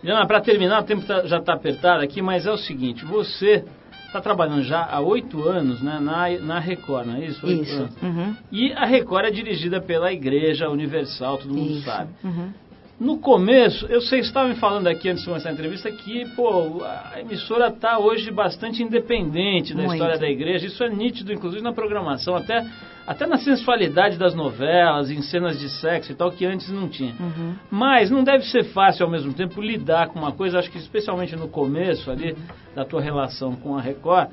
Jana, 0.03 0.25
para 0.27 0.41
terminar, 0.41 0.81
o 0.81 0.83
tempo 0.83 1.05
tá, 1.05 1.25
já 1.25 1.37
está 1.37 1.53
apertado 1.53 2.03
aqui, 2.03 2.21
mas 2.21 2.45
é 2.45 2.51
o 2.51 2.57
seguinte, 2.57 3.03
você 3.05 3.63
está 4.05 4.21
trabalhando 4.21 4.63
já 4.63 4.85
há 4.85 4.99
oito 4.99 5.47
anos 5.47 5.81
né, 5.81 5.99
na, 5.99 6.29
na 6.39 6.59
Record, 6.59 7.07
não 7.07 7.15
é 7.15 7.25
isso? 7.25 7.45
Oito 7.45 7.63
isso. 7.63 7.89
Uhum. 8.01 8.35
E 8.51 8.71
a 8.73 8.85
Record 8.85 9.25
é 9.25 9.31
dirigida 9.31 9.81
pela 9.81 10.11
Igreja 10.11 10.69
Universal, 10.69 11.37
todo 11.39 11.53
mundo 11.53 11.73
isso. 11.73 11.85
sabe. 11.85 12.09
Uhum. 12.23 12.51
No 12.99 13.19
começo, 13.19 13.85
eu 13.87 14.01
sei, 14.01 14.23
você 14.23 14.27
estava 14.29 14.49
me 14.49 14.55
falando 14.55 14.87
aqui 14.87 15.07
antes 15.07 15.21
de 15.21 15.29
começar 15.29 15.49
a 15.49 15.51
entrevista 15.51 15.91
que, 15.91 16.25
pô, 16.35 16.83
a 16.83 17.19
emissora 17.19 17.67
está 17.67 17.99
hoje 17.99 18.31
bastante 18.31 18.81
independente 18.81 19.75
da 19.75 19.83
Muito. 19.83 19.93
história 19.93 20.17
da 20.17 20.27
igreja. 20.27 20.65
Isso 20.65 20.83
é 20.83 20.89
nítido, 20.89 21.31
inclusive, 21.31 21.61
na 21.61 21.71
programação, 21.71 22.35
até, 22.35 22.65
até 23.07 23.25
na 23.25 23.37
sensualidade 23.37 24.17
das 24.17 24.35
novelas, 24.35 25.09
em 25.09 25.21
cenas 25.21 25.57
de 25.57 25.69
sexo 25.69 26.11
e 26.11 26.15
tal, 26.15 26.29
que 26.29 26.45
antes 26.45 26.69
não 26.69 26.89
tinha. 26.89 27.15
Uhum. 27.17 27.55
Mas 27.71 28.11
não 28.11 28.21
deve 28.21 28.43
ser 28.43 28.65
fácil, 28.65 29.05
ao 29.05 29.11
mesmo 29.11 29.33
tempo, 29.33 29.61
lidar 29.61 30.09
com 30.09 30.19
uma 30.19 30.33
coisa, 30.33 30.59
acho 30.59 30.69
que 30.69 30.77
especialmente 30.77 31.33
no 31.33 31.47
começo 31.47 32.11
ali, 32.11 32.33
uhum. 32.33 32.37
da 32.75 32.83
tua 32.83 33.01
relação 33.01 33.55
com 33.55 33.77
a 33.77 33.81
Record, 33.81 34.29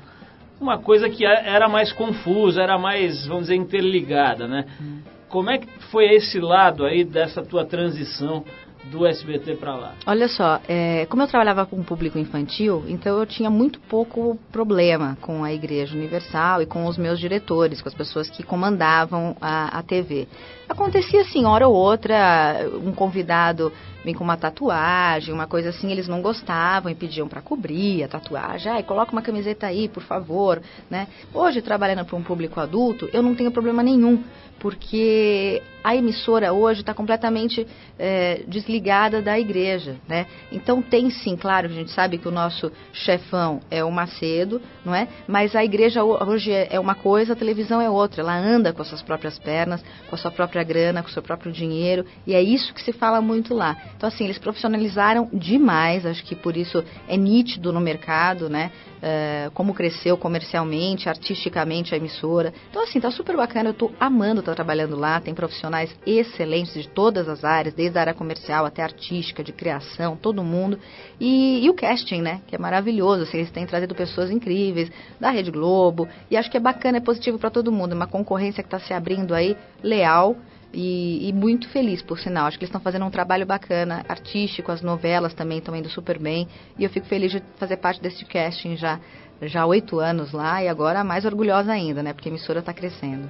uma 0.59 0.77
coisa 0.77 1.09
que 1.09 1.25
era 1.25 1.69
mais 1.69 1.93
confusa, 1.93 2.61
era 2.61 2.77
mais, 2.77 3.25
vamos 3.25 3.43
dizer, 3.43 3.55
interligada, 3.55 4.45
né? 4.45 4.65
Uhum. 4.79 4.99
Como 5.29 5.49
é 5.49 5.57
que 5.57 5.67
foi 5.89 6.13
esse 6.13 6.39
lado 6.39 6.85
aí 6.85 7.05
dessa 7.05 7.43
tua 7.43 7.65
transição 7.65 8.43
do 8.91 9.05
SBT 9.05 9.55
para 9.55 9.75
lá? 9.75 9.93
Olha 10.05 10.27
só, 10.27 10.59
é, 10.67 11.05
como 11.07 11.23
eu 11.23 11.27
trabalhava 11.27 11.65
com 11.65 11.83
público 11.83 12.17
infantil, 12.17 12.83
então 12.87 13.19
eu 13.19 13.25
tinha 13.25 13.49
muito 13.49 13.79
pouco 13.81 14.37
problema 14.51 15.17
com 15.21 15.43
a 15.43 15.53
Igreja 15.53 15.95
Universal 15.95 16.61
e 16.61 16.65
com 16.65 16.85
os 16.85 16.97
meus 16.97 17.19
diretores, 17.19 17.81
com 17.81 17.89
as 17.89 17.95
pessoas 17.95 18.29
que 18.29 18.43
comandavam 18.43 19.35
a, 19.41 19.79
a 19.79 19.83
TV. 19.83 20.27
Acontecia 20.67 21.21
assim, 21.21 21.45
hora 21.45 21.67
ou 21.67 21.75
outra, 21.75 22.67
um 22.83 22.91
convidado 22.91 23.71
vem 24.03 24.13
com 24.13 24.23
uma 24.23 24.37
tatuagem, 24.37 25.33
uma 25.33 25.47
coisa 25.47 25.69
assim, 25.69 25.91
eles 25.91 26.07
não 26.07 26.21
gostavam 26.21 26.91
e 26.91 26.95
pediam 26.95 27.27
para 27.27 27.41
cobrir 27.41 28.03
a 28.03 28.07
tatuagem. 28.07 28.71
Ai, 28.71 28.83
coloca 28.83 29.11
uma 29.11 29.21
camiseta 29.21 29.67
aí, 29.67 29.89
por 29.89 30.03
favor, 30.03 30.61
né? 30.89 31.07
Hoje, 31.33 31.61
trabalhando 31.61 32.05
para 32.05 32.15
um 32.15 32.23
público 32.23 32.59
adulto, 32.59 33.09
eu 33.11 33.23
não 33.23 33.35
tenho 33.35 33.51
problema 33.51 33.81
nenhum 33.81 34.23
porque 34.59 35.61
a 35.85 35.95
emissora 35.95 36.51
hoje 36.51 36.79
está 36.79 36.95
completamente 36.95 37.67
é, 37.99 38.41
desligada 38.47 39.21
da 39.21 39.39
igreja, 39.39 39.97
né? 40.07 40.25
Então 40.51 40.81
tem 40.81 41.11
sim, 41.11 41.37
claro, 41.37 41.67
a 41.67 41.69
gente 41.69 41.91
sabe 41.91 42.17
que 42.17 42.27
o 42.27 42.31
nosso 42.31 42.71
chefão 42.91 43.61
é 43.69 43.83
o 43.83 43.91
Macedo, 43.91 44.59
não 44.83 44.95
é? 44.95 45.07
Mas 45.27 45.55
a 45.55 45.63
igreja 45.63 46.03
hoje 46.03 46.51
é, 46.51 46.69
é 46.71 46.79
uma 46.79 46.95
coisa, 46.95 47.33
a 47.33 47.35
televisão 47.35 47.79
é 47.79 47.87
outra. 47.87 48.21
Ela 48.21 48.35
anda 48.35 48.73
com 48.73 48.81
as 48.81 48.87
suas 48.87 49.03
próprias 49.03 49.37
pernas, 49.37 49.85
com 50.09 50.15
a 50.15 50.17
sua 50.17 50.31
própria 50.31 50.63
grana, 50.63 51.03
com 51.03 51.09
o 51.09 51.11
seu 51.11 51.21
próprio 51.21 51.51
dinheiro, 51.51 52.03
e 52.25 52.33
é 52.33 52.41
isso 52.41 52.73
que 52.73 52.81
se 52.81 52.91
fala 52.91 53.21
muito 53.21 53.53
lá. 53.53 53.77
Então 53.95 54.07
assim, 54.07 54.23
eles 54.23 54.39
profissionalizaram 54.39 55.29
demais, 55.31 56.03
acho 56.03 56.23
que 56.23 56.35
por 56.35 56.57
isso 56.57 56.83
é 57.07 57.15
nítido 57.15 57.71
no 57.71 57.79
mercado, 57.79 58.49
né? 58.49 58.71
É, 59.03 59.51
como 59.53 59.71
cresceu 59.71 60.17
comercialmente, 60.17 61.07
artisticamente 61.07 61.93
a 61.93 61.97
emissora. 61.97 62.51
Então 62.71 62.81
assim, 62.81 62.99
tá 62.99 63.11
super 63.11 63.37
bacana, 63.37 63.69
eu 63.69 63.73
tô 63.75 63.91
amando 63.99 64.39
estar 64.39 64.55
trabalhando 64.55 64.95
lá, 64.95 65.19
tem 65.19 65.35
profissionais 65.35 65.74
excelentes 66.05 66.73
de 66.73 66.87
todas 66.87 67.27
as 67.27 67.43
áreas, 67.43 67.73
desde 67.73 67.97
a 67.97 68.01
área 68.01 68.13
comercial 68.13 68.65
até 68.65 68.81
artística, 68.81 69.43
de 69.43 69.51
criação, 69.51 70.15
todo 70.15 70.43
mundo. 70.43 70.79
E, 71.19 71.65
e 71.65 71.69
o 71.69 71.73
casting, 71.73 72.21
né? 72.21 72.41
Que 72.47 72.55
é 72.55 72.57
maravilhoso. 72.57 73.23
Assim, 73.23 73.37
eles 73.37 73.51
têm 73.51 73.65
trazido 73.65 73.95
pessoas 73.95 74.31
incríveis 74.31 74.91
da 75.19 75.29
Rede 75.29 75.51
Globo. 75.51 76.07
E 76.29 76.37
acho 76.37 76.49
que 76.49 76.57
é 76.57 76.59
bacana, 76.59 76.97
é 76.97 77.01
positivo 77.01 77.39
para 77.39 77.49
todo 77.49 77.71
mundo. 77.71 77.93
Uma 77.93 78.07
concorrência 78.07 78.63
que 78.63 78.67
está 78.67 78.79
se 78.79 78.93
abrindo 78.93 79.33
aí, 79.33 79.57
leal. 79.83 80.35
E, 80.73 81.29
e, 81.29 81.33
muito 81.33 81.69
feliz, 81.69 82.01
por 82.01 82.19
sinal. 82.19 82.47
Acho 82.47 82.57
que 82.57 82.65
eles 82.65 82.69
estão 82.69 82.81
fazendo 82.81 83.05
um 83.05 83.09
trabalho 83.09 83.45
bacana, 83.45 84.03
artístico, 84.09 84.71
as 84.71 84.81
novelas 84.81 85.33
também 85.33 85.59
estão 85.59 85.75
indo 85.75 85.89
super 85.89 86.19
bem. 86.19 86.47
E 86.77 86.83
eu 86.83 86.89
fico 86.89 87.07
feliz 87.07 87.31
de 87.31 87.41
fazer 87.57 87.77
parte 87.77 88.01
desse 88.01 88.25
casting 88.25 88.75
já 88.75 88.99
já 89.41 89.65
oito 89.65 89.99
anos 89.99 90.31
lá 90.31 90.63
e 90.63 90.67
agora 90.67 91.03
mais 91.03 91.25
orgulhosa 91.25 91.71
ainda, 91.71 92.01
né? 92.01 92.13
Porque 92.13 92.29
a 92.29 92.31
emissora 92.31 92.59
está 92.59 92.73
crescendo. 92.73 93.29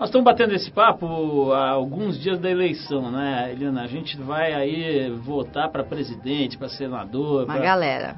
Nós 0.00 0.08
estamos 0.08 0.24
batendo 0.24 0.54
esse 0.54 0.70
papo 0.70 1.52
há 1.52 1.68
alguns 1.68 2.18
dias 2.18 2.40
da 2.40 2.50
eleição, 2.50 3.10
né, 3.10 3.52
Eliana? 3.52 3.82
A 3.82 3.86
gente 3.86 4.16
vai 4.16 4.54
aí 4.54 5.10
votar 5.10 5.68
para 5.68 5.84
presidente, 5.84 6.56
para 6.56 6.70
senador, 6.70 7.44
para 7.44 7.54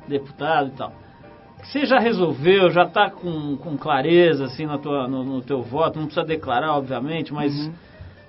deputado 0.07 0.68
e 0.68 0.76
tal. 0.76 0.93
Você 1.61 1.85
já 1.85 1.99
resolveu, 1.99 2.70
já 2.70 2.85
está 2.85 3.11
com, 3.11 3.57
com 3.57 3.76
clareza 3.76 4.45
assim 4.45 4.64
na 4.64 4.78
tua, 4.78 5.09
no, 5.09 5.24
no, 5.24 5.43
teu 5.43 5.61
voto, 5.61 5.99
não 5.99 6.07
precisa 6.07 6.24
declarar, 6.24 6.76
obviamente, 6.76 7.35
mas 7.35 7.53
uhum. 7.53 7.72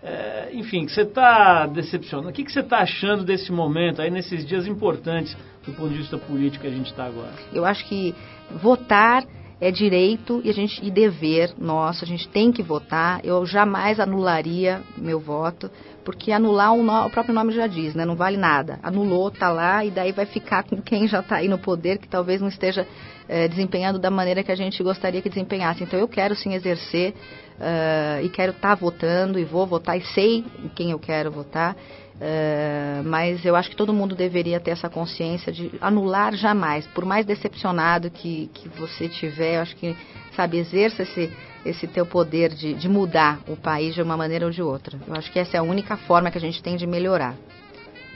é, 0.02 0.50
enfim, 0.54 0.88
você 0.88 1.04
está 1.04 1.68
decepcionado. 1.68 2.30
O 2.30 2.34
que, 2.34 2.44
que 2.44 2.52
você 2.52 2.62
está 2.62 2.80
achando 2.80 3.24
desse 3.24 3.52
momento 3.52 4.02
aí, 4.02 4.10
nesses 4.10 4.44
dias 4.48 4.66
importantes 4.66 5.38
do 5.64 5.74
ponto 5.74 5.90
de 5.90 6.00
vista 6.00 6.18
político 6.18 6.64
que 6.64 6.68
a 6.68 6.76
gente 6.76 6.90
está 6.90 7.06
agora? 7.06 7.34
Eu 7.54 7.66
acho 7.66 7.88
que 7.88 8.16
votar 8.50 9.24
é 9.64 9.72
direito 9.72 10.42
e 10.44 10.50
a 10.50 10.54
gente 10.54 10.86
e 10.86 10.92
dever 10.92 11.54
nosso, 11.58 12.04
a 12.04 12.08
gente 12.08 12.28
tem 12.28 12.52
que 12.52 12.62
votar. 12.62 13.22
Eu 13.24 13.46
jamais 13.46 13.98
anularia 13.98 14.82
meu 14.98 15.22
voto, 15.22 15.72
porque 16.04 16.34
anular 16.34 16.74
o, 16.74 16.84
no, 16.84 17.06
o 17.06 17.10
próprio 17.10 17.34
nome 17.34 17.54
já 17.54 17.66
diz, 17.66 17.96
né? 17.96 18.04
Não 18.04 18.16
vale 18.16 18.36
nada. 18.36 18.78
Anulou, 18.84 19.32
tá 19.32 19.50
lá 19.50 19.86
e 19.86 19.90
daí 19.90 20.12
vai 20.12 20.26
ficar 20.26 20.64
com 20.64 20.82
quem 20.82 21.08
já 21.08 21.22
está 21.22 21.38
aí 21.38 21.48
no 21.48 21.58
poder, 21.58 21.98
que 21.98 22.10
talvez 22.10 22.42
não 22.42 22.50
esteja 22.50 22.86
é, 23.30 23.48
desempenhando 23.48 23.98
da 23.98 24.12
maneira 24.12 24.44
que 24.44 24.52
a 24.52 24.56
gente 24.56 24.84
gostaria 24.84 25.22
que 25.22 25.30
desempenhasse. 25.30 25.82
Então 25.82 25.98
eu 25.98 26.10
quero 26.10 26.36
sim 26.36 26.54
exercer 26.54 27.14
uh, 27.58 28.22
e 28.22 28.28
quero 28.28 28.52
estar 28.52 28.70
tá 28.70 28.76
votando 28.76 29.40
e 29.40 29.46
vou 29.46 29.66
votar 29.66 29.98
e 29.98 30.02
sei 30.02 30.44
em 30.62 30.68
quem 30.76 30.92
eu 30.92 31.00
quero 31.00 31.32
votar. 31.32 31.78
Uh, 32.16 33.04
mas 33.06 33.44
eu 33.44 33.56
acho 33.56 33.70
que 33.70 33.76
todo 33.76 33.92
mundo 33.92 34.16
deveria 34.16 34.60
ter 34.60 34.72
essa 34.72 34.90
consciência 34.90 35.52
de 35.52 35.72
anular 35.82 36.36
jamais, 36.36 36.86
por 36.88 37.06
mais 37.06 37.26
decepcionado 37.26 38.10
que, 38.10 38.50
que 38.54 38.70
você 38.70 39.10
tiver, 39.10 39.56
eu 39.56 39.62
acho 39.62 39.76
que, 39.76 39.96
sabe, 40.36 40.58
exerça 40.58 41.02
esse, 41.04 41.32
esse 41.66 41.88
teu 41.88 42.06
poder 42.06 42.54
de, 42.54 42.76
de 42.76 42.88
mudar 42.88 43.40
o 43.48 43.56
país 43.56 43.96
de 43.96 44.02
uma 44.02 44.16
maneira 44.16 44.46
ou 44.46 44.52
de 44.52 44.62
outra. 44.62 44.98
Eu 45.08 45.16
acho 45.16 45.32
que 45.32 45.40
essa 45.40 45.58
é 45.58 45.60
a 45.60 45.64
única 45.64 45.98
forma 45.98 46.30
que 46.30 46.38
a 46.38 46.42
gente 46.42 46.62
tem 46.62 46.76
de 46.76 46.86
melhorar. 46.86 47.36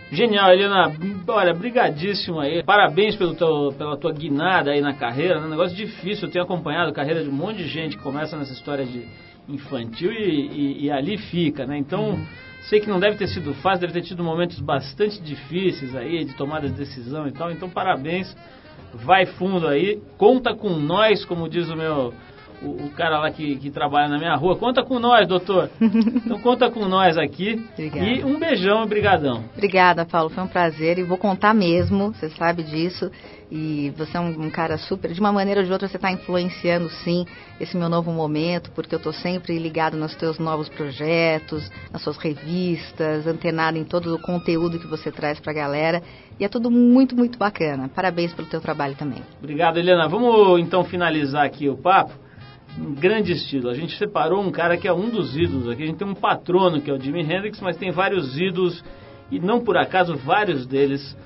Genial, 0.09 0.53
Helena. 0.53 0.93
Olha, 1.27 1.53
brigadíssimo 1.53 2.39
aí. 2.39 2.63
Parabéns 2.63 3.15
pelo 3.15 3.35
teu, 3.35 3.73
pela 3.77 3.97
tua 3.97 4.13
guinada 4.13 4.71
aí 4.71 4.79
na 4.79 4.93
carreira. 4.93 5.35
É 5.35 5.39
um 5.39 5.49
negócio 5.49 5.75
difícil. 5.75 6.27
Eu 6.27 6.31
tenho 6.31 6.45
acompanhado 6.45 6.91
a 6.91 6.93
carreira 6.93 7.21
de 7.21 7.29
um 7.29 7.33
monte 7.33 7.57
de 7.57 7.67
gente 7.67 7.97
que 7.97 8.03
começa 8.03 8.37
nessa 8.37 8.53
história 8.53 8.85
de 8.85 9.05
infantil 9.47 10.11
e, 10.11 10.47
e, 10.47 10.85
e 10.85 10.91
ali 10.91 11.17
fica, 11.17 11.65
né? 11.65 11.77
Então, 11.77 12.11
uhum. 12.11 12.25
sei 12.63 12.79
que 12.79 12.89
não 12.89 12.99
deve 12.99 13.17
ter 13.17 13.27
sido 13.27 13.53
fácil, 13.55 13.81
deve 13.81 13.93
ter 13.93 14.07
tido 14.07 14.23
momentos 14.23 14.59
bastante 14.59 15.21
difíceis 15.21 15.95
aí, 15.95 16.25
de 16.25 16.33
tomada 16.35 16.67
de 16.67 16.75
decisão 16.75 17.27
e 17.27 17.31
tal. 17.31 17.51
Então, 17.51 17.69
parabéns. 17.69 18.35
Vai 18.93 19.25
fundo 19.25 19.67
aí. 19.67 20.01
Conta 20.17 20.55
com 20.55 20.69
nós, 20.69 21.25
como 21.25 21.49
diz 21.49 21.69
o 21.69 21.75
meu 21.75 22.13
o, 22.61 22.85
o, 22.85 22.89
cara 22.91 23.19
lá 23.19 23.31
que, 23.31 23.55
que 23.57 23.69
trabalha 23.69 24.07
na 24.07 24.17
minha 24.17 24.35
rua. 24.35 24.55
Conta 24.55 24.83
com 24.83 24.99
nós, 24.99 25.27
doutor. 25.27 25.69
Então 26.27 26.39
conta 26.39 26.69
com 26.69 26.85
nós 26.85 27.17
aqui. 27.17 27.63
Obrigada. 27.73 28.05
E 28.05 28.23
um 28.23 28.37
beijão 28.37 28.83
e 28.83 28.87
brigadão. 28.87 29.43
Obrigada, 29.55 30.05
Paulo. 30.05 30.29
Foi 30.29 30.43
um 30.43 30.47
prazer 30.47 30.97
e 30.97 31.03
vou 31.03 31.17
contar 31.17 31.53
mesmo, 31.53 32.13
você 32.13 32.29
sabe 32.29 32.63
disso. 32.63 33.09
E 33.49 33.93
você 33.97 34.17
é 34.17 34.19
um, 34.19 34.45
um 34.45 34.49
cara 34.49 34.77
super. 34.77 35.11
De 35.11 35.19
uma 35.19 35.31
maneira 35.31 35.61
ou 35.61 35.65
de 35.65 35.71
outra, 35.71 35.87
você 35.87 35.95
está 35.95 36.11
influenciando 36.11 36.89
sim 36.89 37.25
esse 37.59 37.77
meu 37.77 37.87
novo 37.87 38.11
momento, 38.11 38.71
porque 38.71 38.93
eu 38.93 38.97
estou 38.97 39.13
sempre 39.13 39.57
ligado 39.57 39.95
nos 39.95 40.15
teus 40.15 40.37
novos 40.37 40.67
projetos, 40.67 41.71
nas 41.91 42.01
suas 42.01 42.17
revistas, 42.17 43.25
antenado 43.25 43.77
em 43.77 43.85
todo 43.85 44.15
o 44.15 44.19
conteúdo 44.19 44.79
que 44.79 44.87
você 44.87 45.11
traz 45.11 45.39
para 45.39 45.51
a 45.51 45.55
galera. 45.55 46.03
E 46.37 46.43
é 46.43 46.49
tudo 46.49 46.69
muito, 46.69 47.15
muito 47.15 47.37
bacana. 47.37 47.89
Parabéns 47.89 48.33
pelo 48.33 48.47
teu 48.47 48.59
trabalho 48.59 48.95
também. 48.95 49.23
Obrigado, 49.39 49.77
Helena. 49.77 50.09
Vamos 50.09 50.59
então 50.59 50.83
finalizar 50.83 51.45
aqui 51.45 51.69
o 51.69 51.77
papo 51.77 52.26
um 52.77 52.93
grande 52.93 53.33
estilo. 53.33 53.69
A 53.69 53.73
gente 53.73 53.97
separou 53.97 54.41
um 54.41 54.51
cara 54.51 54.77
que 54.77 54.87
é 54.87 54.93
um 54.93 55.09
dos 55.09 55.35
ídolos 55.35 55.69
aqui. 55.69 55.83
A 55.83 55.85
gente 55.85 55.97
tem 55.97 56.07
um 56.07 56.15
patrono 56.15 56.81
que 56.81 56.89
é 56.89 56.93
o 56.93 56.99
Jimi 56.99 57.21
Hendrix, 57.21 57.59
mas 57.59 57.77
tem 57.77 57.91
vários 57.91 58.39
ídolos 58.39 58.83
e 59.31 59.39
não 59.39 59.59
por 59.59 59.77
acaso 59.77 60.15
vários 60.15 60.65
deles 60.65 61.17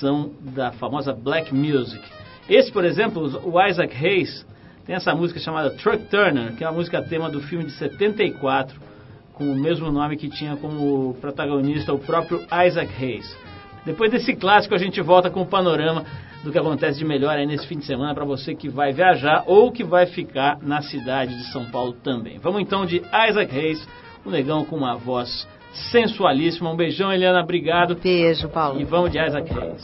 são 0.00 0.32
da 0.40 0.72
famosa 0.72 1.12
black 1.12 1.54
music. 1.54 2.02
Esse, 2.48 2.72
por 2.72 2.84
exemplo, 2.84 3.40
o 3.44 3.66
Isaac 3.66 3.94
Hayes, 3.94 4.46
tem 4.84 4.94
essa 4.94 5.14
música 5.14 5.40
chamada 5.40 5.70
Truck 5.70 6.04
Turner, 6.06 6.54
que 6.54 6.64
é 6.64 6.68
uma 6.68 6.76
música 6.76 7.00
tema 7.02 7.30
do 7.30 7.40
filme 7.40 7.64
de 7.64 7.72
74, 7.72 8.78
com 9.32 9.44
o 9.44 9.56
mesmo 9.56 9.90
nome 9.90 10.16
que 10.16 10.28
tinha 10.28 10.56
como 10.56 11.14
protagonista 11.20 11.92
o 11.92 11.98
próprio 11.98 12.40
Isaac 12.66 12.92
Hayes. 13.02 13.36
Depois 13.84 14.10
desse 14.10 14.34
clássico, 14.34 14.74
a 14.74 14.78
gente 14.78 15.00
volta 15.00 15.30
com 15.30 15.42
o 15.42 15.46
panorama 15.46 16.04
do 16.44 16.52
que 16.52 16.58
acontece 16.58 16.98
de 16.98 17.04
melhor 17.04 17.36
aí 17.36 17.46
nesse 17.46 17.66
fim 17.66 17.78
de 17.78 17.86
semana 17.86 18.14
para 18.14 18.24
você 18.24 18.54
que 18.54 18.68
vai 18.68 18.92
viajar 18.92 19.44
ou 19.46 19.72
que 19.72 19.82
vai 19.82 20.06
ficar 20.06 20.58
na 20.60 20.82
cidade 20.82 21.34
de 21.36 21.50
São 21.50 21.64
Paulo 21.70 21.94
também. 22.04 22.38
Vamos 22.38 22.60
então 22.60 22.84
de 22.84 22.98
Isaac 22.98 23.52
Reis, 23.52 23.88
o 24.24 24.30
negão 24.30 24.64
com 24.64 24.76
uma 24.76 24.94
voz 24.94 25.48
sensualíssima. 25.90 26.70
Um 26.70 26.76
beijão, 26.76 27.10
Eliana, 27.12 27.40
obrigado. 27.40 27.96
Beijo, 27.96 28.48
Paulo. 28.50 28.80
E 28.80 28.84
vamos 28.84 29.10
de 29.10 29.18
Isaac 29.18 29.50
Reis. 29.52 29.82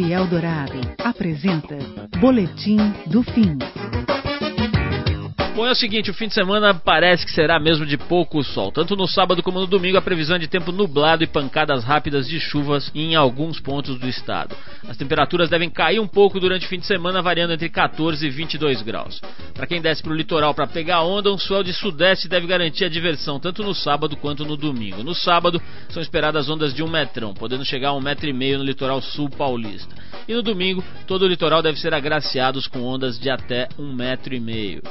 Trip 0.00 0.12
Eldorado 0.12 0.80
apresenta 1.04 1.76
Boletim 2.18 2.78
do 3.06 3.22
Fim. 3.22 3.69
Bom, 5.60 5.66
é 5.66 5.72
o 5.72 5.74
seguinte, 5.74 6.10
o 6.10 6.14
fim 6.14 6.26
de 6.26 6.32
semana 6.32 6.72
parece 6.72 7.22
que 7.26 7.32
será 7.32 7.60
mesmo 7.60 7.84
de 7.84 7.98
pouco 7.98 8.42
sol. 8.42 8.72
Tanto 8.72 8.96
no 8.96 9.06
sábado 9.06 9.42
como 9.42 9.60
no 9.60 9.66
domingo, 9.66 9.98
a 9.98 10.00
previsão 10.00 10.36
é 10.36 10.38
de 10.38 10.48
tempo 10.48 10.72
nublado 10.72 11.22
e 11.22 11.26
pancadas 11.26 11.84
rápidas 11.84 12.26
de 12.26 12.40
chuvas 12.40 12.90
em 12.94 13.14
alguns 13.14 13.60
pontos 13.60 13.98
do 13.98 14.08
estado. 14.08 14.56
As 14.88 14.96
temperaturas 14.96 15.50
devem 15.50 15.68
cair 15.68 16.00
um 16.00 16.08
pouco 16.08 16.40
durante 16.40 16.64
o 16.64 16.68
fim 16.70 16.78
de 16.78 16.86
semana, 16.86 17.20
variando 17.20 17.52
entre 17.52 17.68
14 17.68 18.26
e 18.26 18.30
22 18.30 18.80
graus. 18.80 19.20
Para 19.52 19.66
quem 19.66 19.82
desce 19.82 20.02
para 20.02 20.12
o 20.12 20.16
litoral 20.16 20.54
para 20.54 20.66
pegar 20.66 21.02
onda, 21.02 21.30
um 21.30 21.36
swell 21.36 21.62
de 21.62 21.74
sudeste 21.74 22.26
deve 22.26 22.46
garantir 22.46 22.86
a 22.86 22.88
diversão 22.88 23.38
tanto 23.38 23.62
no 23.62 23.74
sábado 23.74 24.16
quanto 24.16 24.46
no 24.46 24.56
domingo. 24.56 25.04
No 25.04 25.14
sábado, 25.14 25.60
são 25.90 26.02
esperadas 26.02 26.48
ondas 26.48 26.72
de 26.72 26.82
um 26.82 26.88
metrão, 26.88 27.34
podendo 27.34 27.66
chegar 27.66 27.90
a 27.90 27.94
um 27.94 28.00
metro 28.00 28.26
e 28.26 28.32
meio 28.32 28.56
no 28.56 28.64
litoral 28.64 29.02
sul 29.02 29.28
paulista. 29.28 29.94
E 30.26 30.32
no 30.32 30.42
domingo, 30.42 30.82
todo 31.06 31.26
o 31.26 31.28
litoral 31.28 31.60
deve 31.60 31.78
ser 31.78 31.92
agraciado 31.92 32.58
com 32.70 32.80
ondas 32.80 33.20
de 33.20 33.28
até 33.28 33.68
um 33.78 33.92
metro 33.94 34.34
e 34.34 34.40
meio. 34.40 34.82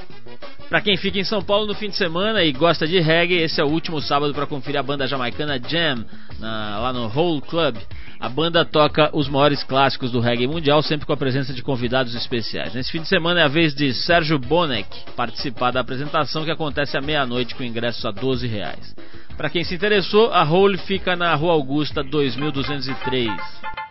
Para 0.69 0.81
quem 0.81 0.95
fica 0.97 1.17
em 1.17 1.23
São 1.23 1.41
Paulo 1.41 1.65
no 1.65 1.73
fim 1.73 1.89
de 1.89 1.95
semana 1.95 2.43
e 2.43 2.51
gosta 2.51 2.87
de 2.87 2.99
reggae, 2.99 3.41
esse 3.41 3.59
é 3.59 3.63
o 3.63 3.67
último 3.67 3.99
sábado 3.99 4.35
para 4.35 4.45
conferir 4.45 4.79
a 4.79 4.83
banda 4.83 5.07
jamaicana 5.07 5.59
Jam 5.59 6.05
na, 6.37 6.77
lá 6.77 6.93
no 6.93 7.07
Whole 7.07 7.41
Club. 7.41 7.75
A 8.19 8.29
banda 8.29 8.63
toca 8.63 9.09
os 9.11 9.27
maiores 9.27 9.63
clássicos 9.63 10.11
do 10.11 10.19
reggae 10.19 10.45
mundial, 10.45 10.83
sempre 10.83 11.07
com 11.07 11.13
a 11.13 11.17
presença 11.17 11.55
de 11.55 11.63
convidados 11.63 12.13
especiais. 12.13 12.75
Nesse 12.75 12.91
fim 12.91 13.01
de 13.01 13.07
semana 13.07 13.39
é 13.39 13.43
a 13.45 13.47
vez 13.47 13.73
de 13.73 13.91
Sérgio 13.93 14.37
Bonek 14.37 14.87
participar 15.15 15.71
da 15.71 15.79
apresentação 15.79 16.45
que 16.45 16.51
acontece 16.51 16.95
à 16.95 17.01
meia-noite 17.01 17.55
com 17.55 17.63
ingressos 17.63 18.05
a 18.05 18.11
12 18.11 18.45
reais. 18.45 18.93
Para 19.35 19.49
quem 19.49 19.63
se 19.63 19.73
interessou, 19.73 20.31
a 20.31 20.43
Hole 20.43 20.77
fica 20.77 21.15
na 21.15 21.33
Rua 21.33 21.53
Augusta 21.53 22.03
2203. 22.03 23.88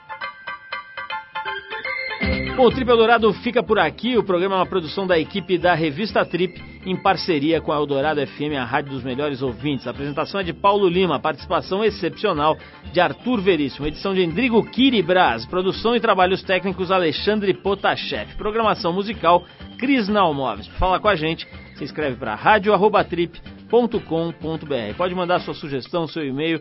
Bom, 2.59 2.67
o 2.67 2.71
Trip 2.73 2.91
Eldorado 2.91 3.33
fica 3.35 3.63
por 3.63 3.79
aqui. 3.79 4.19
O 4.19 4.25
programa 4.25 4.57
é 4.57 4.59
uma 4.59 4.67
produção 4.67 5.07
da 5.07 5.17
equipe 5.17 5.57
da 5.57 5.75
revista 5.75 6.25
Trip, 6.25 6.61
em 6.85 6.97
parceria 6.97 7.61
com 7.61 7.71
a 7.71 7.77
Eldorado 7.77 8.21
FM, 8.27 8.59
a 8.59 8.65
rádio 8.65 8.91
dos 8.91 9.05
melhores 9.05 9.43
ouvintes. 9.43 9.87
A 9.87 9.91
apresentação 9.91 10.41
é 10.41 10.43
de 10.43 10.53
Paulo 10.53 10.89
Lima, 10.89 11.21
participação 11.21 11.85
excepcional 11.85 12.57
de 12.93 12.99
Arthur 12.99 13.41
Veríssimo, 13.41 13.87
edição 13.87 14.13
de 14.13 14.25
Endrigo 14.25 14.69
Kiribras, 14.71 15.47
produção 15.47 15.95
e 15.95 16.01
trabalhos 16.01 16.43
técnicos 16.43 16.91
Alexandre 16.91 17.55
Potashev, 17.55 18.35
programação 18.37 18.93
musical 18.93 19.45
Cris 19.79 20.09
Nalmoves. 20.09 20.67
Fala 20.81 20.99
com 20.99 21.07
a 21.07 21.15
gente, 21.15 21.47
se 21.77 21.85
inscreve 21.85 22.17
para 22.17 22.35
rádio.trip.com.br. 22.35 24.97
Pode 24.97 25.15
mandar 25.15 25.39
sua 25.43 25.55
sugestão, 25.55 26.09
seu 26.09 26.27
e-mail 26.27 26.61